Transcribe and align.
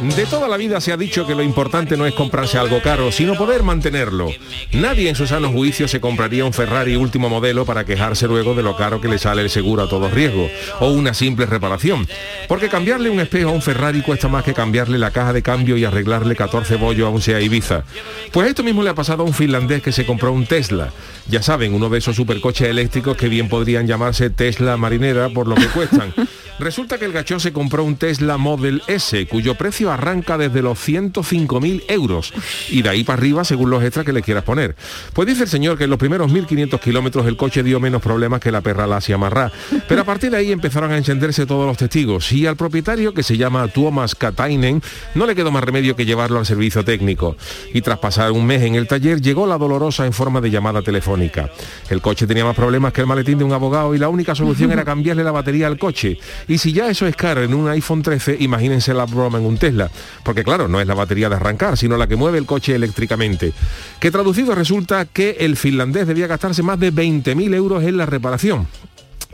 De 0.00 0.26
toda 0.26 0.46
la 0.46 0.56
vida 0.56 0.80
se 0.80 0.92
ha 0.92 0.96
dicho 0.96 1.26
que 1.26 1.34
lo 1.34 1.42
importante 1.42 1.96
no 1.96 2.06
es 2.06 2.14
comprarse 2.14 2.56
algo 2.56 2.80
caro, 2.80 3.10
sino 3.10 3.34
poder 3.34 3.64
mantenerlo. 3.64 4.28
Nadie 4.72 5.08
en 5.08 5.16
su 5.16 5.26
sano 5.26 5.50
juicio 5.50 5.88
se 5.88 6.00
compraría 6.00 6.44
un 6.44 6.52
Ferrari 6.52 6.94
último 6.94 7.28
modelo 7.28 7.66
para 7.66 7.84
quejarse 7.84 8.28
luego 8.28 8.54
de 8.54 8.62
lo 8.62 8.76
caro 8.76 9.00
que 9.00 9.08
le 9.08 9.18
sale 9.18 9.42
el 9.42 9.50
seguro 9.50 9.82
a 9.82 9.88
todo 9.88 10.08
riesgo, 10.08 10.48
o 10.78 10.90
una 10.90 11.14
simple 11.14 11.46
reparación. 11.46 12.06
Porque 12.46 12.68
cambiarle 12.68 13.10
un 13.10 13.18
espejo 13.18 13.48
a 13.48 13.52
un 13.52 13.60
Ferrari 13.60 14.00
cuesta 14.02 14.28
más 14.28 14.44
que 14.44 14.54
cambiarle 14.54 14.98
la 14.98 15.10
caja 15.10 15.32
de 15.32 15.42
cambio 15.42 15.76
y 15.76 15.84
arreglarle 15.84 16.36
14 16.36 16.76
bollos 16.76 17.08
a 17.08 17.10
un 17.10 17.20
Sea 17.20 17.40
Ibiza. 17.40 17.82
Pues 18.30 18.48
esto 18.48 18.62
mismo 18.62 18.84
le 18.84 18.90
ha 18.90 18.94
pasado 18.94 19.24
a 19.24 19.26
un 19.26 19.34
finlandés 19.34 19.82
que 19.82 19.90
se 19.90 20.06
compró 20.06 20.32
un 20.32 20.46
Tesla. 20.46 20.92
Ya 21.26 21.42
saben, 21.42 21.74
uno 21.74 21.88
de 21.88 21.98
esos 21.98 22.14
supercoches 22.14 22.68
eléctricos 22.68 23.16
que 23.16 23.28
bien 23.28 23.48
podrían 23.48 23.88
llamarse 23.88 24.30
Tesla 24.30 24.76
marinera 24.76 25.28
por 25.28 25.48
lo 25.48 25.56
que 25.56 25.66
cuestan. 25.66 26.14
Resulta 26.58 26.98
que 26.98 27.04
el 27.04 27.12
gachón 27.12 27.38
se 27.38 27.52
compró 27.52 27.84
un 27.84 27.96
Tesla 27.96 28.36
Model 28.36 28.82
S, 28.88 29.26
cuyo 29.28 29.54
precio 29.54 29.87
arranca 29.90 30.38
desde 30.38 30.62
los 30.62 30.78
105.000 30.78 31.84
euros 31.88 32.32
y 32.70 32.82
de 32.82 32.88
ahí 32.88 33.04
para 33.04 33.18
arriba 33.18 33.44
según 33.44 33.70
los 33.70 33.82
extras 33.82 34.04
que 34.04 34.12
le 34.12 34.22
quieras 34.22 34.44
poner. 34.44 34.76
Pues 35.12 35.28
dice 35.28 35.44
el 35.44 35.48
señor 35.48 35.78
que 35.78 35.84
en 35.84 35.90
los 35.90 35.98
primeros 35.98 36.30
1.500 36.30 36.80
kilómetros 36.80 37.26
el 37.26 37.36
coche 37.36 37.62
dio 37.62 37.80
menos 37.80 38.02
problemas 38.02 38.40
que 38.40 38.52
la 38.52 38.60
perra 38.60 38.86
Lasia 38.86 39.18
Marrá, 39.18 39.50
pero 39.88 40.02
a 40.02 40.04
partir 40.04 40.30
de 40.30 40.38
ahí 40.38 40.52
empezaron 40.52 40.92
a 40.92 40.96
encenderse 40.96 41.46
todos 41.46 41.66
los 41.66 41.76
testigos 41.76 42.32
y 42.32 42.46
al 42.46 42.56
propietario, 42.56 43.14
que 43.14 43.22
se 43.22 43.36
llama 43.36 43.68
Tuomas 43.68 44.14
Katainen, 44.14 44.82
no 45.14 45.26
le 45.26 45.34
quedó 45.34 45.50
más 45.50 45.64
remedio 45.64 45.96
que 45.96 46.04
llevarlo 46.04 46.38
al 46.38 46.46
servicio 46.46 46.84
técnico. 46.84 47.36
Y 47.72 47.80
tras 47.82 47.98
pasar 47.98 48.32
un 48.32 48.46
mes 48.46 48.62
en 48.62 48.74
el 48.74 48.86
taller, 48.86 49.20
llegó 49.20 49.46
la 49.46 49.58
dolorosa 49.58 50.06
en 50.06 50.12
forma 50.12 50.40
de 50.40 50.50
llamada 50.50 50.82
telefónica. 50.82 51.50
El 51.90 52.00
coche 52.00 52.26
tenía 52.26 52.44
más 52.44 52.56
problemas 52.56 52.92
que 52.92 53.00
el 53.00 53.06
maletín 53.06 53.38
de 53.38 53.44
un 53.44 53.52
abogado 53.52 53.94
y 53.94 53.98
la 53.98 54.08
única 54.08 54.34
solución 54.34 54.72
era 54.72 54.84
cambiarle 54.88 55.24
la 55.24 55.32
batería 55.32 55.66
al 55.66 55.78
coche. 55.78 56.18
Y 56.46 56.58
si 56.58 56.72
ya 56.72 56.88
eso 56.88 57.06
es 57.06 57.16
caro 57.16 57.42
en 57.42 57.54
un 57.54 57.68
iPhone 57.68 58.02
13, 58.02 58.36
imagínense 58.40 58.92
la 58.94 59.04
broma 59.06 59.38
en 59.38 59.46
un 59.46 59.56
Tesla. 59.56 59.77
Porque 60.22 60.44
claro, 60.44 60.68
no 60.68 60.80
es 60.80 60.86
la 60.86 60.94
batería 60.94 61.28
de 61.28 61.36
arrancar, 61.36 61.76
sino 61.76 61.96
la 61.96 62.06
que 62.06 62.16
mueve 62.16 62.38
el 62.38 62.46
coche 62.46 62.74
eléctricamente. 62.74 63.52
Que 64.00 64.10
traducido 64.10 64.54
resulta 64.54 65.04
que 65.04 65.36
el 65.40 65.56
finlandés 65.56 66.06
debía 66.06 66.26
gastarse 66.26 66.62
más 66.62 66.80
de 66.80 66.92
20.000 66.92 67.54
euros 67.54 67.82
en 67.84 67.96
la 67.96 68.06
reparación. 68.06 68.66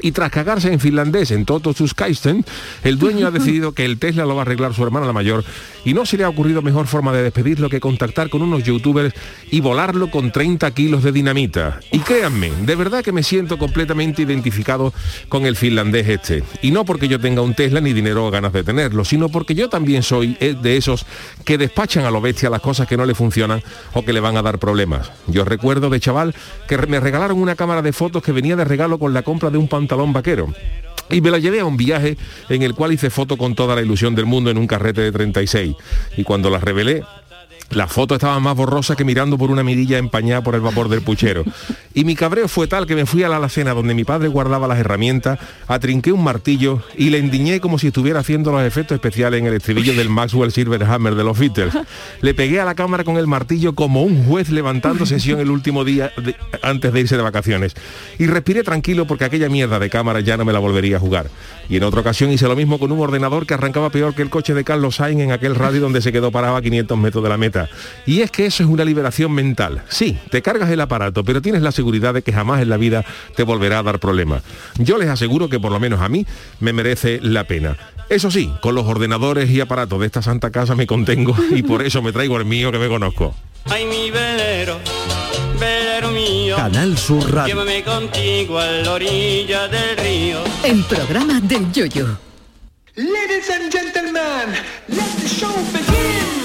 Y 0.00 0.12
tras 0.12 0.30
cagarse 0.30 0.72
en 0.72 0.80
finlandés 0.80 1.30
en 1.30 1.44
Toto 1.44 1.72
Kaisten, 1.94 2.44
el 2.82 2.98
dueño 2.98 3.27
ha 3.27 3.30
decidido 3.32 3.72
que 3.72 3.84
el 3.84 3.98
Tesla 3.98 4.24
lo 4.24 4.34
va 4.34 4.42
a 4.42 4.44
arreglar 4.44 4.74
su 4.74 4.82
hermana 4.82 5.06
la 5.06 5.12
mayor 5.12 5.44
y 5.84 5.94
no 5.94 6.05
se 6.05 6.16
le 6.16 6.24
ha 6.24 6.28
ocurrido 6.28 6.62
mejor 6.62 6.86
forma 6.86 7.12
de 7.12 7.22
despedirlo 7.22 7.68
que 7.68 7.80
contactar 7.80 8.28
con 8.28 8.42
unos 8.42 8.64
youtubers 8.64 9.14
y 9.50 9.60
volarlo 9.60 10.10
con 10.10 10.33
30 10.33 10.70
kilos 10.72 11.02
de 11.02 11.12
dinamita. 11.12 11.80
Y 11.92 12.00
créanme, 12.00 12.50
de 12.50 12.74
verdad 12.74 13.04
que 13.04 13.12
me 13.12 13.22
siento 13.22 13.58
completamente 13.58 14.22
identificado 14.22 14.92
con 15.28 15.46
el 15.46 15.56
finlandés 15.56 16.08
este. 16.08 16.42
Y 16.62 16.70
no 16.70 16.84
porque 16.84 17.08
yo 17.08 17.20
tenga 17.20 17.42
un 17.42 17.54
Tesla 17.54 17.80
ni 17.80 17.92
dinero 17.92 18.27
o 18.27 18.30
ganas 18.30 18.52
de 18.52 18.64
tenerlo, 18.64 19.04
sino 19.04 19.28
porque 19.28 19.54
yo 19.54 19.68
también 19.68 20.02
soy 20.02 20.34
de 20.34 20.77
esos 20.77 21.06
que 21.44 21.58
despachan 21.58 22.04
a 22.04 22.10
lo 22.10 22.20
bestia 22.20 22.50
las 22.50 22.60
cosas 22.60 22.88
que 22.88 22.96
no 22.96 23.04
le 23.06 23.14
funcionan 23.14 23.62
o 23.92 24.04
que 24.04 24.12
le 24.12 24.20
van 24.20 24.36
a 24.36 24.42
dar 24.42 24.58
problemas. 24.58 25.12
Yo 25.27 25.44
recuerdo 25.44 25.90
de 25.90 26.00
chaval 26.00 26.34
que 26.68 26.78
me 26.78 27.00
regalaron 27.00 27.40
una 27.40 27.54
cámara 27.54 27.83
de 27.83 27.92
fotos 27.92 28.22
que 28.22 28.33
venía 28.33 28.56
de 28.56 28.64
regalo 28.64 28.98
con 28.98 29.14
la 29.14 29.22
compra 29.22 29.50
de 29.50 29.58
un 29.58 29.68
pantalón 29.84 30.12
vaquero. 30.14 30.48
Y 31.11 31.20
me 31.20 31.30
la 31.30 31.39
llevé 31.39 31.61
a 31.61 31.67
un 31.67 31.77
viaje 31.77 32.17
en 32.48 32.62
el 32.62 32.74
cual 32.74 32.92
hice 32.92 33.11
foto 33.11 33.36
con 33.36 33.55
toda 33.55 33.77
la 33.77 33.83
ilusión 33.83 34.14
del 34.14 34.24
mundo 34.24 34.50
en 34.50 34.56
un 34.56 34.67
carrete 34.67 35.02
de 35.02 35.12
36. 35.12 35.77
Y 36.17 36.24
cuando 36.24 36.48
la 36.48 36.58
revelé, 36.58 37.02
la 37.70 37.89
foto 37.89 38.14
estaba 38.14 38.39
más 38.41 38.57
borrosa 38.57 38.95
que 38.95 39.05
mirando 39.05 39.39
por 39.39 39.51
una 39.51 39.63
mirilla 39.63 39.98
empañada 39.98 40.42
por 40.42 40.55
el 40.55 40.61
vapor 40.61 40.89
del 40.89 41.02
puchero. 41.02 41.45
Y 41.92 42.05
mi 42.05 42.14
cabreo 42.14 42.48
fue 42.48 42.67
tal 42.67 42.86
que 42.86 42.95
me 42.95 43.07
fui 43.07 43.23
a 43.23 43.29
la 43.29 43.36
alacena 43.36 43.75
donde 43.75 43.95
mi 43.95 44.05
padre 44.05 44.29
guardaba 44.29 44.69
las 44.69 44.79
herramientas, 44.79 45.39
atrinqué 45.67 46.13
un 46.13 46.23
martillo 46.23 46.83
y 46.97 47.11
le 47.11 47.19
endiñé 47.19 47.61
como 47.61 47.79
si 47.79 47.89
estuviera 47.89 48.20
haciendo 48.20 48.52
los 48.52 48.63
efectos 48.63 48.95
especiales 48.95 49.41
en 49.41 49.47
el 49.47 49.55
estribillo 49.55 49.95
del 49.95 50.08
Maxwell 50.08 50.52
Silverhammer 50.52 51.14
de 51.14 51.25
los 51.25 51.39
Beatles. 51.39 51.75
Le 52.20 52.35
pegué 52.35 52.61
a 52.61 52.64
la 52.64 52.75
cámara 52.75 53.05
con 53.05 53.17
el 53.17 53.27
martillo 53.27 53.75
como 53.75 54.02
un 54.02 54.25
juez 54.27 54.51
levantando 54.51 55.07
sesión 55.07 55.41
el 55.41 55.51
último 55.51 55.85
día 55.85 56.13
antes 56.63 56.92
de 56.92 57.01
irse 57.01 57.17
de 57.17 57.23
vacaciones. 57.23 57.75
Y 58.19 58.27
respiré 58.27 58.63
tranquilo 58.63 59.07
porque 59.07 59.25
aquella 59.25 59.48
mierda 59.48 59.79
de 59.79 59.91
cámara 59.91 60.20
ya 60.20 60.36
no 60.36 60.45
me 60.45 60.52
la 60.52 60.58
volvería 60.58 60.98
a 60.98 61.01
jugar. 61.01 61.29
Y 61.69 61.77
en 61.77 61.83
otra 61.85 62.01
ocasión 62.01 62.31
hice 62.31 62.46
lo 62.46 62.57
mismo 62.57 62.79
con 62.79 62.92
un 62.92 63.01
ordenador 63.01 63.46
que 63.46 63.55
arrancaba 63.55 63.91
peor 63.91 64.14
que 64.14 64.23
el 64.23 64.31
coche 64.31 64.55
de 64.55 64.64
Carlos 64.64 64.96
Sainz 64.96 65.20
en 65.20 65.33
aquel 65.33 65.55
radio 65.55 65.81
donde 65.81 66.02
se 66.02 66.13
quedó 66.13 66.31
parado 66.31 66.57
a 66.57 66.63
500 66.63 66.98
metros 66.98 67.23
de 67.23 67.31
la 67.31 67.36
meta. 67.36 67.53
Y 68.06 68.20
es 68.20 68.30
que 68.30 68.46
eso 68.46 68.62
es 68.62 68.68
una 68.68 68.84
liberación 68.84 69.32
mental. 69.32 69.82
Sí, 69.88 70.18
te 70.30 70.42
cargas 70.42 70.70
el 70.70 70.80
aparato, 70.80 71.24
pero 71.24 71.42
tienes 71.42 71.62
la 71.62 71.72
seguridad 71.72 72.14
de 72.14 72.22
que 72.22 72.32
jamás 72.32 72.62
en 72.62 72.68
la 72.68 72.76
vida 72.76 73.04
te 73.36 73.42
volverá 73.42 73.78
a 73.78 73.82
dar 73.82 73.98
problemas. 73.98 74.42
Yo 74.78 74.98
les 74.98 75.08
aseguro 75.08 75.48
que 75.48 75.60
por 75.60 75.72
lo 75.72 75.80
menos 75.80 76.00
a 76.00 76.08
mí 76.08 76.26
me 76.60 76.72
merece 76.72 77.20
la 77.22 77.44
pena. 77.44 77.76
Eso 78.08 78.30
sí, 78.30 78.52
con 78.60 78.74
los 78.74 78.86
ordenadores 78.86 79.50
y 79.50 79.60
aparatos 79.60 80.00
de 80.00 80.06
esta 80.06 80.22
santa 80.22 80.50
casa 80.50 80.74
me 80.74 80.86
contengo 80.86 81.34
y 81.50 81.62
por 81.62 81.82
eso 81.82 82.02
me 82.02 82.12
traigo 82.12 82.36
el 82.36 82.44
mío 82.44 82.70
que 82.70 82.78
me 82.78 82.88
conozco. 82.88 83.34
Ay, 83.66 83.86
mi 83.86 84.10
velero, 84.10 84.78
velero 85.58 86.10
mío. 86.10 86.56
Canal 86.56 86.98
Sur 86.98 87.32
Radio. 87.32 87.54
Llévame 87.54 87.82
contigo 87.82 88.58
a 88.58 88.66
la 88.66 88.92
orilla 88.92 89.68
del 89.68 89.96
río. 89.96 90.38
El 90.62 90.84
programa 90.84 91.40
del 91.40 91.72
Yoyo. 91.72 92.18
Ladies 92.96 93.50
and 93.50 93.72
gentlemen, 93.72 94.54
let 94.88 95.10
the 95.18 95.26
show 95.28 95.52
begin. 95.72 96.43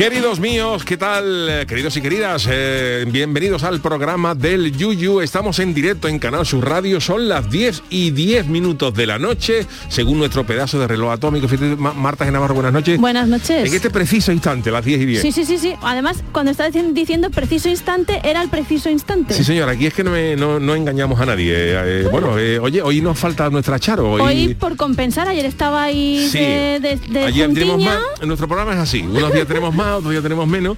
Queridos 0.00 0.40
míos, 0.40 0.82
¿qué 0.86 0.96
tal? 0.96 1.46
Eh, 1.50 1.66
Queridos 1.66 1.94
y 1.94 2.00
queridas, 2.00 2.48
eh, 2.50 3.04
bienvenidos 3.06 3.64
al 3.64 3.82
programa 3.82 4.34
del 4.34 4.72
Yuyu. 4.74 5.20
Estamos 5.20 5.58
en 5.58 5.74
directo 5.74 6.08
en 6.08 6.18
Canal 6.18 6.46
Sur 6.46 6.66
Radio. 6.66 7.02
Son 7.02 7.28
las 7.28 7.50
10 7.50 7.82
y 7.90 8.10
10 8.10 8.46
minutos 8.46 8.94
de 8.94 9.04
la 9.06 9.18
noche, 9.18 9.66
según 9.90 10.16
nuestro 10.16 10.46
pedazo 10.46 10.78
de 10.80 10.86
reloj 10.88 11.12
atómico. 11.12 11.48
Fíjate, 11.48 11.76
Ma- 11.76 11.92
Marta 11.92 12.24
Genavarro, 12.24 12.54
buenas 12.54 12.72
noches. 12.72 12.98
Buenas 12.98 13.28
noches. 13.28 13.68
En 13.68 13.74
este 13.74 13.90
preciso 13.90 14.32
instante, 14.32 14.70
las 14.70 14.86
10 14.86 15.02
y 15.02 15.04
10. 15.04 15.20
Sí, 15.20 15.32
sí, 15.32 15.44
sí, 15.44 15.58
sí. 15.58 15.74
Además, 15.82 16.24
cuando 16.32 16.50
estás 16.50 16.72
diciendo, 16.94 17.28
preciso 17.28 17.68
instante, 17.68 18.22
era 18.24 18.40
el 18.40 18.48
preciso 18.48 18.88
instante. 18.88 19.34
Sí, 19.34 19.44
señor, 19.44 19.68
aquí 19.68 19.84
es 19.84 19.92
que 19.92 20.02
no, 20.02 20.12
me- 20.12 20.34
no- 20.34 20.58
no 20.58 20.74
engañamos 20.74 21.20
a 21.20 21.26
nadie. 21.26 21.52
Eh, 21.52 22.04
eh, 22.04 22.08
bueno, 22.10 22.30
oye, 22.62 22.80
hoy 22.80 23.02
nos 23.02 23.18
falta 23.18 23.50
nuestra 23.50 23.78
Charo. 23.78 24.12
Hoy, 24.12 24.22
Hoy, 24.22 24.54
por 24.54 24.76
compensar, 24.78 25.28
ayer 25.28 25.44
estaba 25.44 25.82
ahí 25.82 26.26
Sí. 26.32 26.38
de, 26.38 26.80
de, 26.80 26.96
de 27.06 27.24
Ayer 27.26 27.50
más, 27.50 27.98
nuestro 28.24 28.48
programa 28.48 28.72
es 28.72 28.78
así. 28.78 29.02
Unos 29.02 29.34
días 29.34 29.46
tenemos 29.46 29.74
más, 29.74 29.89
otros 29.96 30.10
días 30.12 30.22
tenemos 30.22 30.46
menos, 30.48 30.76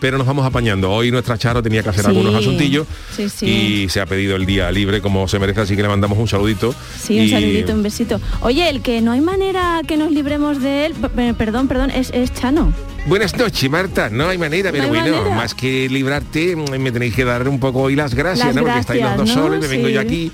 pero 0.00 0.18
nos 0.18 0.26
vamos 0.26 0.44
apañando. 0.44 0.90
Hoy 0.90 1.10
nuestra 1.10 1.38
Charo 1.38 1.62
tenía 1.62 1.82
que 1.82 1.90
hacer 1.90 2.02
Sí. 2.02 2.08
algunos 2.10 2.34
asuntillos 2.34 2.86
Sí, 3.16 3.28
sí. 3.28 3.46
y 3.46 3.88
se 3.88 4.00
ha 4.00 4.06
pedido 4.06 4.34
el 4.36 4.46
día 4.46 4.70
libre 4.72 5.00
como 5.00 5.28
se 5.28 5.38
merece, 5.38 5.60
así 5.60 5.76
que 5.76 5.82
le 5.82 5.88
mandamos 5.88 6.18
un 6.18 6.26
saludito. 6.28 6.74
Sí, 7.00 7.18
un 7.20 7.26
Y- 7.26 7.30
saludito, 7.30 7.72
un 7.72 7.82
besito. 7.82 8.20
Oye, 8.40 8.68
el 8.68 8.82
que 8.82 9.00
no 9.00 9.12
hay 9.12 9.20
manera 9.20 9.80
que 9.86 9.96
nos 9.96 10.10
libremos 10.10 10.60
de 10.60 10.86
él, 10.86 10.94
p- 10.94 11.34
perdón, 11.34 11.68
perdón, 11.68 11.90
es, 11.90 12.10
es 12.10 12.32
Chano. 12.34 12.72
Buenas 13.04 13.36
noches, 13.36 13.68
Marta. 13.68 14.08
No 14.10 14.28
hay 14.28 14.38
manera, 14.38 14.70
pero 14.70 14.86
bueno, 14.86 15.28
más 15.32 15.54
que 15.54 15.88
librarte, 15.88 16.54
mm, 16.54 16.78
me 16.80 16.92
tenéis 16.92 17.12
que 17.14 17.24
dar 17.24 17.48
un 17.48 17.58
poco 17.58 17.80
hoy 17.80 17.96
las 17.96 18.14
gracias, 18.14 18.46
Las 18.46 18.54
¿no? 18.56 18.62
Porque 18.62 18.78
estáis 18.78 19.02
los 19.02 19.10
dos 19.10 19.16
gracias, 19.18 19.36
¿no? 19.36 19.42
solos 19.42 19.60
me 19.60 19.66
vengo 19.68 19.88
yo 19.88 20.00
aquí. 20.00 20.30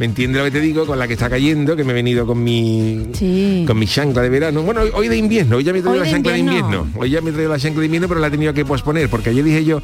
¿Me 0.00 0.06
entiendes 0.06 0.38
lo 0.40 0.44
que 0.46 0.50
te 0.50 0.60
digo? 0.60 0.84
Con 0.84 0.98
la 0.98 1.06
que 1.06 1.12
está 1.12 1.30
cayendo, 1.30 1.76
que 1.76 1.84
me 1.84 1.92
he 1.92 1.94
venido 1.94 2.26
con 2.26 2.42
mi 2.42 3.06
Sí. 3.14 3.64
con 3.66 3.78
mi 3.78 3.86
chancla 3.86 4.20
de 4.22 4.28
verano. 4.30 4.62
Bueno, 4.62 4.80
hoy- 4.80 4.90
hoy 4.94 5.08
de 5.08 5.16
invierno, 5.16 5.56
hoy 5.56 5.64
ya 5.64 5.72
me 5.72 5.78
he 5.78 5.82
traído 5.82 6.00
Hoy 6.02 6.06
la 6.06 6.12
chancla 6.12 6.32
de 6.32 6.38
invierno. 6.38 6.88
Hoy 6.96 7.10
ya 7.10 7.20
me 7.20 7.30
he 7.30 7.32
traído 7.32 7.52
la 7.52 7.58
chancla 7.58 7.80
de 7.80 7.86
invierno, 7.86 8.08
pero 8.08 8.20
la 8.20 8.26
he 8.26 8.30
tenido 8.32 8.52
que 8.52 8.64
posponer, 8.64 9.08
porque 9.08 9.30
ayer 9.30 9.44
dije 9.44 9.64
yo 9.64 9.80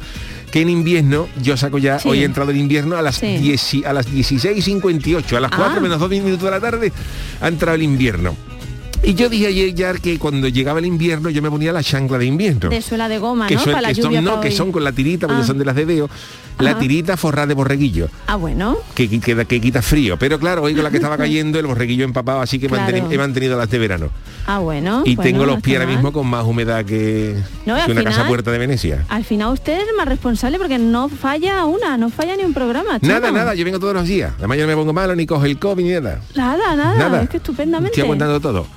que 0.51 0.59
en 0.61 0.69
invierno 0.69 1.29
yo 1.41 1.55
saco 1.55 1.77
ya, 1.77 1.99
Sí. 1.99 2.09
hoy 2.09 2.19
he 2.21 2.25
entrado 2.25 2.51
en 2.51 2.57
invierno 2.57 2.97
a 2.97 3.01
las, 3.01 3.15
Sí. 3.15 3.37
10 3.37 3.73
y- 3.75 3.83
a 3.85 3.93
las 3.93 4.11
16.58, 4.11 5.37
a 5.37 5.39
las 5.39 5.51
4 5.51 5.77
Ah. 5.77 5.81
menos 5.81 5.99
2 6.01 6.09
minutos 6.09 6.41
de 6.43 6.51
la 6.51 6.59
tarde 6.59 6.91
ha 7.41 7.47
entrado 7.47 7.75
el 7.75 7.83
invierno. 7.83 8.35
Y 9.05 9.13
yo 9.13 9.29
dije 9.29 9.47
ayer 9.47 9.73
ya 9.75 9.93
que 9.93 10.17
cuando 10.17 10.47
llegaba 10.47 10.79
el 10.79 10.85
invierno 10.85 11.29
yo 11.29 11.41
me 11.41 11.49
ponía 11.51 11.71
la 11.71 11.83
chancla 11.83 12.17
de 12.17 12.25
invierno. 12.25 12.69
De 12.69 12.81
suela 12.81 13.07
de 13.07 13.19
goma, 13.19 13.47
que 13.47 13.55
¿no? 13.55 13.61
son, 13.63 13.73
Para 13.73 13.81
la 13.83 13.87
que 13.89 13.95
son- 13.95 14.05
lluvia. 14.05 14.21
no, 14.21 14.35
pa' 14.35 14.41
que 14.41 14.47
hoy. 14.49 14.55
son 14.55 14.71
con 14.71 14.83
la 14.83 14.91
tirita, 14.91 15.27
porque 15.27 15.43
Ah. 15.43 15.45
son 15.45 15.57
de 15.59 15.65
las 15.65 15.75
de 15.75 15.85
veo, 15.85 16.09
la 16.59 16.71
Ajá. 16.71 16.79
tirita 16.79 17.15
forrada 17.17 17.47
de 17.47 17.53
borreguillo. 17.53 18.07
Ah, 18.27 18.35
bueno. 18.35 18.77
Que, 18.95 19.07
que, 19.09 19.19
que- 19.19 19.45
que 19.45 19.61
quita 19.61 19.81
frío. 19.83 20.17
Pero 20.17 20.39
claro, 20.39 20.63
hoy 20.63 20.73
con 20.73 20.83
la 20.83 20.89
que 20.89 20.97
estaba 20.97 21.17
cayendo, 21.17 21.59
el 21.59 21.67
borreguillo 21.67 22.03
empapado, 22.03 22.41
así 22.41 22.57
que 22.57 22.65
he 22.65 22.69
Claro. 22.69 22.91
manteni- 22.97 23.13
he 23.13 23.17
mantenido 23.17 23.57
las 23.57 23.69
de 23.69 23.77
verano. 23.77 24.09
Ah, 24.47 24.59
bueno. 24.59 25.01
y 25.05 25.15
bueno, 25.15 25.29
tengo 25.31 25.45
los 25.45 25.61
pies 25.61 25.79
ahora 25.79 25.89
mismo 25.91 26.11
con 26.13 26.27
más 26.27 26.43
humedad 26.45 26.85
que, 26.85 27.35
No, 27.65 27.75
que 27.85 27.91
una 27.91 28.03
casa 28.03 28.27
puerta 28.27 28.51
de 28.51 28.57
Venecia. 28.59 29.05
Al 29.09 29.23
final 29.23 29.53
usted 29.53 29.79
es 29.81 29.87
más 29.97 30.07
responsable 30.07 30.57
porque 30.57 30.77
no 30.77 31.09
falla 31.09 31.65
una, 31.65 31.97
no 31.97 32.09
falla 32.09 32.35
ni 32.35 32.43
un 32.43 32.53
programa. 32.53 32.97
Nada, 33.01 33.31
nada, 33.31 33.53
yo 33.55 33.65
vengo 33.65 33.79
todos 33.79 33.93
los 33.95 34.07
días. 34.07 34.33
Además 34.39 34.57
yo 34.57 34.63
no 34.63 34.69
me 34.69 34.75
pongo 34.75 34.93
malo, 34.93 35.15
ni 35.15 35.25
cojo 35.25 35.45
el 35.45 35.57
COVID, 35.59 35.83
ni 35.83 35.91
nada. 35.91 36.21
Nada, 36.35 36.75
nada, 36.75 36.95
Nada. 36.97 37.21
es 37.23 37.29
que 37.29 37.37
estupendamente. 37.37 37.91
Estoy 37.91 38.03
aguantando 38.03 38.39
todo. 38.39 38.67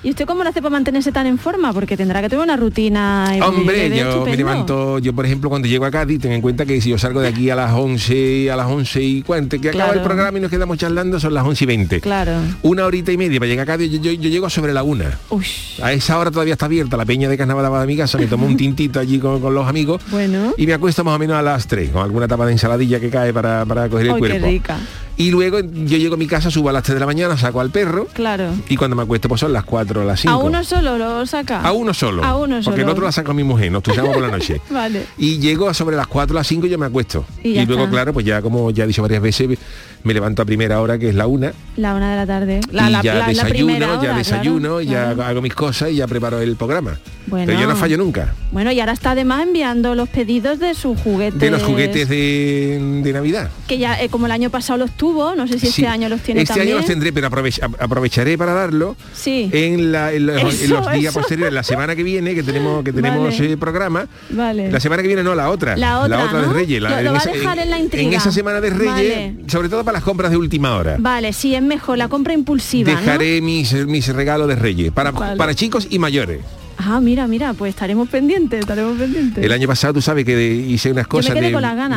¿Y 0.00 0.10
usted 0.10 0.26
cómo 0.26 0.44
lo 0.44 0.50
hace 0.50 0.62
para 0.62 0.70
mantenerse 0.70 1.10
tan 1.10 1.26
en 1.26 1.38
forma? 1.38 1.72
Porque 1.72 1.96
tendrá 1.96 2.22
que 2.22 2.28
tener 2.28 2.44
una 2.44 2.56
rutina. 2.56 3.32
y- 3.36 3.40
Hombre, 3.40 3.90
yo 3.98 4.24
me 4.24 4.36
levanto, 4.36 5.00
yo 5.00 5.12
por 5.12 5.26
ejemplo 5.26 5.50
cuando 5.50 5.66
llego 5.66 5.84
a 5.86 5.90
Cádiz, 5.90 6.20
ten 6.20 6.30
en 6.30 6.40
cuenta 6.40 6.64
que 6.64 6.80
si 6.80 6.90
yo 6.90 6.98
salgo 6.98 7.20
de 7.20 7.28
aquí 7.28 7.50
a 7.50 7.56
las 7.56 7.72
11, 7.72 8.48
a 8.50 8.56
las 8.56 8.68
11 8.68 9.02
y 9.02 9.22
cuánto, 9.22 9.60
que 9.60 9.70
acaba 9.70 9.92
el 9.94 10.02
programa 10.02 10.38
y 10.38 10.40
nos 10.40 10.50
quedamos 10.50 10.78
charlando, 10.78 11.18
son 11.18 11.34
las 11.34 11.44
11 11.44 11.64
y 11.64 11.66
20. 11.66 12.00
Claro. 12.00 12.32
Una 12.62 12.84
horita 12.86 13.10
y 13.10 13.16
media 13.16 13.40
para 13.40 13.48
llegar 13.48 13.64
a 13.64 13.72
Cádiz, 13.72 13.90
yo, 13.90 13.98
yo- 14.00 14.12
yo 14.12 14.28
llego 14.30 14.48
sobre 14.48 14.72
la 14.72 14.84
una. 14.84 15.18
Ush. 15.30 15.80
A 15.82 15.92
esa 15.92 16.16
hora 16.16 16.30
todavía 16.30 16.52
está 16.52 16.66
abierta 16.66 16.96
la 16.96 17.04
peña 17.04 17.28
de 17.28 17.36
carnaval 17.36 17.80
de 17.80 17.86
mi 17.88 17.96
casa, 17.96 18.18
me 18.18 18.26
tomo 18.26 18.46
un 18.46 18.56
tintito 18.56 19.00
allí 19.00 19.18
con, 19.18 19.40
con 19.40 19.52
los 19.52 19.66
amigos 19.66 20.00
Bueno. 20.10 20.54
y 20.56 20.66
me 20.66 20.74
acuesto 20.74 21.02
más 21.02 21.16
o 21.16 21.18
menos 21.18 21.36
a 21.36 21.42
las 21.42 21.66
3, 21.66 21.90
con 21.90 22.02
alguna 22.04 22.28
tapa 22.28 22.46
de 22.46 22.52
ensaladilla 22.52 23.00
que 23.00 23.10
cae 23.10 23.32
para, 23.32 23.64
para 23.66 23.88
coger 23.88 24.06
el 24.06 24.12
qué 24.14 24.18
cuerpo. 24.20 24.46
rica. 24.46 24.76
Y 25.18 25.30
luego 25.32 25.58
yo 25.60 25.98
llego 25.98 26.14
a 26.14 26.16
mi 26.16 26.26
casa, 26.26 26.50
subo 26.50 26.68
a 26.70 26.72
las 26.72 26.84
3 26.84 26.94
de 26.94 27.00
la 27.00 27.06
mañana, 27.06 27.36
saco 27.36 27.60
al 27.60 27.70
perro 27.70 28.06
Claro. 28.14 28.50
y 28.68 28.76
cuando 28.76 28.94
me 28.96 29.02
acuesto 29.02 29.28
pues 29.28 29.40
son 29.40 29.52
las 29.52 29.64
4 29.64 30.02
o 30.02 30.04
las 30.04 30.20
5. 30.20 30.32
A 30.32 30.36
uno 30.38 30.62
solo 30.64 30.96
lo 30.96 31.26
saca. 31.26 31.60
A 31.60 31.72
uno 31.72 31.92
solo. 31.92 32.24
A 32.24 32.36
uno 32.36 32.60
Porque 32.64 32.80
el 32.80 32.86
solo. 32.86 32.92
otro 32.92 33.04
la 33.04 33.12
saco 33.12 33.32
a 33.32 33.34
mi 33.34 33.42
mujer, 33.42 33.70
nos 33.72 33.82
tuyamos 33.82 34.14
por 34.14 34.22
la 34.22 34.30
noche. 34.30 34.60
Vale. 34.70 35.04
Y 35.18 35.38
llego 35.38 35.68
a 35.68 35.74
sobre 35.74 35.96
las 35.96 36.06
4 36.06 36.34
o 36.34 36.38
las 36.38 36.46
5 36.46 36.66
y 36.66 36.70
yo 36.70 36.78
me 36.78 36.86
acuesto. 36.86 37.24
Y 37.42 37.54
luego, 37.66 37.82
está. 37.82 37.90
claro, 37.90 38.12
pues 38.12 38.24
ya 38.24 38.40
como 38.42 38.70
ya 38.70 38.84
he 38.84 38.86
dicho 38.86 39.02
varias 39.02 39.20
veces, 39.20 39.58
me 40.04 40.14
levanto 40.14 40.40
a 40.42 40.44
primera 40.44 40.80
hora, 40.80 40.96
que 40.98 41.08
es 41.08 41.14
la 41.16 41.26
una, 41.26 41.52
La 41.76 41.94
una 41.94 42.10
de 42.12 42.16
la 42.16 42.26
tarde. 42.26 42.60
La, 42.70 42.88
y 42.88 42.92
la- 42.92 43.02
ya 43.02 43.14
la- 43.14 43.26
desayuno, 43.26 44.02
ya 44.02 44.14
desayuno, 44.16 44.60
claro, 44.76 44.80
ya 44.82 45.14
claro. 45.14 45.24
hago 45.24 45.42
mis 45.42 45.54
cosas 45.54 45.90
y 45.90 45.96
ya 45.96 46.06
preparo 46.06 46.38
el 46.40 46.54
programa. 46.54 46.96
Bueno. 47.26 47.44
Pero 47.46 47.60
yo 47.60 47.66
no 47.66 47.76
fallo 47.76 47.98
nunca. 47.98 48.34
Bueno, 48.52 48.72
y 48.72 48.80
ahora 48.80 48.92
está 48.92 49.10
además 49.10 49.42
enviando 49.42 49.94
los 49.94 50.08
pedidos 50.08 50.58
de 50.60 50.74
sus 50.74 50.98
juguetes. 50.98 51.38
De 51.40 51.50
los 51.50 51.62
juguetes 51.62 52.08
de, 52.08 53.00
de 53.02 53.12
Navidad. 53.12 53.50
Que 53.66 53.76
ya, 53.76 54.00
eh, 54.00 54.08
como 54.08 54.24
el 54.26 54.32
año 54.32 54.48
pasado 54.48 54.78
los 54.78 54.92
no 55.12 55.46
sé 55.46 55.58
si 55.58 55.66
este 55.68 55.80
Sí. 55.82 55.86
año 55.86 56.08
los 56.08 56.20
tiene 56.20 56.42
Este 56.42 56.54
también. 56.54 56.68
año 56.68 56.76
los 56.78 56.86
tendré, 56.86 57.12
pero 57.12 57.28
aprovech- 57.30 57.60
aprovecharé 57.78 58.36
para 58.38 58.52
darlo 58.52 58.96
Sí. 59.14 59.48
en, 59.52 59.92
la- 59.92 60.12
en 60.12 60.26
los, 60.26 60.40
en 60.40 60.46
Eso, 60.48 60.74
los 60.80 60.92
días 60.92 61.10
eso. 61.12 61.20
posteriores, 61.20 61.52
la 61.54 61.62
semana 61.62 61.94
que 61.96 62.02
viene, 62.02 62.34
que 62.34 62.42
tenemos, 62.42 62.84
que 62.84 62.92
tenemos 62.92 63.36
Vale. 63.38 63.52
eh, 63.52 63.56
programa. 63.56 64.06
Vale. 64.30 64.70
La 64.70 64.80
semana 64.80 65.02
que 65.02 65.08
viene 65.08 65.22
no, 65.22 65.34
la 65.34 65.50
otra. 65.50 65.76
La 65.76 66.00
otra, 66.00 66.26
de 66.40 66.46
¿no? 66.46 66.52
Reyes. 66.52 66.80
Lo- 66.82 66.88
lo 66.88 67.12
va 67.12 67.18
a 67.20 67.24
dejar 67.24 67.58
en 67.58 67.70
la 67.70 67.78
intriga. 67.78 68.16
esa 68.16 68.32
semana 68.32 68.60
de 68.60 68.70
Reyes, 68.70 69.34
Vale. 69.34 69.34
sobre 69.48 69.68
todo 69.68 69.84
para 69.84 69.98
las 69.98 70.04
compras 70.04 70.30
de 70.30 70.36
última 70.36 70.74
hora. 70.76 70.96
Vale, 70.98 71.32
sí, 71.32 71.54
es 71.54 71.62
mejor 71.62 71.98
la 71.98 72.08
compra 72.08 72.34
impulsiva, 72.34 72.92
¿no? 72.92 72.98
Dejaré 72.98 73.40
mis, 73.40 73.72
mis 73.86 74.08
regalos 74.08 74.48
de 74.48 74.56
Reyes 74.56 74.92
para, 74.92 75.12
para 75.12 75.54
chicos 75.54 75.86
y 75.90 75.98
mayores. 75.98 76.40
Ah, 76.80 77.00
mira, 77.00 77.26
mira, 77.26 77.52
pues 77.54 77.70
estaremos 77.70 78.08
pendientes, 78.08 78.60
estaremos 78.60 78.96
pendientes. 78.96 79.44
El 79.44 79.50
año 79.52 79.66
pasado 79.66 79.94
tú 79.94 80.00
sabes 80.00 80.24
que 80.24 80.54
hice 80.54 80.92
unas 80.92 81.08
cosas 81.08 81.34
de, 81.34 81.40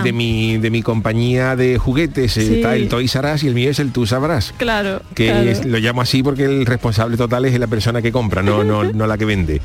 de 0.04 0.12
mi 0.12 0.58
de 0.58 0.70
mi 0.72 0.82
compañía 0.82 1.56
de 1.56 1.78
juguetes. 1.78 2.36
eh, 2.38 2.42
Sí. 2.42 2.56
Está 2.56 2.76
el 2.76 2.90
Toys 2.90 3.14
R 3.16 3.32
Us 3.34 3.44
y 3.44 3.48
el 3.48 3.54
mío 3.54 3.70
es 3.70 3.78
el 3.80 3.92
Tú 3.92 4.08
Sabrás. 4.08 4.54
Claro, 4.58 5.02
Que 5.14 5.28
claro. 5.28 5.50
es- 5.50 5.66
lo 5.66 5.78
llamo 5.78 6.02
así 6.02 6.24
porque 6.24 6.46
el 6.46 6.66
responsable 6.66 7.16
total 7.16 7.46
es 7.46 7.58
la 7.60 7.68
persona 7.68 8.02
que 8.02 8.12
compra, 8.12 8.42
no, 8.42 8.64
no, 8.64 8.84
no 8.94 9.06
la 9.08 9.18
que 9.20 9.26
vende. 9.26 9.62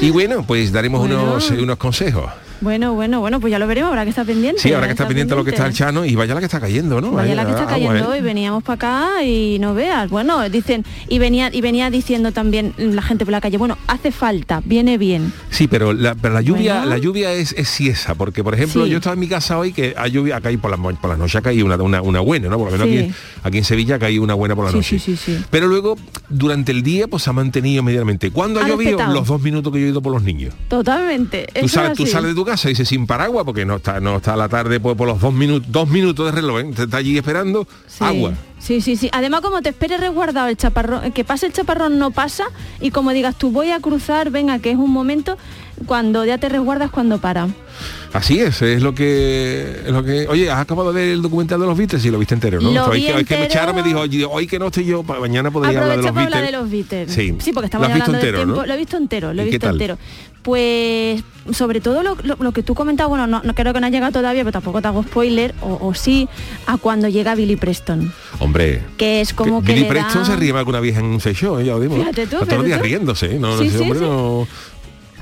Y 0.00 0.10
bueno, 0.10 0.44
pues 0.46 0.70
daremos 0.70 1.00
Bueno. 1.00 1.22
unos, 1.24 1.50
unos 1.50 1.76
consejos. 1.76 2.30
Bueno, 2.62 2.94
bueno, 2.94 3.20
bueno, 3.20 3.40
pues 3.40 3.50
ya 3.50 3.58
lo 3.58 3.66
veremos, 3.66 3.88
habrá 3.90 4.04
que 4.04 4.10
estar 4.10 4.24
pendiente. 4.24 4.60
Sí, 4.62 4.68
ahora 4.68 4.78
habrá 4.78 4.86
que 4.88 4.92
está 4.92 5.06
pendiente 5.08 5.34
lo 5.34 5.44
que 5.44 5.50
está 5.50 5.66
el 5.66 5.72
Chano 5.74 6.04
y 6.04 6.14
vaya 6.14 6.32
la 6.34 6.40
que 6.40 6.46
está 6.46 6.60
cayendo, 6.60 7.00
¿no? 7.00 7.10
Vaya 7.10 7.34
la 7.34 7.44
que 7.44 7.50
está 7.50 7.66
cayendo 7.66 8.08
hoy, 8.08 8.20
veníamos 8.20 8.62
para 8.62 8.74
acá 8.76 9.24
y 9.24 9.58
no 9.58 9.74
veas. 9.74 10.08
Bueno, 10.08 10.48
dicen, 10.48 10.84
y 11.08 11.18
venía, 11.18 11.50
y 11.52 11.60
venía 11.60 11.90
diciendo 11.90 12.30
también 12.32 12.72
la 12.78 13.02
gente 13.02 13.24
por 13.24 13.32
la 13.32 13.40
calle, 13.40 13.58
bueno, 13.58 13.76
hace 13.88 14.12
falta, 14.12 14.62
viene 14.64 14.96
bien. 14.96 15.32
Sí, 15.50 15.66
pero 15.66 15.92
la, 15.92 16.14
pero 16.14 16.32
la 16.34 16.40
lluvia, 16.40 16.74
Bueno. 16.76 16.90
la 16.90 16.98
lluvia 16.98 17.32
es, 17.32 17.52
es 17.58 17.68
siesa, 17.68 18.14
porque 18.14 18.42
por 18.44 18.54
ejemplo 18.54 18.84
Sí. 18.84 18.90
yo 18.90 18.98
estaba 18.98 19.14
en 19.14 19.20
mi 19.20 19.28
casa 19.28 19.58
hoy 19.58 19.72
que 19.72 19.94
hay 19.96 20.12
lluvia, 20.12 20.36
acá 20.36 20.48
hay 20.48 20.56
por 20.56 20.70
la, 20.70 20.76
mo- 20.76 20.94
por 20.94 21.10
la 21.10 21.16
noche 21.16 21.38
acá 21.38 21.50
hay 21.50 21.62
una, 21.62 21.76
una, 21.76 22.00
una 22.00 22.20
buena, 22.20 22.48
¿no? 22.48 22.58
Por 22.58 22.70
lo 22.70 22.78
menos 22.78 22.86
Sí. 22.88 22.98
aquí, 22.98 23.14
aquí 23.42 23.58
en 23.58 23.64
Sevilla 23.64 23.96
acá 23.96 24.06
hay 24.06 24.18
una 24.18 24.34
buena 24.34 24.54
por 24.54 24.66
la 24.66 24.70
noche. 24.72 24.98
sí, 24.98 25.16
sí, 25.16 25.16
sí. 25.16 25.44
Pero 25.50 25.66
luego, 25.66 25.96
durante 26.28 26.70
el 26.70 26.82
día, 26.84 27.08
pues 27.08 27.26
ha 27.26 27.32
mantenido 27.32 27.82
medianamente. 27.82 28.30
¿Cuándo 28.30 28.60
ha 28.60 28.64
Ha 28.64 28.68
llovido? 28.68 28.98
Los 29.12 29.26
dos 29.26 29.42
minutos 29.42 29.72
que 29.72 29.80
yo 29.80 29.86
he 29.86 29.90
ido 29.90 30.00
por 30.00 30.12
los 30.12 30.22
niños. 30.22 30.54
Totalmente. 30.68 31.48
Tú, 31.60 31.68
sales, 31.68 31.90
es 31.92 31.96
tú 31.96 32.06
sales 32.06 32.28
de 32.30 32.34
tu 32.34 32.44
casa 32.44 32.51
y 32.64 32.68
dices 32.68 32.88
sin 32.88 33.06
paraguas 33.06 33.44
porque 33.44 33.64
no 33.64 33.76
está, 33.76 34.00
no 34.00 34.16
está 34.16 34.34
a 34.34 34.36
la 34.36 34.48
tarde 34.48 34.78
pues, 34.80 34.96
por 34.96 35.06
los 35.08 35.20
dos 35.20 35.32
minutos, 35.32 35.70
dos 35.72 35.88
minutos 35.88 36.26
de 36.26 36.32
reloj, 36.32 36.60
¿eh? 36.60 36.70
Está 36.76 36.96
allí 36.98 37.16
esperando 37.16 37.66
Sí. 37.86 38.04
agua. 38.04 38.32
Sí, 38.58 38.80
sí, 38.80 38.94
sí. 38.96 39.08
Además, 39.12 39.40
como 39.40 39.60
te 39.62 39.70
esperes 39.70 39.98
resguardado 39.98 40.46
el 40.48 40.56
chaparrón, 40.56 41.10
que 41.12 41.24
pase 41.24 41.46
el 41.46 41.52
chaparrón 41.52 41.98
no 41.98 42.10
pasa 42.12 42.44
y 42.80 42.90
como 42.92 43.10
digas 43.12 43.34
tú 43.36 43.50
voy 43.50 43.70
a 43.70 43.80
cruzar, 43.80 44.30
venga, 44.30 44.58
que 44.60 44.70
es 44.70 44.76
un 44.76 44.90
momento, 44.92 45.36
cuando 45.86 46.24
ya 46.24 46.38
te 46.38 46.48
resguardas 46.48 46.90
cuando 46.90 47.18
para. 47.18 47.48
Así 48.12 48.40
es, 48.40 48.60
es 48.60 48.82
lo 48.82 48.94
que 48.94 49.80
es 49.86 49.90
lo 49.90 50.04
que. 50.04 50.26
Oye, 50.28 50.50
has 50.50 50.60
acabado 50.60 50.92
de 50.92 51.00
ver 51.00 51.12
el 51.14 51.22
documental 51.22 51.58
de 51.60 51.66
los 51.66 51.76
Beatles 51.78 52.04
y 52.04 52.10
lo 52.10 52.18
viste 52.18 52.34
entero, 52.34 52.60
¿no? 52.60 52.70
Lo 52.70 52.90
vi 52.90 53.06
que, 53.06 53.14
hoy 53.14 53.24
que 53.24 53.34
me 53.36 53.42
entero. 53.44 53.60
Charo 53.60 53.74
me 53.74 53.82
dijo, 53.82 54.00
oye, 54.00 54.24
hoy 54.24 54.46
que 54.46 54.58
no 54.58 54.66
estoy 54.66 54.84
yo, 54.84 55.02
mañana 55.02 55.50
podría 55.50 55.80
hablar 55.80 55.96
de 55.98 56.02
los 56.04 56.14
Beatles. 56.14 56.26
hablar 56.34 56.44
de 56.44 56.52
los 56.58 56.70
Beatles. 56.70 57.12
Sí. 57.12 57.52
porque 57.52 57.66
estamos 57.66 57.88
hablando 57.88 58.14
entero, 58.14 58.38
tiempo. 58.38 58.56
¿no? 58.56 58.66
Lo 58.66 58.74
he 58.74 58.76
visto 58.76 58.96
entero, 58.98 59.32
lo 59.32 59.42
he 59.42 59.46
¿Y 59.46 59.50
qué 59.50 59.56
visto 59.56 59.68
entero. 59.70 59.98
Pues 60.42 61.22
sobre 61.52 61.80
todo 61.80 62.02
lo, 62.02 62.16
lo- 62.24 62.36
lo 62.38 62.52
que 62.52 62.62
tú 62.62 62.74
comentabas, 62.74 63.08
bueno, 63.10 63.26
no, 63.26 63.40
no 63.44 63.54
creo 63.54 63.72
que 63.72 63.80
no 63.80 63.86
ha 63.86 63.90
llegado 63.90 64.12
todavía, 64.12 64.42
pero 64.42 64.52
tampoco 64.52 64.82
te 64.82 64.88
hago 64.88 65.02
spoiler, 65.04 65.54
o, 65.62 65.78
o 65.80 65.94
sí, 65.94 66.28
a 66.66 66.76
cuando 66.78 67.08
llega 67.08 67.34
Billy 67.34 67.56
Preston. 67.56 68.12
Hombre. 68.40 68.82
Que 68.98 69.20
es 69.20 69.32
como 69.32 69.62
que, 69.62 69.72
Billy 69.72 69.84
le 69.84 69.88
Preston 69.88 70.22
da- 70.22 70.26
se 70.26 70.36
ríe 70.36 70.52
que 70.52 70.68
una 70.68 70.80
vieja 70.80 70.98
en 71.00 71.06
un 71.06 71.20
show, 71.20 71.58
¿eh? 71.58 71.64
ya 71.64 71.72
lo 71.74 71.80
digo. 71.80 71.96
Fíjate 71.96 72.26
tú, 72.26 72.36
todos 72.38 72.52
los 72.54 72.64
días 72.64 72.80
riéndose, 72.82 73.36
¿eh? 73.36 73.38
No, 73.38 73.56
Sí, 73.56 73.70
sí, 73.70 73.76
hombre 73.78 74.00
sí. 74.00 74.04
no- 74.04 74.46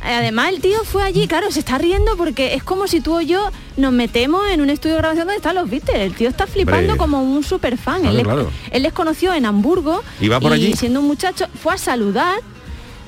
Además 0.02 0.48
el 0.48 0.60
tío 0.60 0.82
fue 0.84 1.02
allí, 1.02 1.26
claro, 1.28 1.50
se 1.50 1.58
está 1.60 1.76
riendo 1.78 2.16
porque 2.16 2.54
es 2.54 2.62
como 2.62 2.86
si 2.86 3.00
tú 3.00 3.16
o 3.18 3.20
yo 3.20 3.50
nos 3.76 3.92
metemos 3.92 4.48
en 4.50 4.60
un 4.60 4.70
estudio 4.70 4.94
de 4.96 5.00
grabación 5.02 5.26
donde 5.26 5.36
están 5.36 5.54
los 5.54 5.68
Beatles. 5.68 5.98
El 5.98 6.14
tío 6.14 6.28
está 6.28 6.46
flipando 6.46 6.92
Hombre. 6.92 6.96
como 6.98 7.22
un 7.22 7.42
super 7.44 7.76
fan. 7.76 8.00
Claro, 8.02 8.16
él, 8.18 8.22
claro. 8.24 8.50
él 8.70 8.82
les 8.82 8.92
conoció 8.92 9.34
en 9.34 9.44
Hamburgo 9.46 10.02
¿Y 10.20 10.28
va 10.28 10.40
por 10.40 10.52
allí? 10.52 10.72
siendo 10.74 11.00
un 11.00 11.06
muchacho 11.06 11.46
fue 11.62 11.74
a 11.74 11.78
saludar 11.78 12.36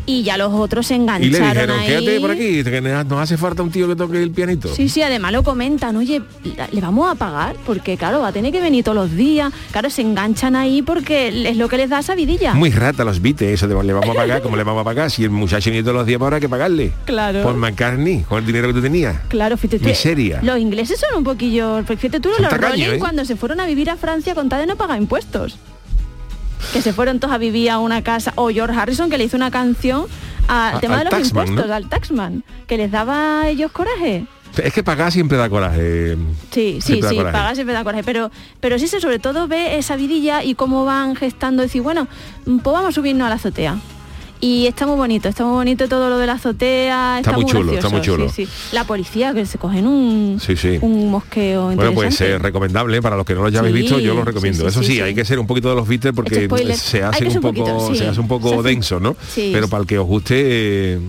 y 0.07 0.23
ya 0.23 0.37
los 0.37 0.53
otros 0.53 0.87
se 0.87 0.95
Y 0.95 0.97
engancharon 0.99 1.31
le 1.33 1.39
dijeron, 1.39 1.71
ahí. 1.79 1.87
quédate 1.89 2.21
por 2.21 2.31
aquí, 2.31 2.65
que 2.65 2.81
nos 2.81 3.21
hace 3.21 3.37
falta 3.37 3.63
un 3.63 3.71
tío 3.71 3.89
que 3.89 3.97
toque 3.97 4.23
el 4.23 4.31
pianito. 4.31 4.75
Sí, 4.75 4.89
sí, 4.89 5.03
además 5.03 5.33
lo 5.33 5.43
comentan, 5.43 5.97
oye, 5.97 6.23
le 6.73 6.81
vamos 6.81 7.11
a 7.11 7.15
pagar, 7.15 7.57
porque 7.67 7.97
claro, 7.97 8.21
va 8.21 8.29
a 8.29 8.33
tener 8.33 8.53
que 8.53 8.61
venir 8.61 8.85
todos 8.85 8.97
los 8.97 9.13
días, 9.17 9.53
claro, 9.71 9.91
se 9.91 10.03
enganchan 10.03 10.57
ahí 10.57 10.83
porque 10.83 11.49
es 11.51 11.57
lo 11.57 11.69
que 11.69 11.77
les 11.77 11.91
da 11.91 12.01
esa 12.01 12.15
vidilla. 12.15 12.55
Muy 12.55 12.71
rata 12.71 13.05
los 13.05 13.21
Beatles, 13.21 13.53
eso 13.55 13.69
de 13.69 13.83
le 13.83 13.93
vamos 13.93 14.11
a 14.11 14.15
pagar, 14.15 14.43
como 14.43 14.57
le 14.57 14.65
vamos 14.65 14.81
a 14.81 14.85
pagar? 14.85 15.11
Si 15.11 15.25
el 15.25 15.31
muchacho 15.31 15.71
viene 15.71 15.83
todos 15.83 15.97
los 15.97 16.07
días, 16.07 16.19
pues 16.19 16.27
habrá 16.27 16.41
que 16.41 16.49
pagarle. 16.49 16.93
Claro. 17.05 17.43
Por 17.43 17.55
McCartney, 17.57 18.23
con 18.29 18.39
el 18.39 18.47
dinero 18.47 18.69
que 18.69 18.75
tú 18.75 18.83
tenías. 18.83 19.17
Claro, 19.29 19.57
fíjate, 19.57 19.79
tú, 19.81 19.87
Miseria. 19.89 20.41
los 20.43 20.59
ingleses 20.59 20.99
son 21.01 21.19
un 21.19 21.25
poquillo, 21.25 21.83
fíjate 21.85 22.21
tú, 22.21 22.31
Son 22.33 22.43
los 22.43 22.51
tacaños, 22.51 22.79
Rolling 22.87 22.97
¿eh? 22.97 22.99
cuando 22.99 23.25
se 23.25 23.37
fueron 23.37 23.61
a 23.61 23.67
vivir 23.67 23.91
a 23.91 23.97
Francia 23.97 24.35
con 24.35 24.49
tal 24.49 24.61
de 24.61 24.67
no 24.67 24.77
pagar 24.77 24.99
impuestos. 24.99 25.57
Que 26.73 26.83
se 26.83 26.93
fueron 26.93 27.21
todos 27.21 27.33
a 27.35 27.39
vivir 27.39 27.71
a 27.71 27.79
una 27.79 28.03
casa, 28.03 28.33
o 28.37 28.49
George 28.51 28.79
Harrison 28.79 29.11
que 29.11 29.19
le 29.19 29.25
hizo 29.25 29.37
una 29.37 29.51
canción 29.51 30.07
al 30.49 30.77
A- 30.77 30.81
tema 30.81 30.95
al 30.95 31.01
de 31.01 31.05
los 31.05 31.11
taxman, 31.13 31.47
impuestos, 31.49 31.69
¿no? 31.69 31.75
al 31.75 31.89
taxman, 31.89 32.45
que 32.67 32.77
les 32.77 32.91
daba 32.91 33.43
a 33.43 33.49
ellos 33.49 33.71
coraje. 33.73 34.27
Es 34.63 34.73
que 34.75 34.83
pagar 34.83 35.11
siempre 35.13 35.39
da 35.39 35.49
coraje. 35.49 36.17
Sí, 36.51 36.79
sí, 36.83 37.01
sí, 37.03 37.17
coraje. 37.17 37.33
pagar 37.33 37.55
siempre 37.55 37.75
da 37.75 37.83
coraje, 37.85 38.05
pero, 38.05 38.31
pero 38.61 38.79
sí 38.79 38.87
se 38.87 39.01
sobre 39.01 39.19
todo 39.19 39.49
ve 39.49 39.79
esa 39.79 39.97
vidilla 39.97 40.45
y 40.45 40.55
cómo 40.55 40.85
van 40.85 41.17
gestando, 41.17 41.63
decir, 41.63 41.81
bueno, 41.83 42.07
pues 42.45 42.63
vamos 42.65 42.91
a 42.91 42.93
subirnos 42.93 43.27
a 43.27 43.29
la 43.31 43.37
azotea. 43.37 43.77
Y 44.45 44.67
está 44.67 44.89
muy 44.89 44.97
bonito, 44.97 45.29
está 45.29 45.45
muy 45.45 45.55
bonito 45.55 45.89
todo 45.89 46.11
lo 46.11 46.19
de 46.19 46.27
la 46.27 46.33
azotea, 46.33 47.21
está, 47.21 47.31
muy 47.35 47.45
chulo, 47.45 47.75
está 47.75 47.89
muy 47.89 48.01
chulo. 48.01 48.29
sí, 48.29 48.45
sí. 48.45 48.53
La 48.73 48.83
policía 48.83 49.33
que 49.33 49.47
se 49.47 49.57
cogen 49.57 49.87
un, 49.87 50.41
Sí, 50.41 50.79
un 50.81 51.13
mosqueo 51.13 51.67
Bueno, 51.67 51.95
pues 51.95 52.21
es 52.21 52.43
recomendable, 52.43 53.01
para 53.01 53.15
los 53.15 53.25
que 53.25 53.35
no 53.35 53.43
lo 53.43 53.47
hayáis 53.47 53.73
visto, 53.73 54.01
yo 54.01 54.15
lo 54.15 54.25
recomiendo. 54.25 54.67
Eso 54.67 54.83
sí, 54.83 55.01
hay 55.01 55.15
que 55.15 55.25
ser 55.25 55.39
un 55.39 55.47
poquito 55.47 55.69
de 55.69 55.77
los 55.77 55.87
Beatles 55.87 56.13
porque 56.13 56.47
Este 56.47 56.75
se 56.75 57.05
hace 57.05 57.25
un 57.29 57.35
poco, 57.35 57.55
poquito, 57.55 57.95
se 57.95 58.09
hace 58.09 58.19
un 58.19 58.27
poco 58.27 58.65
denso, 58.65 58.99
¿no? 58.99 59.15
Sí. 59.29 59.51
Pero 59.55 59.69
para 59.69 59.83
el 59.83 59.87
que 59.87 60.01
os 60.01 60.09
guste, 60.09 60.95
eh, 60.95 61.01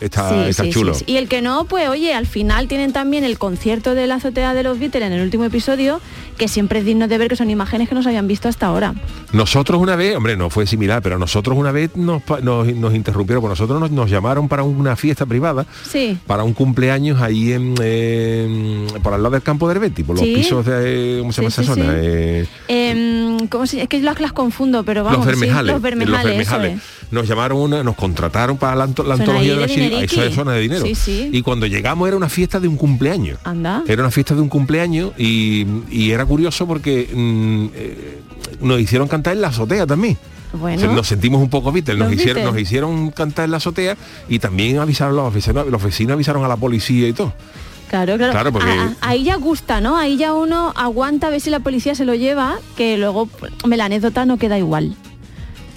está, 0.00 0.28
Sí, 0.44 0.50
está 0.50 0.64
sí, 0.64 0.70
chulo. 0.70 0.94
sí. 0.94 1.04
Y 1.06 1.16
el 1.16 1.28
que 1.28 1.42
no, 1.42 1.64
pues 1.64 1.88
oye, 1.88 2.14
al 2.14 2.26
final 2.26 2.68
tienen 2.68 2.92
también 2.92 3.24
el 3.24 3.38
concierto 3.38 3.94
de 3.94 4.06
la 4.06 4.16
azotea 4.16 4.54
de 4.54 4.62
los 4.62 4.78
Beatles 4.78 5.04
en 5.04 5.12
el 5.12 5.22
último 5.22 5.44
episodio, 5.44 6.00
que 6.36 6.48
siempre 6.48 6.78
es 6.80 6.84
digno 6.84 7.08
de 7.08 7.18
ver 7.18 7.28
que 7.28 7.36
son 7.36 7.50
imágenes 7.50 7.88
que 7.88 7.94
no 7.94 8.02
se 8.02 8.08
habían 8.10 8.28
visto 8.28 8.48
hasta 8.48 8.66
ahora. 8.66 8.94
Nosotros 9.32 9.80
una 9.80 9.96
vez, 9.96 10.16
hombre, 10.16 10.36
no 10.36 10.50
fue 10.50 10.66
similar, 10.66 11.02
pero 11.02 11.18
nosotros 11.18 11.56
una 11.56 11.72
vez 11.72 11.96
nos, 11.96 12.22
nos, 12.42 12.66
nos 12.74 12.94
interrumpieron, 12.94 13.40
porque 13.42 13.52
nosotros 13.52 13.80
nos, 13.80 13.90
nos 13.90 14.10
llamaron 14.10 14.48
para 14.48 14.62
una 14.62 14.94
fiesta 14.96 15.26
privada, 15.26 15.66
para 16.26 16.44
un 16.44 16.52
cumpleaños 16.54 17.20
ahí 17.20 17.52
en, 17.52 17.74
eh, 17.82 18.86
por 19.02 19.14
al 19.14 19.22
lado 19.22 19.32
del 19.34 19.42
campo 19.42 19.68
de 19.68 19.74
Herbeti, 19.74 20.02
por 20.04 20.16
los 20.16 20.24
pisos 20.24 20.64
de, 20.64 21.16
¿cómo 21.20 21.32
se 21.32 21.42
llama 21.42 21.48
esa 21.48 21.62
zona? 21.64 21.84
Eh, 21.96 22.46
Em, 22.68 23.48
¿cómo 23.48 23.66
se- 23.66 23.82
Es 23.82 23.88
que 23.88 24.00
las, 24.00 24.20
las 24.20 24.32
confundo, 24.32 24.84
pero 24.84 25.02
vamos. 25.04 25.18
los 25.18 25.26
Bermejales, 25.26 25.72
los 25.72 25.82
Bermejales. 25.82 26.80
Nos 27.10 27.26
llamaron 27.26 27.58
una, 27.58 27.82
nos 27.82 27.96
contrataron 27.96 28.56
para 28.58 28.76
la, 28.76 28.86
la 29.04 29.14
antología 29.14 29.54
de 29.54 29.60
la. 29.60 29.68
Eso 29.92 30.22
es 30.22 30.34
zona 30.34 30.52
de 30.52 30.60
dinero. 30.60 30.84
Sí, 30.86 30.94
sí. 30.94 31.30
Y 31.32 31.42
cuando 31.42 31.66
llegamos 31.66 32.06
era 32.08 32.16
una 32.16 32.28
fiesta 32.28 32.60
de 32.60 32.68
un 32.68 32.76
cumpleaños. 32.76 33.38
Anda. 33.44 33.82
Era 33.86 34.02
una 34.02 34.10
fiesta 34.10 34.34
de 34.34 34.40
un 34.40 34.48
cumpleaños 34.48 35.12
y, 35.18 35.66
y 35.90 36.10
era 36.10 36.24
curioso 36.26 36.66
porque 36.66 37.08
mm, 37.12 37.66
eh, 37.74 38.18
nos 38.60 38.80
hicieron 38.80 39.08
cantar 39.08 39.34
en 39.34 39.42
la 39.42 39.48
azotea 39.48 39.86
también. 39.86 40.16
Bueno. 40.52 40.78
O 40.78 40.80
sea, 40.80 40.92
Nos 40.92 41.06
sentimos 41.06 41.42
un 41.42 41.50
poco 41.50 41.70
Beatles, 41.72 41.98
nos 41.98 42.10
hicieron, 42.12 42.36
Beatles. 42.36 42.52
nos 42.54 42.62
hicieron 42.62 43.10
cantar 43.10 43.44
en 43.44 43.50
la 43.50 43.56
azotea 43.58 43.96
y 44.28 44.38
también 44.38 44.78
avisaron 44.78 45.14
los 45.16 45.32
vecinos, 45.34 45.66
los 45.68 45.82
vecinos 45.82 46.14
avisaron 46.14 46.42
a 46.44 46.48
la 46.48 46.56
policía 46.56 47.06
y 47.06 47.12
todo. 47.12 47.34
Claro, 47.90 48.16
claro. 48.16 48.32
Claro, 48.32 48.52
porque- 48.52 48.68
A- 48.70 48.84
a- 49.00 49.08
ahí 49.10 49.24
ya 49.24 49.36
gusta, 49.36 49.80
¿no? 49.80 49.96
Ahí 49.96 50.16
ya 50.16 50.34
uno 50.34 50.72
aguanta 50.76 51.26
a 51.26 51.30
ver 51.30 51.40
si 51.40 51.48
la 51.50 51.60
policía 51.60 51.94
se 51.94 52.04
lo 52.04 52.14
lleva, 52.14 52.58
que 52.76 52.96
luego 52.98 53.26
pues, 53.26 53.52
hombre, 53.62 53.76
la 53.78 53.86
anécdota 53.86 54.24
no 54.26 54.36
queda 54.38 54.58
igual. 54.58 54.94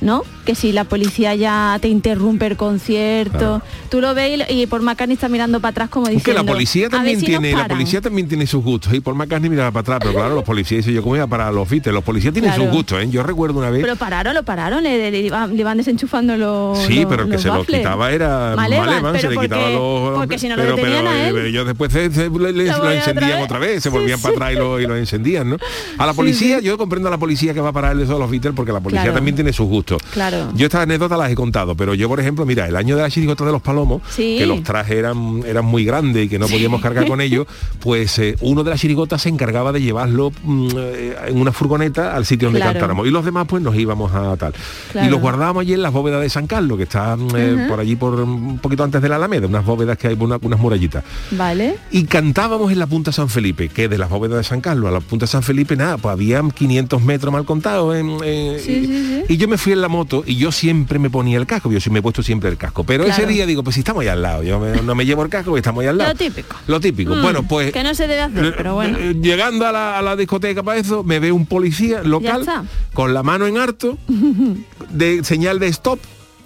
¿No? 0.01 0.23
Que 0.45 0.55
si 0.55 0.71
la 0.71 0.83
policía 0.83 1.35
ya 1.35 1.77
te 1.79 1.87
interrumpe 1.87 2.47
el 2.47 2.57
concierto, 2.57 3.37
Claro. 3.37 3.61
tú 3.89 4.01
lo 4.01 4.15
ves 4.15 4.41
y, 4.49 4.61
y 4.61 4.65
por 4.65 4.81
McCartney 4.81 5.13
está 5.13 5.29
mirando 5.29 5.59
para 5.59 5.69
atrás 5.69 5.89
como 5.89 6.07
Es 6.07 6.13
que 6.13 6.17
diciendo. 6.31 6.41
la 6.43 6.51
policía 6.51 6.87
"A 6.87 6.89
ver 6.89 6.97
también 6.97 7.19
si 7.19 7.25
tiene, 7.27 7.51
la 7.51 7.57
paran". 7.61 7.77
policía 7.77 8.01
también 8.01 8.27
tiene 8.27 8.47
sus 8.47 8.63
gustos. 8.63 8.93
Y 8.95 8.99
por 8.99 9.13
McCartney 9.13 9.51
miraba 9.51 9.69
para 9.69 9.81
atrás, 9.81 9.99
pero 10.01 10.13
claro, 10.15 10.33
los 10.33 10.43
policías 10.43 10.79
dicen 10.79 10.95
yo 10.95 11.03
como 11.03 11.15
iba 11.17 11.27
para 11.27 11.51
los 11.51 11.69
Beatles, 11.69 11.93
los 11.93 12.03
policías 12.03 12.33
tienen 12.33 12.49
Claro. 12.51 12.63
sus 12.63 12.73
gustos, 12.73 13.03
¿eh? 13.03 13.09
Yo 13.11 13.21
recuerdo 13.21 13.59
una 13.59 13.69
vez. 13.69 13.81
Pero 13.83 13.95
pararon, 13.95 14.33
lo 14.33 14.41
pararon, 14.41 14.81
le, 14.81 15.11
le 15.11 15.19
iban, 15.19 15.53
le 15.55 15.61
iban 15.61 15.77
desenchufando 15.77 16.35
los. 16.35 16.79
Sí, 16.79 16.95
los- 17.01 17.05
pero 17.05 17.21
el 17.23 17.27
que 17.29 17.33
los 17.33 17.41
se 17.43 17.47
lo 17.49 17.57
baffles. 17.59 17.79
quitaba 17.81 18.11
era 18.11 18.53
Malevan, 18.55 18.85
Malevan, 18.89 19.19
se 19.21 19.29
le 19.29 19.35
porque- 19.35 19.47
quitaba 19.49 19.69
los... 19.69 20.17
Porque 20.17 20.39
si 20.39 20.47
no 20.49 20.55
lo 20.55 20.63
pero, 20.63 20.75
detenían 20.77 21.03
pero, 21.03 21.09
a 21.15 21.27
él. 21.27 21.33
pero 21.35 21.45
ellos 21.45 21.67
después 21.67 21.93
se- 21.93 22.09
se- 22.11 22.23
le- 22.29 22.29
Lo 22.31 22.77
lo 22.83 22.91
encendían 22.91 23.31
otra 23.33 23.43
otra 23.43 23.59
vez. 23.59 23.83
se 23.83 23.89
Sí, 23.91 23.95
volvían 23.95 24.17
sí. 24.17 24.23
para 24.23 24.33
atrás 24.35 24.53
y 24.53 24.55
lo, 24.55 24.79
y 24.79 24.87
lo 24.87 24.95
encendían, 24.97 25.47
¿no? 25.47 25.57
A 25.99 26.05
la 26.07 26.13
policía, 26.15 26.57
sí. 26.59 26.65
yo 26.65 26.75
comprendo 26.79 27.07
a 27.07 27.11
la 27.11 27.19
policía 27.19 27.53
que 27.53 27.61
va 27.61 27.69
a 27.69 27.73
parar 27.73 27.99
eso 27.99 28.15
a 28.15 28.19
los 28.19 28.31
Beatles 28.31 28.53
porque 28.55 28.71
la 28.71 28.79
policía 28.79 29.13
también 29.13 29.35
tiene 29.35 29.53
sus 29.53 29.67
gustos. 29.67 29.90
Claro. 30.13 30.51
Yo 30.55 30.65
estas 30.67 30.81
anécdotas 30.83 31.17
las 31.17 31.31
he 31.31 31.35
contado, 31.35 31.75
pero 31.75 31.93
yo, 31.93 32.07
por 32.07 32.19
ejemplo, 32.19 32.45
mira, 32.45 32.67
el 32.67 32.75
año 32.75 32.95
de 32.95 33.01
la 33.01 33.09
chirigota 33.09 33.45
de 33.45 33.51
los 33.51 33.61
palomos, 33.61 34.01
Sí. 34.09 34.35
que 34.37 34.45
los 34.45 34.63
trajes 34.63 34.95
eran, 34.97 35.43
eran 35.45 35.65
muy 35.65 35.85
grandes 35.85 36.25
y 36.25 36.29
que 36.29 36.39
no 36.39 36.47
podíamos 36.47 36.81
cargar 36.81 37.07
con 37.07 37.21
ellos, 37.21 37.47
pues 37.79 38.17
eh, 38.19 38.35
uno 38.41 38.63
de 38.63 38.69
las 38.71 38.79
chirigotas 38.79 39.21
se 39.21 39.29
encargaba 39.29 39.71
de 39.71 39.81
llevarlo 39.81 40.31
mm, 40.43 40.67
eh, 40.77 41.15
en 41.27 41.39
una 41.39 41.51
furgoneta 41.51 42.15
al 42.15 42.25
sitio 42.25 42.47
donde 42.47 42.59
Claro. 42.59 42.73
cantáramos. 42.73 43.07
Y 43.07 43.11
los 43.11 43.25
demás, 43.25 43.45
pues 43.47 43.61
nos 43.63 43.75
íbamos 43.75 44.11
a 44.13 44.35
tal. 44.37 44.53
Claro. 44.91 45.07
Y 45.07 45.11
los 45.11 45.19
guardábamos 45.21 45.61
allí 45.61 45.73
en 45.73 45.81
las 45.81 45.91
bóvedas 45.93 46.21
de 46.21 46.29
San 46.29 46.47
Carlos, 46.47 46.77
que 46.77 46.83
está 46.83 47.17
eh, 47.35 47.65
por 47.67 47.79
allí, 47.79 47.95
por 47.95 48.13
un 48.19 48.59
poquito 48.59 48.83
antes 48.83 49.01
de 49.01 49.09
la 49.09 49.15
Alameda, 49.17 49.47
unas 49.47 49.65
bóvedas 49.65 49.97
que 49.97 50.07
hay, 50.09 50.17
una- 50.19 50.37
unas 50.41 50.59
murallitas. 50.59 51.03
Vale. 51.31 51.75
Y 51.91 52.03
cantábamos 52.05 52.71
en 52.71 52.79
la 52.79 52.87
Punta 52.87 53.11
San 53.11 53.29
Felipe, 53.29 53.69
que 53.69 53.87
de 53.87 53.97
las 53.97 54.09
bóvedas 54.09 54.37
de 54.37 54.43
San 54.43 54.61
Carlos 54.61 54.89
a 54.89 54.91
la 54.91 54.99
Punta 54.99 55.27
San 55.27 55.43
Felipe, 55.43 55.75
nada, 55.75 55.97
pues 55.97 56.11
había 56.13 56.41
500 56.53 57.01
metros 57.01 57.31
mal 57.33 57.45
contados. 57.45 57.95
en- 57.95 58.19
Sí, 58.59 59.23
y 59.27 59.37
yo 59.37 59.47
me 59.47 59.57
fui 59.57 59.73
en 59.73 59.80
la 59.81 59.87
moto 59.89 60.23
y 60.25 60.35
yo 60.37 60.51
siempre 60.51 60.99
me 60.99 61.09
ponía 61.09 61.37
el 61.37 61.45
casco, 61.45 61.71
yo 61.71 61.79
sí 61.79 61.89
me 61.89 61.99
he 61.99 62.01
puesto 62.01 62.23
siempre 62.23 62.49
el 62.49 62.57
casco. 62.57 62.83
Pero 62.83 63.03
ese 63.05 63.25
día 63.25 63.45
digo, 63.45 63.63
pues 63.63 63.73
si 63.75 63.81
estamos 63.81 64.01
ahí 64.01 64.07
al 64.07 64.21
lado, 64.21 64.43
yo 64.43 64.59
me- 64.59 64.81
no 64.81 64.95
me 64.95 65.05
llevo 65.05 65.23
el 65.23 65.29
casco, 65.29 65.57
estamos 65.57 65.81
ahí 65.81 65.87
al 65.87 65.97
lado. 65.97 66.11
Lo 66.11 66.17
típico. 66.17 66.55
Lo 66.67 66.79
típico. 66.79 67.15
Mm, 67.15 67.21
bueno, 67.21 67.43
pues... 67.43 67.71
Que 67.71 67.83
no 67.83 67.93
se 67.93 68.07
debe 68.07 68.21
hacer, 68.21 68.53
pero 68.55 68.75
bueno. 68.75 68.97
eh, 68.97 69.15
Llegando 69.21 69.65
a 69.67 69.71
la, 69.71 69.97
a 69.97 70.01
la 70.01 70.15
discoteca 70.15 70.63
para 70.63 70.79
eso, 70.79 71.03
me 71.03 71.19
ve 71.19 71.31
un 71.31 71.45
policía 71.45 72.03
local 72.03 72.45
con 72.93 73.13
la 73.13 73.23
mano 73.23 73.47
en 73.47 73.57
harto, 73.57 73.97
de 74.89 75.23
señal 75.23 75.59
de 75.59 75.67
stop 75.67 75.99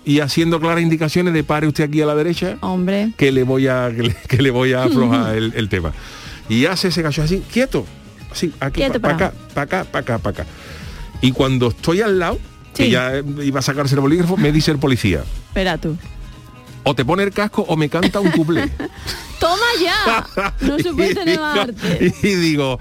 y 0.04 0.20
haciendo 0.20 0.60
claras 0.60 0.82
indicaciones 0.84 1.34
de 1.34 1.44
pare 1.44 1.68
usted 1.68 1.84
aquí 1.86 2.02
a 2.02 2.06
la 2.06 2.16
derecha 2.16 2.58
Hombre. 2.62 3.12
que 3.18 3.32
le 3.32 3.44
voy 3.44 3.68
a 3.68 3.92
que 3.96 4.04
le, 4.04 4.16
que 4.28 4.42
le 4.42 4.52
voy 4.52 4.74
a 4.74 4.84
aflojar 4.84 5.36
el, 5.36 5.54
el 5.56 5.70
tema. 5.70 5.94
Y 6.48 6.66
hace 6.68 6.90
ese 6.90 7.02
gallo 7.02 7.24
así, 7.24 7.42
quieto, 7.52 7.86
así, 8.32 8.52
aquí, 8.60 8.82
para 8.82 9.00
para. 9.00 9.16
acá, 9.16 9.34
para 9.56 9.64
acá, 9.64 9.84
para 9.92 10.00
acá, 10.04 10.18
para 10.20 10.42
acá. 10.44 10.50
Y 11.22 11.32
cuando 11.32 11.70
estoy 11.70 12.02
al 12.02 12.20
lado, 12.20 12.38
Sí. 12.76 12.90
ya 12.92 13.12
iba 13.42 13.60
a 13.60 13.64
sacarse 13.64 13.96
el 13.96 14.02
bolígrafo, 14.02 14.38
me 14.38 14.52
dice 14.52 14.72
el 14.72 14.78
policía, 14.80 15.24
Espera 15.48 15.78
tú. 15.78 15.98
o 16.84 16.94
te 16.96 17.04
pone 17.06 17.24
el 17.24 17.32
casco 17.32 17.64
o 17.68 17.76
me 17.78 17.90
canta 17.90 18.20
un 18.20 18.32
cuplé. 18.32 18.70
¡Toma 19.40 19.66
ya! 19.82 20.54
No 20.62 20.78
se 20.80 20.94
puede 20.94 21.12
Y 21.12 21.16
tener 21.16 21.40
más 21.40 21.54
digo- 21.56 21.62
arte. 21.64 22.14
Y 22.24 22.36
digo, 22.36 22.80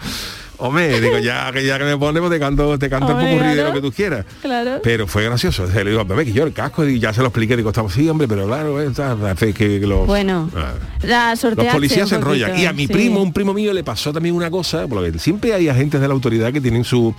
hombre, 0.59 1.01
digo, 1.01 1.19
ya 1.19 1.51
que 1.53 1.65
ya 1.65 1.79
que 1.79 1.85
me 1.85 1.97
pone, 1.97 2.21
pues 2.21 2.33
te 2.33 2.39
canto, 2.39 2.79
te 2.79 2.89
canto 2.89 3.09
Hombre, 3.09 3.25
el 3.27 3.33
popurrí 3.33 3.49
de 3.51 3.55
claro. 3.55 3.69
lo 3.69 3.75
que 3.75 3.81
tú 3.81 3.93
quieras. 3.93 4.27
Claro. 4.43 4.81
Pero 4.83 5.07
fue 5.07 5.25
gracioso. 5.25 5.65
O 5.65 5.67
sea, 5.67 5.85
le 5.85 5.91
digo, 5.91 6.05
bebé, 6.05 6.25
que 6.25 6.33
yo 6.33 6.45
el 6.45 6.53
casco, 6.53 6.85
y 6.87 6.99
ya 6.99 7.13
se 7.13 7.21
lo 7.21 7.29
expliqué, 7.29 7.57
digo, 7.57 7.71
estamos, 7.71 7.93
sí, 7.93 8.09
hombre, 8.09 8.29
pero 8.29 8.47
claro, 8.47 8.81
eh, 8.81 8.87
está, 8.87 9.13
hace 9.31 9.53
que 9.53 9.81
los, 9.81 10.07
Bueno, 10.07 10.51
ah, 10.57 11.35
los 11.57 11.67
policías 11.67 12.09
se 12.09 12.17
enrollan. 12.17 12.51
poquito, 12.51 12.63
Y 12.63 12.67
a 12.67 12.73
mi 12.73 12.87
sí. 12.87 12.93
primo, 12.93 13.23
un 13.23 13.33
primo 13.33 13.53
mío, 13.55 13.73
le 13.73 13.85
pasó 13.85 14.13
también 14.13 14.35
una 14.35 14.51
cosa, 14.51 14.87
por 14.87 15.01
lo 15.03 15.13
que 15.13 15.19
siempre 15.19 15.55
hay 15.55 15.69
agentes 15.69 16.01
de 16.01 16.09
la 16.09 16.15
autoridad 16.15 16.53
que 16.53 16.61
tienen 16.61 16.85
su, 16.85 17.15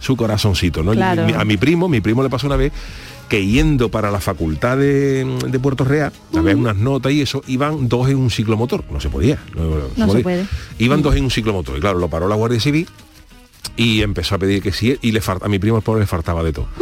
su 0.00 0.16
corazoncito, 0.16 0.82
¿no? 0.82 0.92
Claro. 0.92 1.26
A 1.38 1.44
mi 1.44 1.56
primo, 1.56 1.88
mi 1.88 2.00
primo 2.00 2.22
le 2.22 2.30
pasó 2.30 2.46
una 2.46 2.56
vez 2.56 2.72
que 3.32 3.46
yendo 3.46 3.88
para 3.88 4.10
la 4.10 4.20
facultad 4.20 4.76
de, 4.76 5.24
de 5.48 5.58
Puerto 5.58 5.84
Real, 5.84 6.12
a 6.36 6.40
ver 6.42 6.54
unas 6.54 6.76
notas 6.76 7.12
y 7.12 7.22
eso, 7.22 7.42
iban 7.46 7.88
dos 7.88 8.10
en 8.10 8.18
un 8.18 8.28
ciclomotor. 8.28 8.84
No 8.90 9.00
se 9.00 9.08
podía. 9.08 9.38
No, 9.54 9.64
No 9.64 9.88
se 9.88 10.04
podía. 10.04 10.22
puede. 10.22 10.46
Iban 10.78 11.00
dos 11.00 11.16
en 11.16 11.24
un 11.24 11.30
ciclomotor. 11.30 11.78
Y 11.78 11.80
claro, 11.80 11.98
lo 11.98 12.08
paró 12.08 12.28
la 12.28 12.34
Guardia 12.34 12.60
Civil 12.60 12.86
y 13.74 14.02
empezó 14.02 14.34
a 14.34 14.38
pedir 14.38 14.62
que 14.62 14.70
sí 14.70 14.98
y 15.00 15.12
le 15.12 15.22
falta, 15.22 15.46
a 15.46 15.48
mi 15.48 15.58
primo 15.58 15.78
el 15.78 15.82
pobre 15.82 16.00
le 16.00 16.06
faltaba 16.06 16.42
de 16.42 16.52
todo 16.52 16.66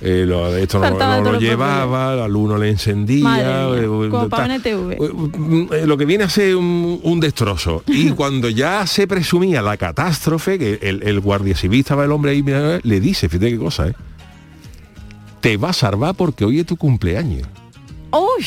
Eh, 0.00 0.24
lo, 0.26 0.54
esto 0.54 0.78
no, 0.78 1.20
lo 1.22 1.40
llevaba 1.40 2.24
al 2.24 2.36
uno 2.36 2.58
le 2.58 2.68
encendía 2.68 3.24
Madre 3.24 3.44
mía, 3.44 4.06
eh, 4.06 4.08
como 4.10 4.28
para. 4.28 4.54
Eh, 4.54 4.60
eh, 4.64 5.86
lo 5.86 5.96
que 5.96 6.04
viene 6.04 6.24
a 6.24 6.28
ser 6.28 6.54
un, 6.54 7.00
un 7.02 7.18
destrozo 7.18 7.82
y 7.86 8.10
cuando 8.16 8.48
ya 8.48 8.86
se 8.86 9.06
presumía 9.08 9.62
la 9.62 9.76
catástrofe 9.76 10.58
que 10.58 10.78
el, 10.82 11.02
el 11.02 11.20
guardia 11.20 11.56
civil 11.56 11.80
estaba 11.80 12.04
el 12.04 12.12
hombre 12.12 12.32
ahí 12.32 12.42
mira, 12.42 12.78
le 12.82 13.00
dice 13.00 13.28
fíjate 13.28 13.50
qué 13.50 13.58
cosa 13.58 13.88
eh 13.88 13.94
te 15.46 15.56
va 15.58 15.68
a 15.68 15.72
salvar 15.72 16.16
porque 16.16 16.44
hoy 16.44 16.58
es 16.58 16.66
tu 16.66 16.76
cumpleaños 16.76 17.46
¡Uy! 18.10 18.44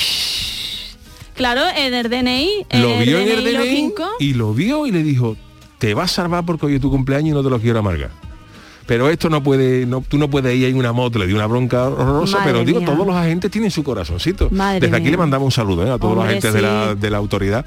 Claro, 1.34 1.62
en 1.74 1.94
el 1.94 2.10
DNI. 2.10 2.66
lo 2.74 3.00
vio 3.00 3.20
en 3.20 3.30
el 3.30 3.46
DNI 3.46 3.94
y 4.20 4.34
lo 4.34 4.54
vio 4.54 4.86
y 4.86 4.92
le 4.92 5.02
dijo 5.02 5.38
te 5.78 5.94
va 5.94 6.04
a 6.04 6.08
salvar 6.10 6.44
porque 6.46 6.66
hoy 6.66 6.76
es 6.76 6.82
tu 6.82 6.92
cumpleaños 6.92 7.30
y 7.30 7.32
no 7.32 7.42
te 7.42 7.50
lo 7.50 7.58
quiero 7.62 7.80
amargar 7.80 8.12
pero 8.86 9.10
esto 9.10 9.30
no 9.30 9.42
puede, 9.42 9.86
no, 9.86 10.02
tú 10.06 10.18
no 10.18 10.30
puedes 10.30 10.54
ir 10.58 10.66
en 10.66 10.76
una 10.76 10.92
moto, 10.92 11.20
le 11.20 11.28
dio 11.28 11.36
una 11.38 11.46
bronca 11.46 11.88
horrorosa, 11.88 12.40
Madre 12.40 12.52
pero 12.52 12.66
digo, 12.66 12.80
mía. 12.80 12.90
todos 12.90 13.06
los 13.06 13.16
agentes 13.16 13.52
tienen 13.52 13.70
su 13.70 13.84
corazoncito. 13.84 14.50
Madre 14.50 14.80
Desde 14.80 14.96
aquí 14.96 15.04
mía. 15.04 15.12
le 15.12 15.18
mandamos 15.18 15.46
un 15.46 15.52
saludo 15.52 15.86
¿eh? 15.86 15.92
a 15.92 16.00
todos 16.00 16.16
los 16.16 16.26
agentes 16.26 16.52
de, 16.52 16.62
la, 16.64 16.94
sí. 16.94 17.00
de 17.00 17.10
la 17.12 17.18
autoridad 17.18 17.66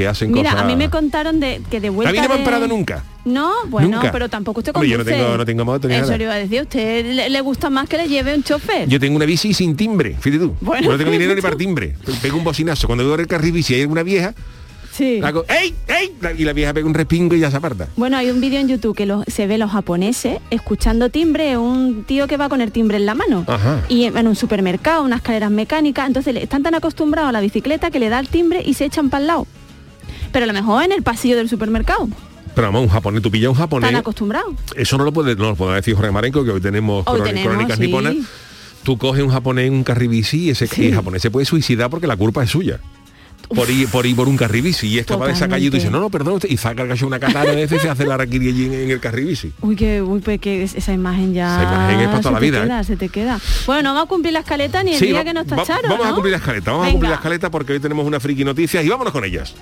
que 0.00 0.08
hacen 0.08 0.32
Mira, 0.32 0.50
cosas. 0.52 0.64
a 0.64 0.66
mí 0.66 0.76
me 0.76 0.88
contaron 0.88 1.40
de 1.40 1.60
que 1.70 1.78
de 1.78 1.90
vuelta 1.90 2.08
A 2.08 2.12
mí 2.12 2.18
no 2.20 2.28
me 2.28 2.34
han 2.34 2.40
de- 2.40 2.44
parado 2.44 2.66
nunca. 2.66 3.04
No, 3.26 3.52
bueno, 3.66 3.88
Nunca. 3.98 4.10
pero 4.10 4.30
tampoco 4.30 4.60
usted 4.60 4.72
conduce. 4.72 4.90
yo 4.90 4.96
no 4.96 5.04
tengo- 5.04 5.36
no 5.36 5.44
tengo 5.44 5.64
moto 5.66 5.88
ni 5.88 5.94
Eso 5.94 6.04
nada. 6.04 6.16
le 6.16 6.24
iba 6.24 6.32
a 6.32 6.36
decir, 6.38 6.60
¿a 6.60 6.62
usted 6.62 7.04
le, 7.14 7.28
le 7.28 7.40
gusta 7.42 7.68
más 7.68 7.86
que 7.86 7.98
le 7.98 8.08
lleve 8.08 8.34
un 8.34 8.42
chofer? 8.42 8.88
Yo 8.88 8.98
tengo 8.98 9.16
una 9.16 9.26
bici 9.26 9.52
sin 9.52 9.76
timbre, 9.76 10.16
fíjate 10.18 10.42
tú. 10.42 10.54
Bueno, 10.62 10.84
Yo 10.86 10.92
no 10.92 10.96
tengo 10.96 11.10
dinero 11.10 11.34
ni 11.34 11.42
para 11.42 11.54
timbre. 11.56 11.94
Pego 12.22 12.38
un 12.38 12.44
bocinazo. 12.44 12.86
Cuando 12.86 13.04
veo 13.04 13.14
el 13.16 13.26
carril 13.26 13.52
bici 13.52 13.74
hay 13.74 13.82
alguna 13.82 14.02
vieja, 14.02 14.34
sí. 14.90 15.20
hago 15.22 15.44
¡Ey! 15.48 15.74
¡Ey! 15.86 16.12
Y 16.38 16.44
la 16.44 16.54
vieja 16.54 16.72
pega 16.72 16.86
un 16.86 16.94
respingo 16.94 17.34
y 17.34 17.40
ya 17.40 17.50
se 17.50 17.58
aparta. 17.58 17.88
Bueno, 17.96 18.16
hay 18.16 18.30
un 18.30 18.40
vídeo 18.40 18.58
en 18.58 18.68
YouTube 18.68 18.96
que 18.96 19.04
lo- 19.04 19.22
se 19.26 19.46
ve 19.46 19.58
los 19.58 19.70
japoneses 19.70 20.38
escuchando 20.48 21.10
timbre, 21.10 21.58
un 21.58 22.04
tío 22.04 22.26
que 22.26 22.38
va 22.38 22.48
con 22.48 22.62
el 22.62 22.72
timbre 22.72 22.96
en 22.96 23.04
la 23.04 23.14
mano. 23.14 23.44
Ajá. 23.46 23.82
Y 23.90 24.04
en 24.04 24.26
un 24.28 24.34
supermercado, 24.34 25.02
unas 25.04 25.18
escaleras 25.18 25.50
mecánicas, 25.50 26.06
entonces 26.06 26.34
están 26.36 26.62
tan 26.62 26.74
acostumbrados 26.74 27.28
a 27.28 27.32
la 27.32 27.40
bicicleta 27.42 27.90
que 27.90 28.00
le 28.00 28.08
da 28.08 28.18
el 28.18 28.28
timbre 28.28 28.62
y 28.64 28.72
se 28.74 28.86
echan 28.86 29.10
para 29.10 29.20
el 29.20 29.26
lado. 29.26 29.46
Pero 30.32 30.44
a 30.44 30.46
lo 30.46 30.52
mejor 30.52 30.84
en 30.84 30.92
el 30.92 31.02
pasillo 31.02 31.36
del 31.36 31.48
supermercado. 31.48 32.08
Pero 32.54 32.66
vamos, 32.68 32.82
un 32.82 32.88
japonés, 32.88 33.22
tú 33.22 33.30
pillas 33.30 33.48
un 33.50 33.54
japonés. 33.54 33.88
Están 33.88 34.00
acostumbrados. 34.00 34.54
Eso 34.76 34.98
no 34.98 35.04
lo 35.04 35.12
puede, 35.12 35.36
no 35.36 35.50
lo 35.50 35.56
puede 35.56 35.76
decir 35.76 35.94
Jorge 35.94 36.10
Marenco, 36.10 36.44
que 36.44 36.50
hoy 36.50 36.60
tenemos, 36.60 37.04
Hoy 37.06 37.20
tenemos, 37.22 37.48
crónicas 37.52 37.78
sí. 37.78 37.86
niponas. 37.86 38.14
Tú 38.82 38.96
coges 38.98 39.22
un 39.22 39.30
japonés 39.30 39.66
en 39.68 39.74
un 39.74 39.84
carribici 39.84 40.44
y 40.46 40.50
ese 40.50 40.66
Sí. 40.66 40.82
y 40.82 40.86
el 40.86 40.94
japonés 40.94 41.22
se 41.22 41.30
puede 41.30 41.44
suicidar 41.46 41.90
porque 41.90 42.06
la 42.06 42.16
culpa 42.16 42.42
es 42.42 42.50
suya. 42.50 42.80
Por 43.54 43.68
ir, 43.68 43.88
por 43.88 44.06
ir 44.06 44.14
por 44.14 44.28
un 44.28 44.36
carribici 44.36 44.86
y 44.88 44.98
escapa 45.00 45.26
de 45.26 45.32
esa 45.32 45.48
calle 45.48 45.66
y 45.66 45.70
tú 45.70 45.76
dices, 45.76 45.90
no, 45.90 45.98
no, 45.98 46.08
perdón, 46.08 46.34
usted", 46.34 46.48
y 46.48 46.56
saca 46.56 46.82
el 46.82 47.04
una 47.04 47.18
katana 47.18 47.50
de 47.50 47.56
veces 47.56 47.78
y 47.78 47.82
se 47.82 47.88
hace 47.88 48.06
la 48.06 48.16
raquiri 48.16 48.48
en, 48.66 48.72
en 48.74 48.90
el 48.90 49.00
carribici. 49.00 49.52
Uy, 49.60 49.74
que, 49.74 50.00
uy, 50.02 50.20
pues 50.20 50.40
que 50.40 50.62
es- 50.62 50.74
esa 50.76 50.92
imagen 50.92 51.34
ya. 51.34 51.60
Esa 51.60 51.62
imagen 51.74 52.00
es 52.00 52.06
para 52.08 52.20
toda 52.20 52.40
la 52.40 52.46
¿eh? 52.46 52.50
Queda, 52.50 52.84
Se 52.84 52.96
te 52.96 53.08
queda. 53.08 53.40
Bueno, 53.66 53.90
no 53.90 53.94
va 53.96 54.02
a 54.02 54.06
cumplir 54.06 54.32
la 54.34 54.40
escaleta 54.40 54.82
ni 54.84 54.92
el 54.92 54.98
Sí, 54.98 55.06
día 55.06 55.16
va- 55.18 55.24
que 55.24 55.34
nos 55.34 55.46
va- 55.46 55.56
tacharon. 55.56 55.90
Vamos 55.90 56.06
a 56.06 56.12
cumplir 56.12 56.30
la 56.32 56.38
escaleta, 56.38 56.70
vamos 56.70 56.86
a 56.88 56.90
cumplir 56.92 57.10
la 57.10 57.16
escaleta 57.16 57.50
porque 57.50 57.72
hoy 57.72 57.80
tenemos 57.80 58.06
una 58.06 58.20
friki 58.20 58.44
noticias 58.44 58.84
y 58.84 58.88
vámonos 58.88 59.12
con 59.12 59.24
ellas. 59.24 59.54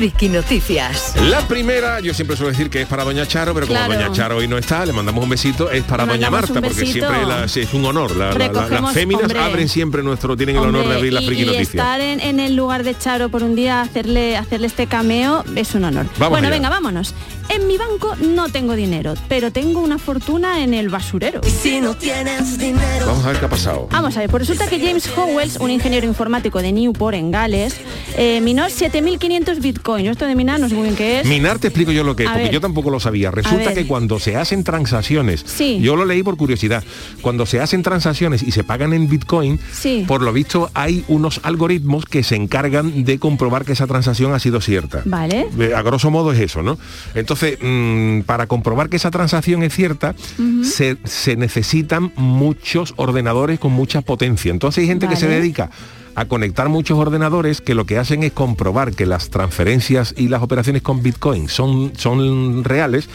Friki 0.00 0.30
Noticias. 0.30 1.12
La 1.28 1.46
primera, 1.46 2.00
yo 2.00 2.14
siempre 2.14 2.34
suelo 2.34 2.50
decir 2.52 2.70
que 2.70 2.80
es 2.80 2.88
para 2.88 3.04
Doña 3.04 3.26
Charo, 3.26 3.52
pero 3.52 3.66
como 3.66 3.78
Claro. 3.80 3.92
Doña 3.92 4.10
Charo 4.12 4.36
hoy 4.38 4.48
no 4.48 4.56
está, 4.56 4.86
le 4.86 4.94
mandamos 4.94 5.22
un 5.22 5.28
besito, 5.28 5.70
es 5.70 5.84
para 5.84 6.06
Le 6.06 6.12
Doña 6.12 6.30
Marta, 6.30 6.54
porque 6.62 6.86
siempre 6.86 7.26
la- 7.26 7.44
es 7.44 7.74
un 7.74 7.84
honor. 7.84 8.16
La- 8.16 8.28
la- 8.28 8.32
la- 8.32 8.46
Recogemos, 8.48 8.80
las 8.82 8.94
féminas 8.94 9.22
hombre. 9.24 9.40
abren 9.40 9.68
siempre 9.68 10.02
nuestro, 10.02 10.38
tienen 10.38 10.56
el 10.56 10.62
honor 10.62 10.88
de 10.88 10.94
abrir 10.94 11.12
la 11.12 11.20
y- 11.20 11.26
Friki 11.26 11.42
y 11.42 11.44
Noticias. 11.44 11.68
estar 11.74 12.00
en, 12.00 12.18
en 12.20 12.40
el 12.40 12.56
lugar 12.56 12.82
de 12.82 12.96
Charo 12.96 13.28
por 13.28 13.42
un 13.42 13.54
día, 13.54 13.82
hacerle, 13.82 14.38
hacerle 14.38 14.68
este 14.68 14.86
cameo, 14.86 15.44
es 15.54 15.74
un 15.74 15.84
honor. 15.84 16.06
Vamos 16.16 16.30
bueno, 16.30 16.46
allá. 16.48 16.56
venga, 16.56 16.70
vámonos. 16.70 17.14
En 17.50 17.66
mi 17.66 17.76
banco 17.76 18.14
no 18.16 18.48
tengo 18.48 18.76
dinero, 18.76 19.14
pero 19.28 19.50
tengo 19.50 19.80
una 19.80 19.98
fortuna 19.98 20.62
en 20.62 20.72
el 20.72 20.88
basurero. 20.88 21.40
Si 21.42 21.80
no 21.80 21.94
tienes 21.94 22.56
dinero. 22.58 23.06
Vamos 23.06 23.24
a 23.24 23.28
ver 23.32 23.40
qué 23.40 23.44
ha 23.46 23.50
pasado. 23.50 23.88
Vamos 23.90 24.16
a 24.16 24.20
ver, 24.20 24.30
pues 24.30 24.46
resulta 24.46 24.66
que 24.70 24.78
James 24.78 25.10
Howells, 25.14 25.56
un 25.56 25.68
ingeniero 25.70 26.06
informático 26.06 26.62
de 26.62 26.70
Newport, 26.72 27.16
en 27.16 27.32
Gales, 27.32 27.74
eh, 28.16 28.40
minó 28.40 28.66
7.500 28.70 29.58
bitcoins. 29.60 29.89
Yo 29.98 30.12
esto 30.12 30.26
de 30.26 30.34
minar 30.34 30.60
no 30.60 30.68
sé 30.68 30.74
muy 30.74 30.84
bien 30.84 30.96
qué 30.96 31.20
es. 31.20 31.26
Minar 31.26 31.58
te 31.58 31.68
explico 31.68 31.92
yo 31.92 32.04
lo 32.04 32.14
que 32.16 32.24
es, 32.24 32.28
A 32.28 32.32
porque 32.32 32.44
ver. 32.44 32.52
yo 32.52 32.60
tampoco 32.60 32.90
lo 32.90 33.00
sabía. 33.00 33.30
Resulta 33.30 33.74
que 33.74 33.86
cuando 33.86 34.18
se 34.18 34.36
hacen 34.36 34.64
transacciones, 34.64 35.42
Sí. 35.46 35.80
yo 35.82 35.96
lo 35.96 36.04
leí 36.04 36.22
por 36.22 36.36
curiosidad, 36.36 36.82
cuando 37.22 37.46
se 37.46 37.60
hacen 37.60 37.82
transacciones 37.82 38.42
y 38.42 38.52
se 38.52 38.64
pagan 38.64 38.92
en 38.92 39.08
Bitcoin, 39.08 39.58
Sí. 39.72 40.04
por 40.06 40.22
lo 40.22 40.32
visto 40.32 40.70
hay 40.74 41.04
unos 41.08 41.40
algoritmos 41.42 42.04
que 42.04 42.22
se 42.22 42.36
encargan 42.36 43.04
de 43.04 43.18
comprobar 43.18 43.64
que 43.64 43.72
esa 43.72 43.86
transacción 43.86 44.32
ha 44.34 44.38
sido 44.38 44.60
cierta. 44.60 45.02
Vale. 45.04 45.46
Eh, 45.58 45.72
A 45.74 45.82
grosso 45.82 46.10
modo 46.10 46.32
es 46.32 46.40
eso, 46.40 46.62
¿no? 46.62 46.78
Entonces, 47.14 47.58
mm, 47.60 48.20
para 48.22 48.46
comprobar 48.46 48.88
que 48.88 48.96
esa 48.96 49.10
transacción 49.10 49.62
es 49.62 49.74
cierta, 49.74 50.14
se, 50.62 50.96
se 51.04 51.36
necesitan 51.36 52.12
muchos 52.16 52.94
ordenadores 52.96 53.58
con 53.58 53.72
mucha 53.72 54.00
potencia. 54.02 54.50
Entonces 54.50 54.82
hay 54.82 54.88
gente 54.88 55.08
que 55.08 55.16
se 55.16 55.26
dedica 55.28 55.70
a 56.20 56.26
conectar 56.26 56.68
muchos 56.68 56.98
ordenadores 56.98 57.60
que 57.60 57.74
lo 57.74 57.86
que 57.86 57.96
hacen 57.98 58.22
es 58.22 58.32
comprobar 58.32 58.92
que 58.92 59.06
las 59.06 59.30
transferencias 59.30 60.14
y 60.16 60.28
las 60.28 60.42
operaciones 60.42 60.82
con 60.82 61.02
Bitcoin 61.02 61.48
son, 61.48 61.92
son 61.96 62.62
reales. 62.64 63.08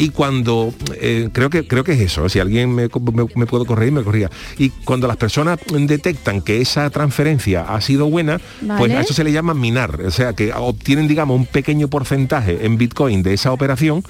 Y 0.00 0.10
cuando, 0.10 0.72
eh, 1.00 1.28
creo, 1.32 1.50
que, 1.50 1.66
creo 1.66 1.82
que 1.82 1.92
es 1.92 2.00
eso, 2.00 2.28
si 2.28 2.38
alguien 2.38 2.72
me, 2.72 2.84
me- 2.84 3.26
me 3.34 3.46
puede 3.46 3.66
corregir, 3.66 3.92
me 3.92 4.04
corría. 4.04 4.30
Y 4.56 4.70
cuando 4.70 5.08
las 5.08 5.16
personas 5.16 5.58
detectan 5.72 6.40
que 6.40 6.60
esa 6.60 6.88
transferencia 6.90 7.62
ha 7.62 7.80
sido 7.80 8.08
buena, 8.08 8.40
pues 8.78 8.92
a 8.92 9.00
eso 9.00 9.12
se 9.12 9.24
le 9.24 9.32
llama 9.32 9.54
minar. 9.54 10.00
O 10.06 10.10
sea, 10.12 10.34
que 10.34 10.52
obtienen, 10.54 11.08
digamos, 11.08 11.36
un 11.36 11.46
pequeño 11.46 11.88
porcentaje 11.88 12.64
en 12.64 12.78
Bitcoin 12.78 13.24
de 13.24 13.34
esa 13.34 13.50
operación 13.50 14.04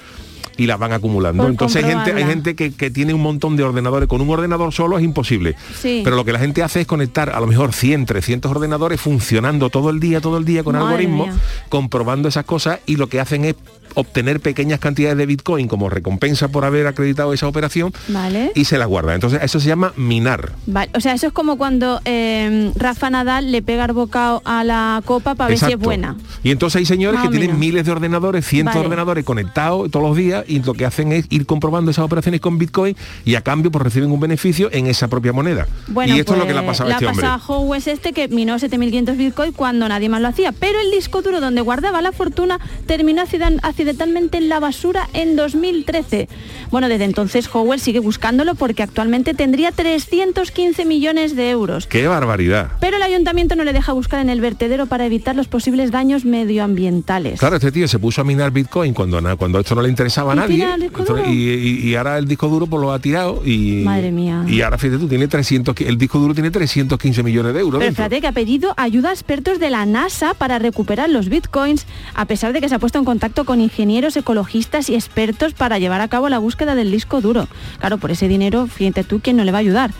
y 0.59 0.67
la 0.67 0.77
van 0.77 0.91
acumulando. 0.91 1.43
Por 1.43 1.51
Entonces 1.51 1.83
hay 1.83 1.89
gente, 1.89 2.13
hay 2.13 2.25
gente 2.25 2.55
que, 2.55 2.73
que 2.73 2.91
tiene 2.91 3.13
un 3.13 3.21
montón 3.21 3.55
de 3.55 3.63
ordenadores. 3.63 4.09
Con 4.09 4.21
un 4.21 4.29
ordenador 4.29 4.73
solo 4.73 4.97
es 4.97 5.03
imposible. 5.03 5.55
Sí. 5.79 6.01
Pero 6.03 6.15
lo 6.17 6.25
que 6.25 6.33
la 6.33 6.39
gente 6.39 6.61
hace 6.63 6.81
es 6.81 6.87
conectar 6.87 7.29
a 7.29 7.39
lo 7.39 7.47
mejor 7.47 7.73
100, 7.73 8.05
300 8.05 8.51
ordenadores 8.51 8.99
funcionando 8.99 9.69
todo 9.69 9.89
el 9.89 9.99
día, 9.99 10.19
todo 10.19 10.37
el 10.37 10.43
día 10.45 10.63
con 10.63 10.73
Madre 10.73 10.87
algoritmos, 10.87 11.27
mía. 11.29 11.37
comprobando 11.69 12.27
esas 12.27 12.43
cosas 12.43 12.79
y 12.85 12.97
lo 12.97 13.07
que 13.07 13.19
hacen 13.21 13.45
es 13.45 13.55
obtener 13.95 14.39
pequeñas 14.39 14.79
cantidades 14.79 15.17
de 15.17 15.25
Bitcoin 15.25 15.67
como 15.67 15.89
recompensa 15.89 16.47
por 16.47 16.65
haber 16.65 16.87
acreditado 16.87 17.33
esa 17.33 17.47
operación 17.47 17.93
Vale. 18.07 18.51
y 18.55 18.65
se 18.65 18.77
la 18.77 18.85
guarda. 18.85 19.15
Entonces 19.15 19.41
eso 19.43 19.59
se 19.59 19.67
llama 19.67 19.93
minar. 19.95 20.53
Vale, 20.65 20.91
o 20.93 20.99
sea, 20.99 21.13
eso 21.13 21.27
es 21.27 21.33
como 21.33 21.57
cuando 21.57 22.01
eh, 22.05 22.71
Rafa 22.75 23.09
Nadal 23.09 23.51
le 23.51 23.61
pega 23.61 23.85
el 23.85 23.93
bocado 23.93 24.41
a 24.45 24.63
la 24.63 25.01
copa 25.05 25.35
para 25.35 25.49
ver 25.49 25.57
si 25.59 25.71
es 25.71 25.79
buena. 25.79 26.15
Y 26.43 26.51
entonces 26.51 26.79
hay 26.79 26.85
señores 26.85 27.19
Más 27.19 27.29
que 27.29 27.37
tienen 27.37 27.59
miles 27.59 27.85
de 27.85 27.91
ordenadores, 27.91 28.45
cientos 28.45 28.75
de 28.75 28.81
ordenadores 28.81 29.25
conectados 29.25 29.89
todos 29.91 30.07
los 30.07 30.17
días 30.17 30.45
y 30.47 30.61
lo 30.61 30.73
que 30.73 30.85
hacen 30.85 31.11
es 31.11 31.25
ir 31.29 31.45
comprobando 31.45 31.91
esas 31.91 32.05
operaciones 32.05 32.41
con 32.41 32.57
Bitcoin 32.57 32.95
y 33.25 33.35
a 33.35 33.41
cambio 33.41 33.71
pues 33.71 33.83
reciben 33.83 34.11
un 34.11 34.19
beneficio 34.19 34.69
en 34.71 34.87
esa 34.87 35.07
propia 35.07 35.33
moneda. 35.33 35.67
Bueno, 35.87 36.15
y 36.15 36.19
esto 36.19 36.33
es 36.33 36.39
lo 36.39 36.47
que 36.47 36.53
le 36.53 36.59
ha 36.59 36.65
pues, 36.65 36.77
pasado 36.77 36.89
a 36.89 36.93
este 36.93 37.05
hombre. 37.07 37.27
Howes 37.47 37.87
este 37.87 38.13
que 38.13 38.27
minó 38.27 38.55
7.500 38.55 39.17
bitcoin 39.17 39.51
cuando 39.53 39.87
nadie 39.87 40.09
más 40.09 40.21
lo 40.21 40.27
hacía. 40.27 40.51
Pero 40.51 40.79
el 40.79 40.91
disco 40.91 41.21
duro 41.21 41.39
donde 41.41 41.61
guardaba 41.61 42.01
la 42.01 42.11
fortuna 42.11 42.59
terminó 42.85 43.21
accidan- 43.23 43.59
accidentalmente 43.83 44.37
en 44.37 44.49
la 44.49 44.59
basura 44.59 45.07
en 45.13 45.37
2013. 45.37 46.27
Bueno, 46.69 46.89
desde 46.89 47.05
entonces 47.05 47.49
Howell 47.51 47.79
sigue 47.79 47.99
buscándolo 47.99 48.55
porque 48.55 48.83
actualmente 48.83 49.33
tendría 49.33 49.71
315 49.71 50.83
millones 50.83 51.33
de 51.37 51.49
euros. 51.49 51.87
¡Qué 51.87 52.05
barbaridad! 52.07 52.71
Pero 52.81 52.97
el 52.97 53.03
ayuntamiento 53.03 53.55
no 53.55 53.63
le 53.63 53.71
deja 53.71 53.93
buscar 53.93 54.19
en 54.19 54.29
el 54.29 54.41
vertedero 54.41 54.85
para 54.87 55.05
evitar 55.05 55.33
los 55.37 55.47
posibles 55.47 55.91
daños 55.91 56.25
medioambientales. 56.25 57.39
Claro, 57.39 57.55
este 57.55 57.71
tío 57.71 57.87
se 57.87 57.99
puso 57.99 58.19
a 58.19 58.25
minar 58.25 58.51
Bitcoin 58.51 58.93
cuando, 58.93 59.21
cuando 59.37 59.61
esto 59.61 59.75
no 59.75 59.81
le 59.81 59.87
interesaba 59.89 60.33
a 60.33 60.35
¿Y 60.35 60.39
nadie. 60.39 60.67
Entonces, 60.81 61.27
y, 61.29 61.49
y- 61.49 61.89
y 61.89 61.95
ahora 61.95 62.17
el 62.17 62.27
disco 62.27 62.49
duro 62.49 62.67
pues 62.67 62.81
lo 62.81 62.91
ha 62.91 62.99
tirado 62.99 63.41
y... 63.45 63.81
Madre 63.85 64.11
mía. 64.11 64.43
Y 64.45 64.59
ahora 64.61 64.77
fíjate 64.77 64.99
tú, 64.99 65.07
tiene 65.07 65.29
300, 65.29 65.73
qui- 65.73 65.87
el 65.87 65.97
disco 65.97 66.19
duro 66.19 66.33
tiene 66.33 66.51
315 66.51 67.23
millones 67.23 67.53
de 67.53 67.61
euros. 67.61 67.79
Pero 67.79 67.95
fíjate 67.95 68.19
que 68.19 68.27
ha 68.27 68.33
pedido 68.33 68.73
ayuda 68.75 69.09
a 69.11 69.13
expertos 69.13 69.57
de 69.57 69.69
la 69.69 69.85
NASA 69.85 70.33
para 70.33 70.59
recuperar 70.59 71.09
los 71.09 71.29
bitcoins, 71.29 71.85
a 72.13 72.25
pesar 72.25 72.51
de 72.51 72.59
que 72.59 72.67
se 72.67 72.75
ha 72.75 72.79
puesto 72.79 72.99
en 72.99 73.05
contacto 73.05 73.45
con 73.45 73.61
ingenieros, 73.69 74.17
ecologistas 74.17 74.89
y 74.89 74.95
expertos 74.95 75.53
para 75.53 75.79
llevar 75.79 76.01
a 76.01 76.07
cabo 76.07 76.29
la 76.29 76.39
búsqueda 76.39 76.75
del 76.75 76.91
disco 76.91 77.21
duro. 77.21 77.47
Claro, 77.79 77.97
por 77.97 78.11
ese 78.11 78.27
dinero, 78.27 78.67
fíjate 78.67 79.03
tú, 79.03 79.19
¿quién 79.23 79.37
no 79.37 79.43
le 79.43 79.51
va 79.51 79.59
a 79.59 79.61
ayudar? 79.61 79.91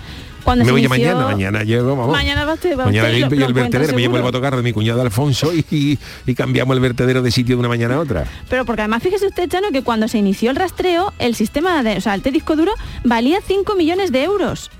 Cuando 0.44 0.64
Me 0.64 0.70
se 0.70 0.72
voy 0.72 0.82
inició- 0.86 0.90
mañana, 1.16 1.26
mañana 1.26 1.64
llego, 1.64 1.96
vamos. 1.98 2.12
Mañana 2.16 2.46
va 2.46 2.54
usted- 2.54 2.78
va 2.80 2.86
Mañana 2.86 3.10
el 3.10 3.28
vertedero, 3.54 3.94
me 3.94 4.02
seguro. 4.04 4.24
motocarro 4.24 4.58
de 4.58 4.64
mi 4.64 4.72
cuñado 4.72 5.02
Alfonso 5.02 5.52
y, 5.54 6.00
y 6.26 6.34
cambiamos 6.34 6.76
el 6.76 6.82
vertedero 6.82 7.22
de 7.22 7.30
sitio 7.30 7.55
de 7.55 7.60
una 7.60 7.68
mañana 7.68 7.96
a 7.96 8.00
otra. 8.00 8.25
Pero 8.50 8.64
porque 8.66 8.82
además 8.82 9.03
fíjese 9.03 9.27
usted, 9.27 9.50
Chano, 9.50 9.68
que 9.72 9.84
cuando 9.84 10.08
se 10.08 10.18
inició 10.18 10.50
el 10.50 10.55
rastreo, 10.55 11.14
el 11.20 11.36
sistema 11.36 11.84
de, 11.84 11.98
o 11.98 12.01
sea, 12.01 12.16
el 12.16 12.22
T 12.22 12.32
disco 12.32 12.55
duro 12.55 12.72
valía 13.03 13.40
5 13.46 13.75
millones 13.75 14.12
de 14.14 14.24
euros. 14.24 14.72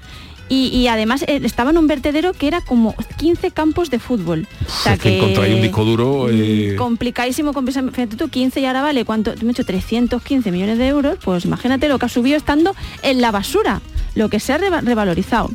Y, 0.50 0.68
y 0.70 0.88
además 0.88 1.22
eh, 1.28 1.40
estaba 1.44 1.70
en 1.70 1.78
un 1.78 1.86
vertedero 1.88 2.34
que 2.34 2.48
era 2.48 2.62
como 2.62 2.96
15 3.18 3.52
campos 3.52 3.90
de 3.92 4.00
fútbol. 4.00 4.48
O 4.68 4.84
sea 4.84 4.94
Es 4.96 5.00
que 5.00 5.18
encontráis 5.18 5.54
un 5.56 5.62
disco 5.62 5.86
duro, 5.86 6.26
mm, 6.28 6.32
eh, 6.34 6.76
Complicadísimo, 6.78 7.54
complicadísimo. 7.54 7.92
fíjate 7.94 8.16
tú, 8.18 8.30
15 8.30 8.60
y 8.60 8.66
ahora 8.66 8.82
vale, 8.82 9.06
¿cuánto? 9.06 9.32
Me 9.42 9.50
he 9.50 9.52
hecho 9.52 9.64
315 9.64 10.52
millones 10.52 10.78
de 10.80 10.88
euros, 10.88 11.18
pues 11.24 11.46
imagínate 11.46 11.88
lo 11.88 12.00
que 12.00 12.08
ha 12.08 12.10
subido 12.10 12.36
estando 12.36 12.76
en 13.04 13.22
la 13.22 13.30
basura, 13.32 13.82
lo 14.16 14.30
que 14.30 14.40
se 14.40 14.52
ha 14.54 14.58
reva- 14.58 14.82
revalorizado. 14.82 15.52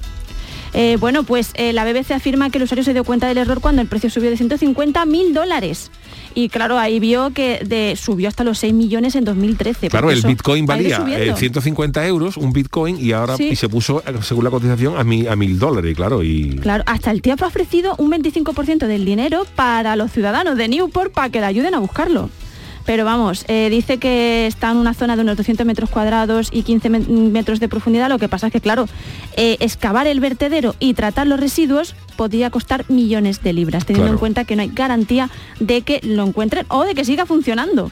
Eh, 0.77 0.97
bueno, 0.99 1.23
pues 1.23 1.51
eh, 1.55 1.73
la 1.73 1.85
BBC 1.85 2.13
afirma 2.13 2.51
que 2.51 2.59
el 2.59 2.65
usuario 2.65 2.83
se 2.85 2.93
dio 2.93 3.05
cuenta 3.05 3.29
del 3.29 3.39
error 3.39 3.61
cuando 3.61 3.81
el 3.81 3.87
precio 3.89 4.11
subió 4.11 4.31
de 4.31 4.37
150 4.37 5.01
a 5.03 5.07
1000 5.07 5.33
dólares. 5.33 5.91
Y 6.35 6.49
claro, 6.49 6.79
ahí 6.79 6.99
vio 7.01 7.31
que 7.31 7.61
de, 7.65 7.95
subió 7.97 8.29
hasta 8.29 8.43
los 8.45 8.59
6 8.59 8.75
millones 8.75 9.15
en 9.15 9.25
2013. 9.25 9.89
Claro, 9.89 10.11
el 10.11 10.23
Bitcoin 10.23 10.67
valía 10.67 10.97
subiendo. 10.97 11.33
eh, 11.33 11.37
150 11.37 12.07
euros, 12.07 12.37
un 12.37 12.53
Bitcoin, 12.53 12.99
y 13.01 13.13
ahora 13.13 13.37
Sí. 13.37 13.51
y 13.53 13.57
se 13.57 13.69
puso, 13.69 14.03
eh, 14.07 14.15
según 14.23 14.45
la 14.45 14.51
cotización, 14.51 14.97
a, 14.99 15.05
mi, 15.05 15.27
a 15.27 15.37
mil 15.37 15.59
dólares, 15.59 15.95
claro. 15.97 16.23
Y 16.23 16.57
Claro, 16.61 16.83
hasta 16.87 17.11
el 17.13 17.23
tío 17.23 17.35
ha 17.41 17.47
ofrecido 17.47 17.95
un 17.99 18.11
25% 18.11 18.87
del 18.87 19.05
dinero 19.05 19.47
para 19.55 19.95
los 19.97 20.11
ciudadanos 20.11 20.57
de 20.57 20.69
Newport 20.69 21.13
para 21.13 21.29
que 21.29 21.41
le 21.41 21.47
ayuden 21.47 21.75
a 21.75 21.79
buscarlo. 21.79 22.31
Pero 22.87 23.05
vamos, 23.07 23.45
eh, 23.49 23.69
dice 23.71 23.99
que 23.99 24.47
está 24.47 24.71
en 24.71 24.77
una 24.77 24.93
zona 24.93 25.17
de 25.17 25.23
unos 25.23 25.37
200 25.39 25.65
metros 25.65 25.89
cuadrados 25.89 26.49
y 26.53 26.63
15 26.65 26.91
me- 26.91 26.99
metros 27.01 27.59
de 27.59 27.69
profundidad. 27.69 28.09
Lo 28.11 28.19
que 28.19 28.29
pasa 28.29 28.49
es 28.49 28.53
que, 28.53 28.61
claro, 28.61 28.87
eh, 29.37 29.57
excavar 29.61 30.07
el 30.07 30.21
vertedero 30.21 30.75
y 30.81 30.93
tratar 30.95 31.27
los 31.27 31.41
residuos 31.41 31.95
podría 32.17 32.51
costar 32.51 32.85
millones 32.91 33.43
de 33.43 33.53
libras, 33.55 33.87
teniendo 33.87 34.05
Claro. 34.09 34.17
en 34.17 34.21
cuenta 34.21 34.45
que 34.45 34.55
no 34.57 34.63
hay 34.63 34.69
garantía 34.69 35.31
de 35.61 35.81
que 35.83 36.01
lo 36.03 36.25
encuentren 36.27 36.67
o 36.69 36.85
de 36.85 36.95
que 36.95 37.05
siga 37.07 37.25
funcionando. 37.25 37.91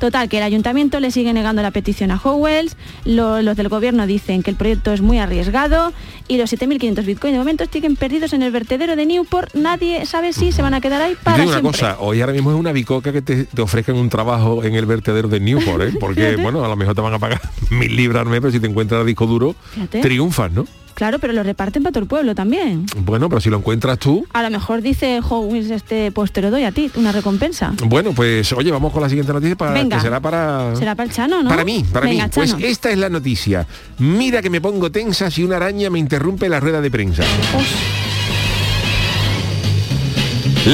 Total, 0.00 0.28
que 0.28 0.38
el 0.38 0.42
ayuntamiento 0.42 0.98
le 0.98 1.10
sigue 1.12 1.32
negando 1.32 1.62
la 1.62 1.70
petición 1.70 2.10
a 2.10 2.16
Howells, 2.22 2.76
lo- 3.04 3.42
los 3.42 3.56
del 3.56 3.68
gobierno 3.68 4.06
dicen 4.06 4.42
que 4.42 4.50
el 4.50 4.56
proyecto 4.56 4.92
es 4.92 5.02
muy 5.02 5.18
arriesgado 5.18 5.92
y 6.26 6.38
los 6.38 6.50
7.500 6.52 7.04
bitcoins 7.04 7.34
de 7.34 7.38
momento 7.38 7.64
siguen 7.70 7.96
perdidos 7.96 8.32
en 8.32 8.42
el 8.42 8.50
vertedero 8.50 8.96
de 8.96 9.04
Newport. 9.06 9.54
Nadie 9.54 10.06
sabe 10.06 10.32
si 10.32 10.52
se 10.52 10.62
van 10.62 10.74
a 10.74 10.80
quedar 10.80 11.02
ahí 11.02 11.14
para 11.22 11.36
digo 11.36 11.50
una 11.50 11.60
siempre. 11.60 11.80
cosa, 11.80 11.96
hoy 12.00 12.20
ahora 12.22 12.32
mismo 12.32 12.50
es 12.50 12.56
una 12.56 12.72
bicoca 12.72 13.12
que 13.12 13.22
te, 13.22 13.44
te 13.44 13.62
ofrezcan 13.62 13.96
un 13.96 14.08
trabajo 14.08 14.64
en 14.64 14.74
el 14.74 14.86
vertedero 14.86 15.28
de 15.28 15.38
Newport, 15.38 15.82
¿eh? 15.82 15.92
porque 16.00 16.36
bueno, 16.36 16.64
a 16.64 16.68
lo 16.68 16.76
mejor 16.76 16.94
te 16.94 17.00
van 17.02 17.14
a 17.14 17.18
pagar 17.18 17.40
mil 17.70 17.94
libras 17.94 18.22
al 18.22 18.28
mes, 18.30 18.40
pero 18.40 18.50
si 18.52 18.58
te 18.58 18.66
encuentras 18.66 19.04
disco 19.04 19.26
duro, 19.26 19.54
Fíjate. 19.74 20.00
triunfas, 20.00 20.50
¿no? 20.50 20.66
Claro, 21.00 21.18
pero 21.18 21.32
lo 21.32 21.42
reparten 21.42 21.82
para 21.82 21.94
todo 21.94 22.02
el 22.02 22.08
pueblo 22.08 22.34
también. 22.34 22.84
Bueno, 22.94 23.30
pero 23.30 23.40
si 23.40 23.48
lo 23.48 23.56
encuentras 23.56 23.98
tú, 23.98 24.26
A 24.34 24.42
lo 24.42 24.50
mejor 24.50 24.82
dice 24.82 25.20
Howells, 25.26 25.70
este, 25.70 26.12
pues 26.12 26.30
te 26.30 26.42
lo 26.42 26.50
doy 26.50 26.64
a 26.64 26.72
ti, 26.72 26.90
una 26.94 27.10
recompensa. 27.10 27.72
bueno, 27.86 28.12
pues 28.12 28.52
oye, 28.52 28.70
vamos 28.70 28.92
con 28.92 29.00
la 29.00 29.08
siguiente 29.08 29.32
noticia 29.32 29.56
para 29.56 29.72
Venga. 29.72 29.96
que 29.96 30.02
será 30.02 30.20
para 30.20 30.76
Será 30.76 30.94
para 30.94 31.08
el 31.08 31.14
Chano, 31.14 31.42
¿no? 31.42 31.48
Para 31.48 31.64
mí, 31.64 31.86
para 31.90 32.04
Venga, 32.04 32.24
mí. 32.26 32.30
Pues 32.34 32.54
esta 32.60 32.90
es 32.90 32.98
la 32.98 33.08
noticia. 33.08 33.66
Mira 33.96 34.42
que 34.42 34.50
me 34.50 34.60
pongo 34.60 34.92
tensa 34.92 35.30
si 35.30 35.42
una 35.42 35.56
araña 35.56 35.88
me 35.88 35.98
interrumpe 35.98 36.50
la 36.50 36.60
rueda 36.60 36.82
de 36.82 36.90
prensa. 36.90 37.22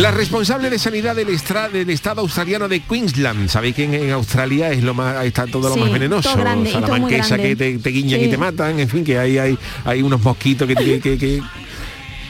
La 0.01 0.11
responsable 0.11 0.69
de 0.69 0.79
sanidad 0.79 1.17
del, 1.17 1.29
estra- 1.29 1.69
del 1.69 1.89
estado 1.91 2.21
australiano 2.21 2.69
de 2.69 2.81
Queensland, 2.81 3.49
sabéis 3.49 3.75
que 3.77 3.85
en, 3.85 3.95
en 3.95 4.11
Australia 4.11 4.71
es 4.71 4.83
lo 4.83 4.93
más, 4.95 5.25
está 5.25 5.47
todo 5.47 5.69
lo 5.69 5.75
Sí, 5.75 5.81
más 5.81 5.93
venenoso, 5.93 6.29
todo 6.31 6.41
grande 6.43 6.71
grande. 6.71 7.43
que 7.43 7.57
te, 7.57 7.79
te 7.79 7.91
guiñan 7.91 8.21
Sí. 8.21 8.27
y 8.27 8.29
te 8.29 8.37
matan, 8.37 8.79
en 8.79 8.89
fin, 8.89 9.05
que 9.05 9.19
hay, 9.19 9.39
hay, 9.39 9.59
hay 9.85 10.03
unos 10.03 10.21
mosquitos 10.23 10.69
que, 10.69 10.75
que, 10.75 11.01
que- 11.01 11.17
que- 11.19 11.43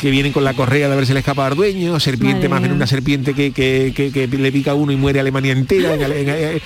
que 0.00 0.10
vienen 0.10 0.30
con 0.30 0.44
la 0.44 0.52
correa 0.52 0.90
de 0.90 1.06
si 1.06 1.14
le 1.14 1.20
escapa 1.20 1.46
al 1.46 1.56
dueño, 1.56 1.98
serpiente 1.98 2.48
Madre 2.48 2.48
más 2.50 2.60
bien 2.60 2.72
una 2.72 2.86
serpiente 2.86 3.32
que, 3.32 3.50
que- 3.52 3.92
que- 3.96 4.12
que 4.12 4.26
le 4.28 4.52
pica 4.52 4.72
a 4.72 4.74
uno 4.74 4.92
y 4.92 4.96
muere 4.96 5.18
a 5.18 5.22
Alemania 5.22 5.52
entera. 5.52 5.94
En 5.94 6.02
Ale- 6.04 6.20
en- 6.20 6.28
en- 6.28 6.60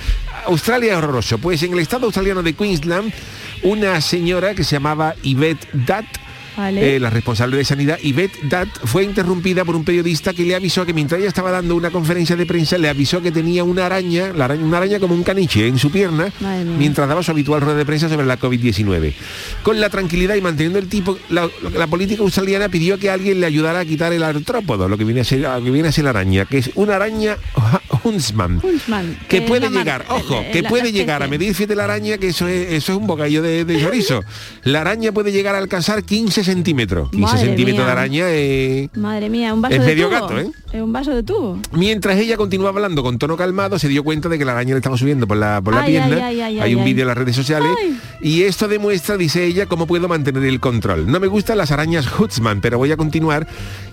Australia 0.46 0.92
es 0.92 0.98
horroroso. 0.98 1.38
Pues 1.38 1.62
en 1.62 1.72
el 1.72 1.78
estado 1.78 2.06
australiano 2.06 2.42
de 2.42 2.54
Queensland, 2.54 3.12
una 3.62 4.00
señora 4.00 4.54
que 4.54 4.64
se 4.64 4.72
llamaba 4.72 5.14
Yvette 5.22 5.64
Dutt 5.72 6.06
Vale. 6.60 6.96
eh, 6.96 7.00
la 7.00 7.10
responsable 7.10 7.56
de 7.56 7.64
sanidad, 7.64 7.98
Yvette 8.02 8.38
Dat, 8.48 8.68
fue 8.84 9.04
interrumpida 9.04 9.64
por 9.64 9.76
un 9.76 9.84
periodista 9.84 10.32
que 10.34 10.42
le 10.44 10.54
avisó 10.54 10.84
que 10.84 10.92
mientras 10.92 11.18
ella 11.20 11.28
estaba 11.28 11.50
dando 11.50 11.74
una 11.74 11.90
conferencia 11.90 12.36
de 12.36 12.44
prensa, 12.46 12.76
le 12.78 12.88
avisó 12.88 13.22
que 13.22 13.32
tenía 13.32 13.64
una 13.64 13.86
araña, 13.86 14.32
la 14.34 14.44
araña- 14.46 14.64
una 14.64 14.76
araña 14.78 15.00
como 15.00 15.14
un 15.14 15.22
caniche 15.22 15.66
en 15.66 15.78
su 15.78 15.90
pierna, 15.90 16.30
mientras 16.78 17.08
daba 17.08 17.22
su 17.22 17.30
habitual 17.30 17.60
rueda 17.62 17.78
de 17.78 17.86
prensa 17.86 18.08
sobre 18.08 18.26
la 18.26 18.38
COVID-19. 18.38 19.12
Con 19.62 19.80
la 19.80 19.88
tranquilidad 19.90 20.34
y 20.34 20.40
manteniendo 20.40 20.78
el 20.78 20.88
tipo, 20.88 21.18
la, 21.30 21.48
la 21.74 21.86
política 21.86 22.22
australiana 22.22 22.68
pidió 22.68 22.98
que 22.98 23.10
alguien 23.10 23.40
le 23.40 23.46
ayudara 23.46 23.80
a 23.80 23.84
quitar 23.84 24.12
el 24.12 24.22
artrópodo, 24.22 24.88
lo 24.88 24.98
que 24.98 25.04
viene 25.04 25.20
a 25.22 25.24
ser, 25.24 25.40
lo 25.40 25.62
que 25.64 25.70
viene 25.70 25.88
a 25.88 25.92
ser 25.92 26.04
la 26.04 26.10
araña, 26.10 26.44
que 26.44 26.58
es 26.58 26.70
una 26.74 26.96
araña 26.96 27.36
Huntsman. 28.04 28.60
Huntsman, 28.62 29.18
Que 29.28 29.42
puede 29.42 29.68
mar- 29.68 29.80
llegar, 29.84 30.04
ojo, 30.08 30.40
el- 30.40 30.50
que 30.52 30.62
la- 30.62 30.68
puede 30.68 30.84
la 30.84 30.90
llegar 30.90 31.22
a 31.22 31.28
medir, 31.28 31.54
fíjate 31.54 31.74
la 31.74 31.84
araña, 31.84 32.18
que 32.18 32.28
eso 32.28 32.48
es, 32.48 32.72
eso 32.72 32.92
es 32.92 32.98
un 32.98 33.06
bocadillo 33.06 33.42
de, 33.42 33.64
de 33.64 33.80
chorizo. 33.80 34.22
La 34.64 34.82
araña 34.82 35.12
puede 35.12 35.32
llegar 35.32 35.54
a 35.54 35.58
alcanzar 35.58 36.02
15 36.04 36.44
centímetros. 36.54 37.10
15 37.10 37.26
Madre 37.26 37.40
centímetros 37.46 37.78
mía. 37.78 37.86
de 37.86 37.92
araña 37.92 38.24
eh, 38.30 38.88
Madre 38.94 39.30
mía, 39.30 39.54
un 39.54 39.62
vaso 39.62 39.74
Es 39.74 39.80
de 39.80 39.86
medio 39.86 40.08
tubo. 40.08 40.20
gato, 40.20 40.38
¿eh? 40.40 40.50
Es 40.72 40.80
un 40.82 40.92
vaso 40.92 41.14
de 41.14 41.22
tubo. 41.22 41.58
Mientras 41.72 42.18
ella 42.18 42.36
continuaba 42.36 42.76
hablando 42.78 43.02
con 43.02 43.18
tono 43.18 43.36
calmado, 43.36 43.78
se 43.78 43.88
dio 43.88 44.04
cuenta 44.04 44.28
de 44.28 44.38
que 44.38 44.44
la 44.44 44.52
araña 44.52 44.74
le 44.74 44.78
estaba 44.78 44.96
subiendo 44.96 45.26
por 45.26 45.36
la, 45.36 45.60
por 45.60 45.74
la 45.74 45.82
Ay, 45.82 45.92
pierna. 45.92 46.16
ay, 46.26 46.40
ay, 46.40 46.42
ay, 46.42 46.60
Hay 46.60 46.74
un 46.74 46.84
vídeo 46.84 47.02
en 47.02 47.08
las 47.08 47.18
redes 47.18 47.34
sociales. 47.36 47.70
Y 48.22 48.42
esto 48.42 48.68
demuestra, 48.68 49.16
dice 49.16 49.44
ella, 49.46 49.66
cómo 49.66 49.86
puedo 49.86 50.08
mantener 50.08 50.44
el 50.44 50.60
control. 50.60 51.10
No 51.10 51.18
me 51.20 51.26
gustan 51.26 51.58
las 51.58 51.70
arañas 51.70 52.06
Hutzman, 52.18 52.60
pero 52.60 52.78
voy 52.78 52.92
a 52.92 52.96
continuar 52.96 53.46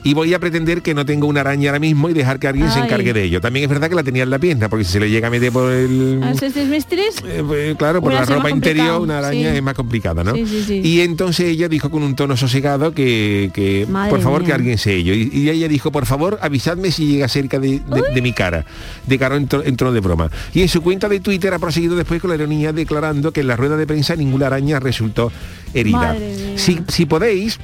y 0.04 0.14
voy 0.14 0.34
a 0.34 0.40
pretender 0.40 0.82
que 0.82 0.94
no 0.94 1.06
tengo 1.06 1.28
una 1.28 1.42
araña 1.42 1.70
ahora 1.70 1.80
mismo 1.80 2.10
y 2.10 2.14
dejar 2.14 2.40
que 2.40 2.48
alguien 2.48 2.70
se 2.72 2.80
encargue 2.80 3.14
de 3.14 3.24
ello. 3.24 3.42
También 3.42 3.64
es 3.64 3.70
verdad 3.70 3.90
que 3.90 3.96
la 3.96 4.04
tenía 4.04 4.24
en 4.24 4.30
la 4.30 4.40
pierna, 4.40 4.70
porque 4.70 4.84
si 4.86 4.94
se 4.94 5.00
le 5.00 5.10
llega 5.10 5.28
a 5.28 5.32
meter 5.32 5.52
por 5.52 5.72
el... 5.72 6.22
¿A 6.24 6.32
esos 6.32 6.54
seis 6.54 6.68
mysteries? 6.70 7.16
Eh, 7.26 7.44
pues, 7.46 7.76
claro, 7.78 8.02
por 8.02 8.14
la 8.14 8.24
ropa 8.26 8.50
interior 8.50 9.02
una 9.02 9.18
araña 9.20 9.52
sí. 9.52 9.58
es 9.58 9.64
más 9.64 9.74
complicada, 9.74 10.24
¿no? 10.24 10.34
Sí, 10.36 10.46
sí, 10.46 10.64
sí. 10.66 10.82
Y 10.84 11.02
entonces 11.02 11.48
ella 11.48 11.68
dijo 11.68 11.90
con 11.90 12.04
un 12.04 12.16
tono 12.16 12.37
sosegado 12.38 12.94
que, 12.94 13.52
que, 13.54 13.86
por 14.10 14.22
favor 14.22 14.40
mía. 14.42 14.48
que 14.48 14.54
alguien 14.54 14.78
se 14.78 14.94
ello. 14.96 15.14
Y, 15.14 15.30
y 15.34 15.50
ella 15.50 15.68
dijo, 15.68 15.92
por 15.92 16.06
favor, 16.06 16.40
avisadme 16.42 16.92
si 16.92 17.08
llega 17.08 17.28
cerca 17.28 17.60
de, 17.60 17.80
de- 17.80 18.14
de 18.14 18.22
mi 18.22 18.34
cara. 18.34 18.66
De 19.06 19.18
cara 19.20 19.36
en, 19.36 19.48
tono 19.48 19.92
de 19.92 20.00
broma. 20.00 20.30
Y 20.54 20.62
en 20.62 20.70
su 20.70 20.82
cuenta 20.82 21.10
de 21.10 21.20
Twitter 21.20 21.54
ha 21.54 21.60
proseguido 21.60 21.96
después 21.96 22.22
con 22.22 22.30
la 22.30 22.36
ironía 22.36 22.72
declarando 22.72 23.32
que 23.34 23.42
en 23.42 23.48
la 23.48 23.56
rueda 23.56 23.76
de 23.78 23.86
prensa 23.88 24.16
ninguna 24.16 24.48
araña 24.48 24.80
resultó 24.80 25.32
herida. 25.74 26.16
Si, 26.56 26.80
si 26.88 27.06
podéis, 27.06 27.60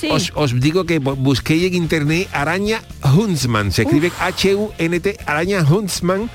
Sí. 0.00 0.08
os, 0.10 0.32
os 0.34 0.58
digo 0.58 0.84
que 0.86 0.98
bu- 1.00 1.14
busquéis 1.14 1.64
en 1.64 1.74
internet 1.74 2.26
araña 2.32 2.80
Huntsman. 3.04 3.70
Se 3.70 3.82
escribe 3.82 4.10
H-U-N-T, 4.18 5.16
araña 5.26 5.62
Huntsman. 5.62 6.30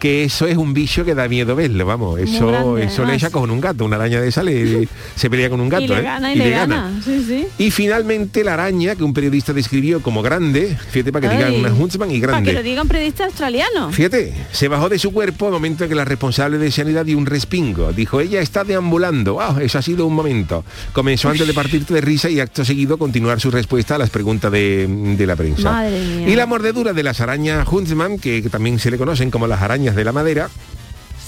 Que 0.00 0.24
eso 0.24 0.46
es 0.46 0.56
un 0.56 0.72
bicho 0.72 1.04
que 1.04 1.14
da 1.14 1.28
miedo 1.28 1.54
verlo, 1.54 1.84
vamos. 1.84 2.18
Eso, 2.18 2.46
grande, 2.48 2.84
eso 2.84 3.04
le 3.04 3.14
echa 3.14 3.28
con 3.30 3.50
un 3.50 3.60
gato. 3.60 3.84
Una 3.84 3.96
araña 3.96 4.20
de 4.20 4.28
esa 4.28 4.42
le- 4.42 4.88
se 5.14 5.28
pelea 5.28 5.50
con 5.50 5.60
un 5.60 5.68
gato. 5.68 5.84
y 5.84 5.88
le 5.88 5.98
¿eh? 5.98 6.02
gana, 6.02 6.32
y, 6.34 6.38
le 6.38 6.50
gana. 6.50 6.90
Sí, 7.04 7.22
sí. 7.28 7.46
Y 7.58 7.70
finalmente 7.70 8.42
la 8.42 8.54
araña, 8.54 8.96
que 8.96 9.04
un 9.04 9.12
periodista 9.12 9.52
describió 9.52 10.00
como 10.02 10.22
grande, 10.22 10.74
fíjate 10.90 11.12
para 11.12 11.28
que 11.28 11.36
digan 11.36 11.54
una 11.54 11.72
Huntsman 11.72 12.10
y 12.10 12.18
Para 12.20 12.38
que 12.38 12.38
lo 12.38 12.52
grande. 12.52 12.62
diga 12.62 12.80
un 12.82 12.88
periodista 12.88 13.26
australiano. 13.26 13.92
Fíjate, 13.92 14.32
se 14.52 14.68
bajó 14.68 14.88
de 14.88 14.98
su 14.98 15.12
cuerpo 15.12 15.46
al 15.48 15.52
momento 15.52 15.84
en 15.84 15.90
que 15.90 15.94
la 15.96 16.06
responsable 16.06 16.56
de 16.56 16.70
sanidad 16.70 17.04
dio 17.04 17.18
un 17.18 17.26
respingo. 17.26 17.92
Dijo, 17.92 18.20
ella 18.22 18.40
está 18.40 18.64
deambulando. 18.64 19.34
Wow, 19.34 19.58
eso 19.60 19.78
ha 19.78 19.82
sido 19.82 20.06
un 20.06 20.14
momento. 20.14 20.64
Comenzó 20.94 21.28
antes 21.28 21.46
de 21.46 21.52
partirte 21.52 21.92
de 21.92 22.00
risa 22.00 22.30
y 22.30 22.40
acto 22.40 22.64
seguido 22.64 22.96
continuar 22.96 23.38
su 23.38 23.50
respuesta 23.50 23.96
a 23.96 23.98
las 23.98 24.08
preguntas 24.08 24.50
de, 24.50 24.86
de 24.88 25.26
la 25.26 25.36
prensa. 25.36 25.70
Madre 25.72 26.00
mía. 26.00 26.28
Y 26.30 26.36
la 26.36 26.46
mordedura 26.46 26.94
de 26.94 27.02
las 27.02 27.20
arañas 27.20 27.68
Huntsman, 27.70 28.18
que, 28.18 28.42
que 28.42 28.48
también 28.48 28.78
se 28.78 28.90
le 28.90 28.96
conocen 28.96 29.30
como 29.30 29.46
las 29.46 29.60
arañas 29.60 29.89
de 29.96 30.04
la 30.04 30.12
madera, 30.12 30.48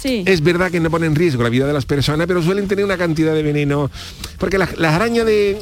Sí. 0.00 0.24
es 0.26 0.42
verdad 0.42 0.72
que 0.72 0.80
no 0.80 0.90
ponen 0.90 1.10
en 1.12 1.14
riesgo 1.14 1.44
la 1.44 1.48
vida 1.48 1.64
de 1.64 1.72
las 1.72 1.84
personas, 1.86 2.26
pero 2.26 2.42
suelen 2.42 2.66
tener 2.66 2.84
una 2.84 2.96
cantidad 2.98 3.32
de 3.34 3.42
veneno. 3.44 3.88
Porque 4.38 4.58
las, 4.58 4.76
las 4.76 4.94
arañas 4.94 5.24
de... 5.26 5.56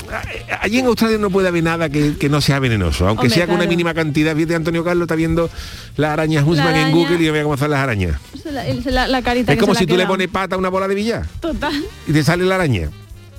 Allí 0.62 0.78
en 0.78 0.86
Australia 0.86 1.18
no 1.18 1.28
puede 1.28 1.48
haber 1.48 1.62
nada 1.62 1.90
que, 1.90 2.16
que 2.16 2.30
no 2.30 2.40
sea 2.40 2.58
venenoso, 2.58 3.06
aunque 3.06 3.26
Hombre, 3.26 3.34
sea 3.36 3.46
con 3.46 3.56
una 3.56 3.66
mínima 3.66 3.92
cantidad. 3.92 4.34
Fíjate, 4.34 4.54
Antonio 4.54 4.82
Carlos 4.82 5.04
está 5.04 5.14
viendo 5.14 5.50
las 5.98 6.10
arañas 6.12 6.42
en 6.46 6.58
araña- 6.58 6.90
Google 6.90 7.18
y 7.20 7.26
yo 7.26 7.34
vea 7.34 7.42
cómo 7.42 7.58
son 7.58 7.70
las 7.70 7.80
arañas. 7.80 8.18
La, 8.46 8.64
la- 8.90 9.08
la 9.08 9.20
carita 9.20 9.52
Es 9.52 9.58
como 9.58 9.74
si 9.74 9.84
tú 9.86 9.94
le 9.98 10.06
pones 10.06 10.28
pata 10.28 10.54
a 10.54 10.58
una 10.58 10.70
bola 10.70 10.88
de 10.88 10.94
billar 10.94 11.26
Total. 11.40 11.74
y 12.08 12.12
te 12.14 12.24
sale 12.24 12.44
la 12.46 12.54
araña. 12.54 12.88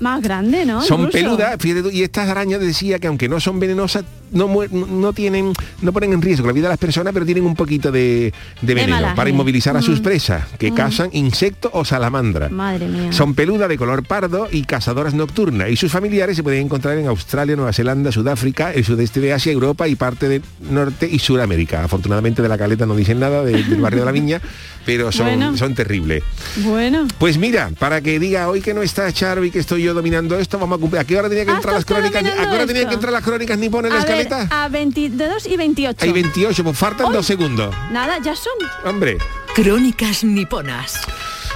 Más 0.02 0.20
grande, 0.20 0.66
¿no? 0.66 0.82
son 0.82 1.02
Incluso. 1.02 1.12
peludas, 1.18 1.56
fíjate 1.58 1.94
y 1.94 2.02
estas 2.02 2.28
arañas 2.28 2.60
decía 2.60 2.98
que 2.98 3.06
aunque 3.06 3.28
no 3.28 3.40
son 3.40 3.58
venenosas, 3.60 4.04
no, 4.32 4.48
no 4.72 5.12
tienen, 5.12 5.52
no 5.82 5.92
ponen 5.92 6.12
en 6.14 6.22
riesgo 6.22 6.46
la 6.46 6.52
vida 6.54 6.64
de 6.68 6.72
las 6.72 6.78
personas, 6.78 7.12
pero 7.12 7.24
tienen 7.26 7.44
un 7.44 7.54
poquito 7.54 7.92
de, 7.92 8.32
de 8.62 8.74
veneno 8.74 8.96
malaje. 8.96 9.14
para 9.16 9.30
inmovilizar 9.30 9.76
a 9.76 9.82
sus 9.82 10.00
Mm. 10.00 10.02
presas, 10.02 10.44
que 10.58 10.72
cazan 10.72 11.10
insectos 11.12 11.70
o 11.74 11.84
salamandras. 11.84 12.50
Madre 12.50 12.88
mía. 12.88 13.12
Son 13.12 13.34
peludas 13.34 13.68
de 13.68 13.76
color 13.78 14.04
pardo 14.04 14.48
y 14.50 14.62
cazadoras 14.64 15.12
nocturnas 15.14 15.68
y 15.70 15.76
sus 15.76 15.92
familiares 15.92 16.34
se 16.36 16.42
pueden 16.42 16.64
encontrar 16.64 16.96
en 16.98 17.06
Australia, 17.08 17.56
Nueva 17.56 17.72
Zelanda, 17.72 18.10
Sudáfrica, 18.10 18.72
el 18.72 18.84
sudeste 18.84 19.20
de 19.20 19.32
Asia, 19.34 19.52
Europa 19.52 19.86
y 19.86 19.94
parte 19.96 20.28
de 20.28 20.42
Norte 20.70 21.08
y 21.10 21.18
Suramérica. 21.18 21.84
Afortunadamente 21.84 22.40
de 22.42 22.48
la 22.48 22.56
caleta 22.58 22.86
no 22.86 22.96
dicen 22.96 23.20
nada 23.20 23.44
de- 23.44 23.62
del 23.62 23.80
barrio 23.80 24.00
de 24.00 24.06
la 24.06 24.12
Viña, 24.12 24.40
pero 24.86 25.12
son, 25.12 25.26
Bueno. 25.26 25.56
son 25.58 25.74
terribles. 25.74 26.22
Bueno. 26.64 27.06
Pues 27.18 27.36
mira, 27.38 27.70
para 27.78 28.00
que 28.00 28.18
diga 28.18 28.48
hoy 28.48 28.60
que 28.62 28.72
no 28.74 28.82
está 28.82 29.12
Charo 29.12 29.44
y 29.44 29.50
que 29.50 29.58
estoy 29.58 29.82
yo 29.82 29.91
dominando 29.94 30.38
esto, 30.38 30.58
vamos 30.58 30.78
a 30.78 30.80
cumplir. 30.80 31.00
¿A 31.00 31.04
qué 31.04 31.16
hora 31.18 31.28
tenía 31.28 31.44
que 31.44 31.50
Ah, 31.50 31.54
entrar 31.56 31.74
las 31.74 31.80
¿estás 31.80 31.96
tú 31.96 32.00
crónicas? 32.10 32.38
¿A 32.38 32.48
qué 32.50 32.54
hora 32.56 32.66
tenían 32.66 32.88
que 32.88 32.94
entrar 32.94 33.12
las 33.12 33.22
crónicas 33.22 33.58
ni 33.58 33.68
ponen 33.68 33.90
la 33.92 34.04
ver, 34.04 34.20
escaleta? 34.20 34.64
a 34.64 34.68
22 34.68 35.46
y 35.46 35.56
28. 35.56 35.98
Hay 36.04 36.12
28, 36.12 36.64
pues 36.64 36.78
faltan 36.78 37.12
dos 37.12 37.26
segundos. 37.26 37.74
Nada, 37.90 38.18
ya 38.22 38.34
son. 38.36 38.52
Hombre. 38.84 39.18
Crónicas 39.54 40.24
niponas. 40.24 41.00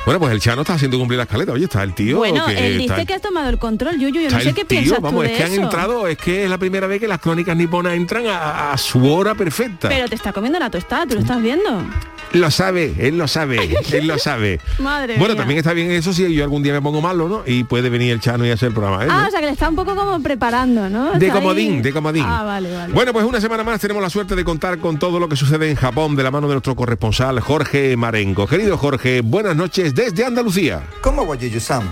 Bueno, 0.05 0.21
pues 0.21 0.33
el 0.33 0.41
Chano 0.41 0.61
está 0.63 0.75
haciendo 0.75 0.99
cumplir 0.99 1.17
la 1.19 1.25
escaleta. 1.25 1.51
Oye, 1.53 1.65
está 1.65 1.83
el 1.83 1.93
tío. 1.93 2.19
bueno, 2.19 2.47
que 2.47 2.53
él 2.67 2.79
dice 2.79 2.93
está- 2.93 3.05
que 3.07 3.15
has 3.15 3.23
tomado 3.23 3.49
el 3.51 3.59
control, 3.59 3.99
Yuyu. 3.99 4.21
Yo 4.21 4.27
Está 4.29 4.39
no 4.39 4.45
sé 4.45 4.49
qué 4.55 4.65
tío, 4.65 4.79
piensas 4.81 5.01
vamos, 5.01 5.21
tú 5.21 5.23
es 5.25 5.31
de 5.33 5.37
que 5.37 5.43
han 5.43 5.53
eso. 5.53 5.63
entrado, 5.63 6.07
es 6.07 6.17
que 6.19 6.45
es 6.45 6.51
la 6.51 6.59
primera 6.59 6.87
vez 6.87 7.01
que 7.01 7.09
las 7.09 7.19
crónicas 7.19 7.57
niponas 7.57 7.95
entran 7.95 8.25
a, 8.29 8.71
a 8.73 8.79
su 8.79 9.05
hora 9.11 9.35
perfecta. 9.35 9.89
Pero 9.89 10.09
te 10.09 10.15
está 10.15 10.33
comiendo 10.33 10.61
la 10.61 10.71
tostada, 10.71 11.07
tú 11.07 11.15
lo 11.15 11.21
estás 11.23 11.43
viendo. 11.43 11.83
Lo 12.33 12.51
sabe, 12.51 12.93
él 12.99 13.17
lo 13.17 13.29
sabe, 13.29 13.77
él 13.93 14.07
lo 14.07 14.19
sabe. 14.19 14.61
Madre 14.79 15.15
bueno, 15.19 15.35
mía. 15.35 15.41
también 15.43 15.59
está 15.59 15.73
bien 15.73 15.91
eso 15.91 16.13
si 16.13 16.35
yo 16.35 16.45
algún 16.45 16.63
día 16.63 16.73
me 16.73 16.83
pongo 16.83 17.01
malo, 17.01 17.29
¿no? 17.29 17.43
Y 17.47 17.65
puede 17.65 17.89
venir 17.89 18.13
el 18.13 18.21
Chano 18.21 18.45
y 18.45 18.51
hacer 18.51 18.69
el 18.69 18.75
programa. 18.75 19.05
¿eh? 19.05 19.09
Ah, 19.11 19.23
¿no? 19.23 19.29
o 19.29 19.31
sea 19.31 19.41
que 19.41 19.47
le 19.47 19.53
está 19.53 19.69
un 19.69 19.77
poco 19.77 19.95
como 19.97 20.21
preparando, 20.23 20.91
¿no? 20.91 21.13
De 21.13 21.27
Está 21.27 21.39
ahí- 21.39 21.43
comodín, 21.45 21.83
de 21.83 21.93
comodín. 21.93 22.25
Ah, 22.27 22.43
vale, 22.43 22.73
vale. 22.75 22.93
Bueno, 22.93 23.13
pues 23.13 23.25
una 23.25 23.41
semana 23.41 23.65
más 23.65 23.81
tenemos 23.81 24.03
la 24.03 24.11
suerte 24.11 24.35
de 24.37 24.45
contar 24.45 24.79
con 24.79 24.99
todo 24.99 25.19
lo 25.19 25.29
que 25.29 25.37
sucede 25.37 25.71
en 25.71 25.77
Japón 25.77 26.15
de 26.17 26.23
la 26.25 26.31
mano 26.31 26.47
de 26.49 26.55
nuestro 26.55 26.77
corresponsal 26.77 27.41
Jorge 27.41 27.97
Marengo. 27.97 28.47
Querido 28.47 28.77
Jorge, 28.77 29.21
buenas 29.23 29.57
noches 29.57 29.95
desde 29.95 30.25
Andalucía. 30.25 30.83
¿Cómo 31.01 31.27
va 31.27 31.37
Yuyu-san? 31.37 31.89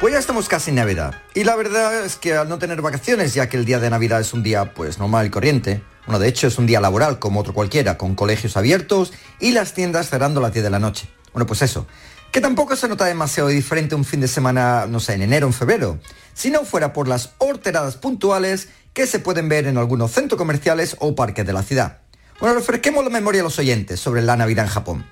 Pues 0.00 0.12
ya 0.12 0.18
estamos 0.18 0.46
casi 0.48 0.70
en 0.70 0.76
Navidad. 0.76 1.22
Y 1.34 1.44
la 1.44 1.56
verdad 1.56 2.04
es 2.04 2.16
que 2.16 2.34
al 2.34 2.50
no 2.50 2.58
tener 2.58 2.82
vacaciones, 2.82 3.32
ya 3.32 3.48
que 3.48 3.56
el 3.56 3.64
día 3.64 3.78
de 3.78 3.88
Navidad 3.88 4.20
es 4.20 4.34
un 4.34 4.42
día 4.42 4.74
pues 4.74 4.98
normal 4.98 5.24
y 5.26 5.30
corriente, 5.30 5.80
bueno, 6.06 6.20
de 6.20 6.28
hecho 6.28 6.46
es 6.46 6.58
un 6.58 6.66
día 6.66 6.80
laboral 6.80 7.18
como 7.18 7.40
otro 7.40 7.52
cualquiera, 7.52 7.98
con 7.98 8.14
colegios 8.14 8.56
abiertos 8.56 9.12
y 9.40 9.50
las 9.50 9.74
tiendas 9.74 10.08
cerrando 10.08 10.40
a 10.40 10.44
las 10.44 10.52
10 10.52 10.64
de 10.64 10.70
la 10.70 10.78
noche. 10.78 11.08
Bueno, 11.32 11.46
pues 11.46 11.62
eso. 11.62 11.86
Que 12.30 12.40
tampoco 12.40 12.76
se 12.76 12.88
nota 12.88 13.06
demasiado 13.06 13.48
diferente 13.48 13.94
un 13.94 14.04
fin 14.04 14.20
de 14.20 14.28
semana, 14.28 14.86
no 14.86 15.00
sé, 15.00 15.14
en 15.14 15.22
enero 15.22 15.46
o 15.46 15.50
en 15.50 15.54
febrero, 15.54 15.98
si 16.34 16.50
no 16.50 16.64
fuera 16.64 16.92
por 16.92 17.08
las 17.08 17.30
horteradas 17.38 17.96
puntuales 17.96 18.68
que 18.92 19.06
se 19.06 19.18
pueden 19.18 19.48
ver 19.48 19.66
en 19.66 19.78
algunos 19.78 20.12
centros 20.12 20.38
comerciales 20.38 20.96
o 21.00 21.14
parques 21.14 21.46
de 21.46 21.52
la 21.52 21.62
ciudad. 21.62 21.98
Bueno, 22.40 22.54
refresquemos 22.54 23.02
la 23.02 23.10
memoria 23.10 23.40
a 23.40 23.44
los 23.44 23.58
oyentes 23.58 23.98
sobre 23.98 24.22
la 24.22 24.36
Navidad 24.36 24.66
en 24.66 24.70
Japón. 24.70 25.06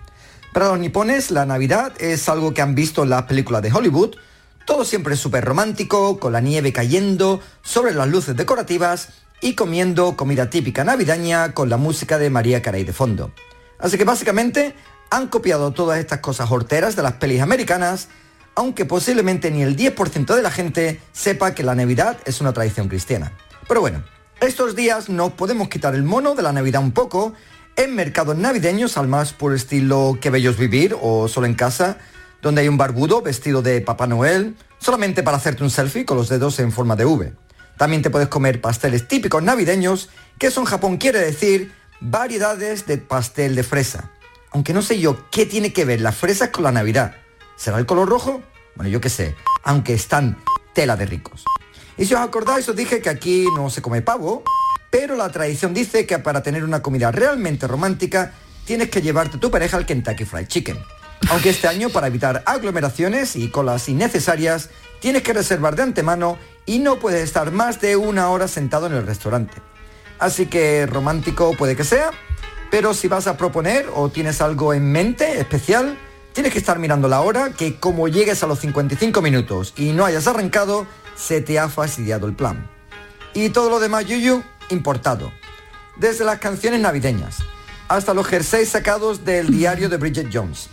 Para 0.52 0.68
los 0.68 0.78
nipones, 0.78 1.30
la 1.30 1.46
Navidad 1.46 1.92
es 1.98 2.28
algo 2.28 2.54
que 2.54 2.62
han 2.62 2.74
visto 2.74 3.02
en 3.02 3.10
las 3.10 3.24
películas 3.24 3.62
de 3.62 3.72
Hollywood. 3.72 4.16
Todo 4.66 4.84
siempre 4.84 5.16
súper 5.16 5.44
romántico, 5.44 6.20
con 6.20 6.32
la 6.32 6.40
nieve 6.40 6.72
cayendo, 6.72 7.40
sobre 7.62 7.94
las 7.94 8.08
luces 8.08 8.36
decorativas 8.36 9.08
y 9.44 9.54
comiendo 9.54 10.16
comida 10.16 10.48
típica 10.48 10.84
navideña 10.84 11.52
con 11.52 11.68
la 11.68 11.76
música 11.76 12.16
de 12.16 12.30
María 12.30 12.62
Carey 12.62 12.82
de 12.82 12.94
fondo. 12.94 13.30
Así 13.78 13.98
que 13.98 14.04
básicamente 14.04 14.74
han 15.10 15.28
copiado 15.28 15.70
todas 15.72 15.98
estas 15.98 16.20
cosas 16.20 16.50
horteras 16.50 16.96
de 16.96 17.02
las 17.02 17.12
pelis 17.12 17.42
americanas, 17.42 18.08
aunque 18.54 18.86
posiblemente 18.86 19.50
ni 19.50 19.62
el 19.62 19.76
10% 19.76 20.34
de 20.34 20.40
la 20.40 20.50
gente 20.50 20.98
sepa 21.12 21.54
que 21.54 21.62
la 21.62 21.74
Navidad 21.74 22.16
es 22.24 22.40
una 22.40 22.54
tradición 22.54 22.88
cristiana. 22.88 23.32
Pero 23.68 23.82
bueno, 23.82 24.02
estos 24.40 24.74
días 24.74 25.10
no 25.10 25.36
podemos 25.36 25.68
quitar 25.68 25.94
el 25.94 26.04
mono 26.04 26.34
de 26.34 26.42
la 26.42 26.54
Navidad 26.54 26.80
un 26.80 26.92
poco 26.92 27.34
en 27.76 27.94
mercados 27.94 28.38
navideños 28.38 28.96
al 28.96 29.08
más 29.08 29.34
por 29.34 29.52
estilo 29.52 30.16
que 30.22 30.30
bellos 30.30 30.56
vivir 30.56 30.96
o 30.98 31.28
solo 31.28 31.46
en 31.46 31.54
casa, 31.54 31.98
donde 32.40 32.62
hay 32.62 32.68
un 32.68 32.78
barbudo 32.78 33.20
vestido 33.20 33.60
de 33.60 33.82
Papá 33.82 34.06
Noel, 34.06 34.56
solamente 34.78 35.22
para 35.22 35.36
hacerte 35.36 35.64
un 35.64 35.70
selfie 35.70 36.06
con 36.06 36.16
los 36.16 36.30
dedos 36.30 36.58
en 36.60 36.72
forma 36.72 36.96
de 36.96 37.04
V. 37.04 37.43
También 37.76 38.02
te 38.02 38.10
puedes 38.10 38.28
comer 38.28 38.60
pasteles 38.60 39.08
típicos 39.08 39.42
navideños, 39.42 40.08
que 40.38 40.48
eso 40.48 40.60
en 40.60 40.66
Japón 40.66 40.96
quiere 40.96 41.18
decir 41.20 41.72
variedades 42.00 42.86
de 42.86 42.98
pastel 42.98 43.54
de 43.54 43.62
fresa. 43.62 44.10
Aunque 44.50 44.72
no 44.72 44.82
sé 44.82 45.00
yo 45.00 45.28
qué 45.30 45.46
tiene 45.46 45.72
que 45.72 45.84
ver 45.84 46.00
las 46.00 46.16
fresas 46.16 46.50
con 46.50 46.64
la 46.64 46.72
Navidad. 46.72 47.16
¿Será 47.56 47.78
el 47.78 47.86
color 47.86 48.08
rojo? 48.08 48.42
Bueno, 48.76 48.90
yo 48.90 49.00
qué 49.00 49.08
sé, 49.08 49.34
aunque 49.62 49.94
están 49.94 50.36
tela 50.74 50.96
de 50.96 51.06
ricos. 51.06 51.44
Y 51.96 52.06
si 52.06 52.14
os 52.14 52.20
acordáis, 52.20 52.68
os 52.68 52.76
dije 52.76 53.00
que 53.00 53.08
aquí 53.08 53.46
no 53.56 53.70
se 53.70 53.82
come 53.82 54.02
pavo, 54.02 54.42
pero 54.90 55.16
la 55.16 55.30
tradición 55.30 55.74
dice 55.74 56.06
que 56.06 56.18
para 56.18 56.42
tener 56.42 56.64
una 56.64 56.82
comida 56.82 57.10
realmente 57.10 57.66
romántica 57.66 58.32
tienes 58.64 58.90
que 58.90 59.02
llevarte 59.02 59.36
a 59.36 59.40
tu 59.40 59.50
pareja 59.50 59.76
al 59.76 59.86
Kentucky 59.86 60.24
Fried 60.24 60.46
Chicken. 60.46 60.78
Aunque 61.30 61.50
este 61.50 61.68
año, 61.68 61.90
para 61.90 62.08
evitar 62.08 62.42
aglomeraciones 62.46 63.36
y 63.36 63.48
colas 63.48 63.88
innecesarias, 63.88 64.70
tienes 65.00 65.22
que 65.22 65.32
reservar 65.32 65.74
de 65.76 65.82
antemano 65.82 66.38
y 66.66 66.78
no 66.78 66.98
puedes 66.98 67.22
estar 67.22 67.52
más 67.52 67.80
de 67.80 67.96
una 67.96 68.30
hora 68.30 68.48
sentado 68.48 68.86
en 68.86 68.94
el 68.94 69.06
restaurante. 69.06 69.54
Así 70.18 70.46
que 70.46 70.86
romántico 70.86 71.54
puede 71.56 71.76
que 71.76 71.84
sea, 71.84 72.10
pero 72.70 72.94
si 72.94 73.08
vas 73.08 73.26
a 73.26 73.36
proponer 73.36 73.88
o 73.94 74.08
tienes 74.08 74.40
algo 74.40 74.74
en 74.74 74.90
mente 74.90 75.38
especial, 75.38 75.98
tienes 76.32 76.52
que 76.52 76.58
estar 76.58 76.78
mirando 76.78 77.08
la 77.08 77.20
hora 77.20 77.52
que 77.52 77.78
como 77.78 78.08
llegues 78.08 78.42
a 78.42 78.46
los 78.46 78.60
55 78.60 79.22
minutos 79.22 79.74
y 79.76 79.92
no 79.92 80.04
hayas 80.04 80.26
arrancado, 80.26 80.86
se 81.16 81.40
te 81.40 81.58
ha 81.58 81.68
fastidiado 81.68 82.26
el 82.26 82.34
plan. 82.34 82.70
Y 83.34 83.50
todo 83.50 83.70
lo 83.70 83.80
demás, 83.80 84.06
Yuyu, 84.06 84.42
importado. 84.70 85.32
Desde 85.96 86.24
las 86.24 86.38
canciones 86.38 86.80
navideñas 86.80 87.38
hasta 87.88 88.14
los 88.14 88.26
jerseys 88.26 88.70
sacados 88.70 89.24
del 89.24 89.50
diario 89.50 89.88
de 89.88 89.96
Bridget 89.96 90.30
Jones. 90.32 90.68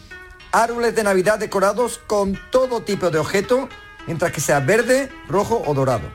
Árboles 0.52 0.96
de 0.96 1.04
Navidad 1.04 1.40
decorados 1.40 2.00
con 2.08 2.40
todo 2.52 2.82
tipo 2.82 3.10
de 3.10 3.20
objeto, 3.20 3.70
mientras 4.08 4.32
que 4.32 4.42
sea 4.42 4.60
verde, 4.60 5.10
rojo 5.28 5.62
o 5.66 5.74
dorado. 5.74 6.10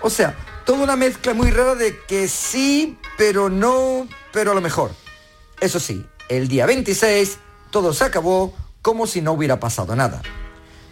O 0.00 0.10
sea, 0.10 0.36
toda 0.64 0.82
una 0.82 0.96
mezcla 0.96 1.34
muy 1.34 1.50
rara 1.50 1.74
de 1.74 1.98
que 2.06 2.28
sí, 2.28 2.98
pero 3.16 3.48
no, 3.48 4.08
pero 4.32 4.52
a 4.52 4.54
lo 4.54 4.60
mejor. 4.60 4.90
Eso 5.60 5.78
sí, 5.78 6.04
el 6.28 6.48
día 6.48 6.66
26 6.66 7.38
todo 7.70 7.92
se 7.92 8.04
acabó 8.04 8.54
como 8.82 9.06
si 9.06 9.22
no 9.22 9.32
hubiera 9.32 9.60
pasado 9.60 9.94
nada. 9.96 10.22